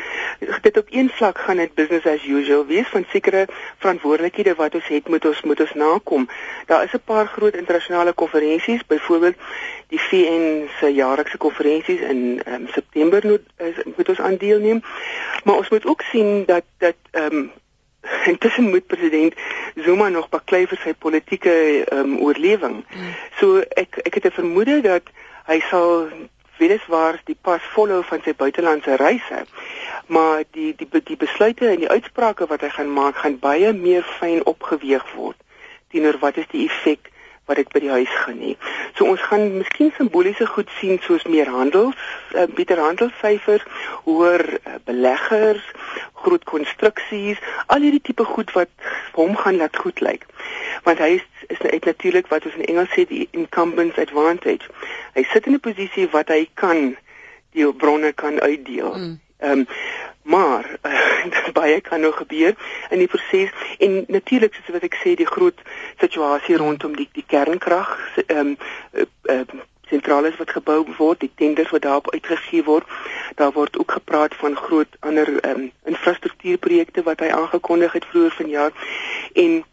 dit 0.61 0.77
op 0.77 0.87
een 0.89 1.09
vlak 1.09 1.37
gaan 1.37 1.57
dit 1.57 1.73
business 1.73 2.05
as 2.05 2.25
usual 2.25 2.65
wees 2.65 2.87
van 2.87 3.05
sekere 3.09 3.47
verantwoordelikhede 3.77 4.53
wat 4.55 4.75
ons 4.75 4.87
het 4.87 5.07
moet 5.07 5.25
ons 5.25 5.41
moet 5.41 5.59
ons 5.59 5.73
nakom. 5.73 6.27
Daar 6.65 6.83
is 6.83 6.93
'n 6.93 7.01
paar 7.05 7.27
groot 7.27 7.55
internasionale 7.55 8.13
konferensies, 8.13 8.85
byvoorbeeld 8.85 9.35
die 9.87 9.99
VN 9.99 10.69
se 10.79 10.93
jaarlikse 10.93 11.37
konferensies 11.37 11.99
in 11.99 12.41
um, 12.47 12.67
September 12.67 13.27
moet, 13.27 13.41
is, 13.57 13.75
moet 13.95 14.09
ons 14.09 14.19
aan 14.19 14.37
deelneem. 14.37 14.81
Maar 15.43 15.55
ons 15.55 15.69
moet 15.69 15.85
ook 15.85 16.01
sien 16.01 16.45
dat 16.45 16.63
dat 16.77 16.95
ehm 17.11 17.35
um, 17.35 17.51
intussen 18.33 18.69
moet 18.69 18.87
president 18.87 19.33
Zuma 19.75 20.09
nog 20.09 20.29
baklei 20.29 20.67
vir 20.67 20.79
sy 20.83 20.93
politieke 20.93 21.83
ehm 21.85 21.99
um, 21.99 22.19
oorlewing. 22.19 22.85
Mm. 22.89 23.15
So 23.39 23.59
ek 23.59 23.97
ek 23.97 24.13
het 24.13 24.25
'n 24.25 24.39
vermoede 24.41 24.81
dat 24.81 25.03
hy 25.45 25.59
sal 25.69 26.07
weliswaar 26.63 27.21
die 27.29 27.37
pas 27.49 27.69
volhou 27.75 28.01
van 28.09 28.23
sy 28.25 28.33
buitelandse 28.43 28.97
reise 29.01 29.45
maar 30.07 30.43
die 30.57 30.71
die 30.77 31.03
die 31.11 31.19
besluite 31.23 31.69
en 31.69 31.81
die 31.83 31.93
uitsprake 31.97 32.47
wat 32.51 32.65
hy 32.65 32.71
gaan 32.75 32.91
maak 32.97 33.23
gaan 33.23 33.39
baie 33.45 33.73
meer 33.85 34.05
fyn 34.19 34.45
opgeweeg 34.53 35.07
word 35.15 35.39
teenoor 35.93 36.19
wat 36.25 36.37
is 36.43 36.49
die 36.53 36.67
effek 36.67 37.11
wat 37.51 37.59
dit 37.59 37.71
by 37.75 37.83
die 37.83 37.91
huis 37.91 38.13
gaan 38.23 38.39
hê. 38.39 38.55
So 38.95 39.09
ons 39.11 39.23
gaan 39.27 39.49
miskien 39.57 39.91
simboliese 39.97 40.47
goed 40.47 40.71
sien 40.79 41.01
soos 41.03 41.27
meer 41.27 41.51
handel, 41.51 41.91
uh, 41.91 42.47
beter 42.55 42.79
handelssyfers, 42.79 43.65
hoër 44.07 44.45
uh, 44.55 44.79
beleggers, 44.87 45.65
groot 46.23 46.43
konstruksies, 46.47 47.41
al 47.67 47.83
hierdie 47.83 48.03
tipe 48.11 48.23
goed 48.29 48.53
wat 48.55 48.71
hom 49.17 49.35
gaan 49.37 49.59
laat 49.59 49.75
goed 49.83 49.99
lyk. 50.05 50.27
Want 50.87 51.03
hy 51.03 51.17
is 51.19 51.27
is 51.51 51.59
net 51.59 51.85
natuurlik 51.85 52.29
wat 52.31 52.45
ons 52.47 52.55
in 52.55 52.67
Engels 52.71 52.93
sê 52.95 53.03
die 53.09 53.25
incumbents 53.35 53.97
advantage. 53.99 54.69
Hy 55.17 55.23
sit 55.33 55.49
in 55.49 55.57
'n 55.57 55.59
posisie 55.59 56.07
wat 56.15 56.31
hy 56.31 56.47
kan 56.53 56.95
die 57.51 57.67
bronne 57.73 58.13
kan 58.13 58.39
uitdeel. 58.39 58.93
Mm. 58.95 59.19
Ehm 59.41 59.51
um, 59.51 59.67
maar 60.23 60.69
uh, 60.85 61.25
baie 61.59 61.81
kan 61.81 62.01
nog 62.01 62.17
gebeur 62.17 62.55
in 62.89 62.97
die 62.97 63.07
proses 63.07 63.49
en 63.79 64.03
natuurlik 64.07 64.53
soos 64.53 64.73
wat 64.75 64.85
ek 64.87 64.99
sê 65.01 65.15
die 65.15 65.29
groot 65.29 65.61
situasie 65.99 66.57
rondom 66.57 66.95
die 66.95 67.09
die 67.11 67.27
kernkrag 67.27 67.97
ehm 68.27 68.53
um, 68.53 68.57
uh, 68.93 69.05
uh, 69.35 69.67
sentrales 69.91 70.37
wat 70.39 70.53
gebou 70.55 70.85
word, 70.97 71.19
die 71.19 71.31
tenders 71.35 71.71
wat 71.75 71.83
daarop 71.83 72.11
uitgegee 72.15 72.63
word. 72.63 72.87
Daar 73.35 73.51
word 73.51 73.77
ook 73.79 73.91
gepraat 73.91 74.35
van 74.39 74.55
groot 74.55 74.95
ander 74.99 75.27
um, 75.49 75.71
infrastruktuurprojekte 75.91 77.03
wat 77.03 77.19
hy 77.19 77.31
aangekondig 77.35 77.97
het 77.97 78.07
vroeër 78.13 78.37
vanjaar. 78.37 78.71
En 79.33 79.63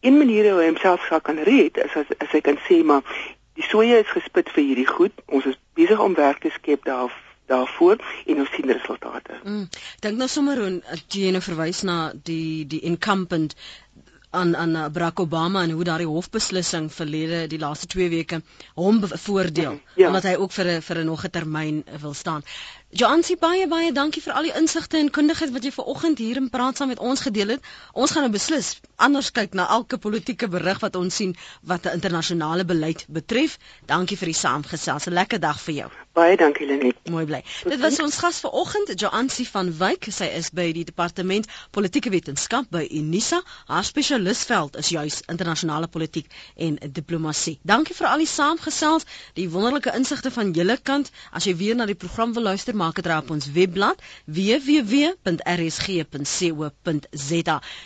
een 0.00 0.18
manier 0.18 0.50
hoe 0.50 0.60
hy 0.60 0.70
homself 0.70 1.04
sal 1.08 1.20
kan 1.20 1.42
red 1.50 1.76
is 1.84 1.96
as, 1.96 2.08
as 2.18 2.32
hy 2.32 2.40
kan 2.40 2.58
sê 2.68 2.82
maar 2.84 3.04
die 3.56 3.64
soja 3.64 4.00
is 4.00 4.16
gespit 4.16 4.50
vir 4.54 4.68
hierdie 4.70 4.88
goed. 4.88 5.12
Ons 5.26 5.48
is 5.52 5.60
besig 5.76 6.00
om 6.00 6.16
werk 6.16 6.40
te 6.44 6.52
skep 6.56 6.84
daar 6.84 7.12
daarvoor 7.46 7.96
en 8.26 8.38
ons 8.42 8.52
sien 8.54 8.70
resultate. 8.70 9.40
Mm. 9.44 9.68
Dink 10.00 10.18
nou 10.18 10.28
sommer 10.28 10.58
hoe 10.58 10.70
jy 11.08 11.30
nou 11.30 11.42
verwys 11.42 11.82
na 11.86 12.12
die 12.12 12.66
die 12.66 12.80
incumbent 12.80 13.56
aan 14.36 14.56
aan 14.56 14.92
Barack 14.92 15.20
Obama 15.20 15.62
en 15.62 15.70
hoe 15.70 15.84
daardie 15.84 16.08
hofbeslissing 16.10 16.90
verlede 16.92 17.46
die 17.46 17.60
laaste 17.62 17.86
2 17.86 18.08
weke 18.12 18.42
hom 18.74 19.00
voordeel 19.06 19.78
ja, 19.78 19.94
ja. 19.94 20.08
omdat 20.10 20.28
hy 20.28 20.34
ook 20.42 20.52
vir 20.52 20.72
'n 20.72 20.82
vir 20.82 20.98
'n 20.98 21.06
nog 21.06 21.24
'n 21.24 21.30
termyn 21.30 21.84
wil 22.00 22.14
staan. 22.14 22.42
Joansi 22.96 23.34
baie 23.36 23.66
baie 23.68 23.90
dankie 23.92 24.22
vir 24.24 24.32
al 24.38 24.46
die 24.46 24.52
insigte 24.56 24.96
en 24.96 25.10
kundigheid 25.12 25.50
wat 25.52 25.66
jy 25.66 25.72
vanoggend 25.74 26.20
hier 26.22 26.38
in 26.40 26.46
praat 26.54 26.78
saam 26.80 26.88
met 26.88 27.02
ons 27.10 27.20
gedeel 27.26 27.52
het. 27.52 27.66
Ons 27.92 28.14
gaan 28.16 28.24
nou 28.24 28.30
beslis 28.32 28.70
anders 28.96 29.28
kyk 29.36 29.52
na 29.58 29.66
elke 29.74 29.98
politieke 30.00 30.48
berig 30.48 30.80
wat 30.80 30.96
ons 30.96 31.20
sien 31.20 31.36
wat 31.60 31.84
'n 31.84 31.98
internasionale 31.98 32.64
beleid 32.64 33.04
betref. 33.08 33.58
Dankie 33.84 34.16
vir 34.16 34.32
die 34.32 34.40
saamgesels. 34.40 35.06
'n 35.06 35.12
Lekker 35.12 35.40
dag 35.40 35.60
vir 35.60 35.74
jou. 35.74 35.90
Baie 36.16 36.36
dankie 36.36 36.66
Lenet. 36.66 36.96
Mooi 37.12 37.26
bly. 37.26 37.42
Dit 37.68 37.80
was 37.80 38.00
ons 38.00 38.16
gas 38.16 38.40
vanoggend, 38.40 39.00
Joansi 39.00 39.44
van 39.46 39.76
Wyk. 39.78 40.06
Sy 40.08 40.24
is 40.24 40.48
by 40.50 40.72
die 40.72 40.84
departement 40.84 41.46
politieke 41.70 42.10
wetenskap 42.10 42.70
by 42.70 42.86
Unisa. 42.90 43.42
Haar 43.66 43.84
spesialisveld 43.84 44.76
is 44.76 44.88
juis 44.88 45.20
internasionale 45.26 45.86
politiek 45.86 46.26
en 46.56 46.78
diplomatie. 46.92 47.58
Dankie 47.62 47.94
vir 47.94 48.06
al 48.06 48.24
die 48.24 48.26
saamgesels, 48.26 49.04
die 49.34 49.50
wonderlike 49.50 49.92
insigte 49.92 50.30
van 50.30 50.52
julle 50.52 50.78
kant. 50.82 51.10
As 51.32 51.44
jy 51.44 51.56
weer 51.56 51.76
na 51.76 51.84
die 51.84 51.94
program 51.94 52.32
wil 52.32 52.42
luister, 52.42 52.74
maak 52.86 52.98
dit 53.00 53.08
reg 53.10 53.22
op 53.24 53.30
ons 53.34 53.46
webblad 53.50 53.98
www.rsg.co.za. 54.38 55.16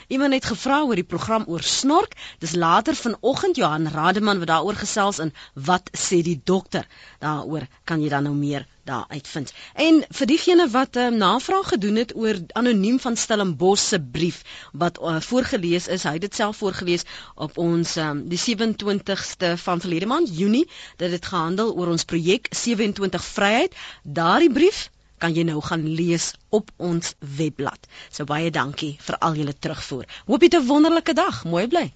Iemand 0.09 0.33
het 0.37 0.51
gevra 0.53 0.79
oor 0.85 0.99
die 1.01 1.11
program 1.15 1.45
oor 1.49 1.65
snork. 1.65 2.13
Dis 2.45 2.55
later 2.55 2.95
vanoggend 2.95 3.57
Johan 3.57 3.89
Rademan 3.95 4.39
wat 4.43 4.51
daaroor 4.53 4.79
gesels 4.83 5.19
en 5.25 5.31
wat 5.55 5.91
sê 5.97 6.21
die 6.27 6.41
dokter. 6.45 6.85
Daaroor 7.25 7.65
kan 7.85 8.03
jy 8.05 8.09
dan 8.13 8.25
nou 8.29 8.37
meer 8.37 8.67
daar 8.91 9.07
uitvind. 9.09 9.53
En 9.87 10.03
vir 10.19 10.27
diegene 10.33 10.67
wat 10.75 10.97
'n 10.97 11.07
um, 11.13 11.17
navraag 11.23 11.69
gedoen 11.73 11.97
het 12.03 12.15
oor 12.17 12.37
anoniem 12.61 12.99
van 13.01 13.17
Stellenbosch 13.17 13.87
se 13.89 14.01
brief 14.01 14.43
wat 14.73 14.99
uh, 15.03 15.21
voorgeles 15.21 15.89
is, 15.89 16.03
hy 16.03 16.13
het 16.19 16.27
dit 16.27 16.35
self 16.35 16.57
voorgeles 16.57 17.07
op 17.35 17.59
ons 17.59 17.97
um, 17.97 18.25
die 18.29 18.41
27ste 18.47 19.53
van 19.67 19.81
verlede 19.81 20.07
maand 20.07 20.39
Junie 20.39 20.67
dat 20.97 21.11
dit 21.11 21.27
gehandel 21.27 21.75
oor 21.77 21.95
ons 21.95 22.05
projek 22.05 22.51
27 22.51 23.25
Vryheid. 23.25 23.77
Daardie 24.03 24.53
brief 24.53 24.89
kan 25.21 25.35
jy 25.37 25.45
nou 25.45 25.61
gaan 25.61 25.87
lees 26.01 26.33
op 26.49 26.71
ons 26.77 27.15
webblad. 27.39 27.87
So 28.11 28.25
baie 28.25 28.51
dankie 28.51 28.97
vir 29.07 29.19
al 29.19 29.35
julle 29.39 29.55
terugvoer. 29.59 30.07
Hoop 30.27 30.43
jy 30.43 30.51
'n 30.57 30.67
wonderlike 30.67 31.15
dag. 31.15 31.45
Mooi 31.45 31.67
bly. 31.69 31.91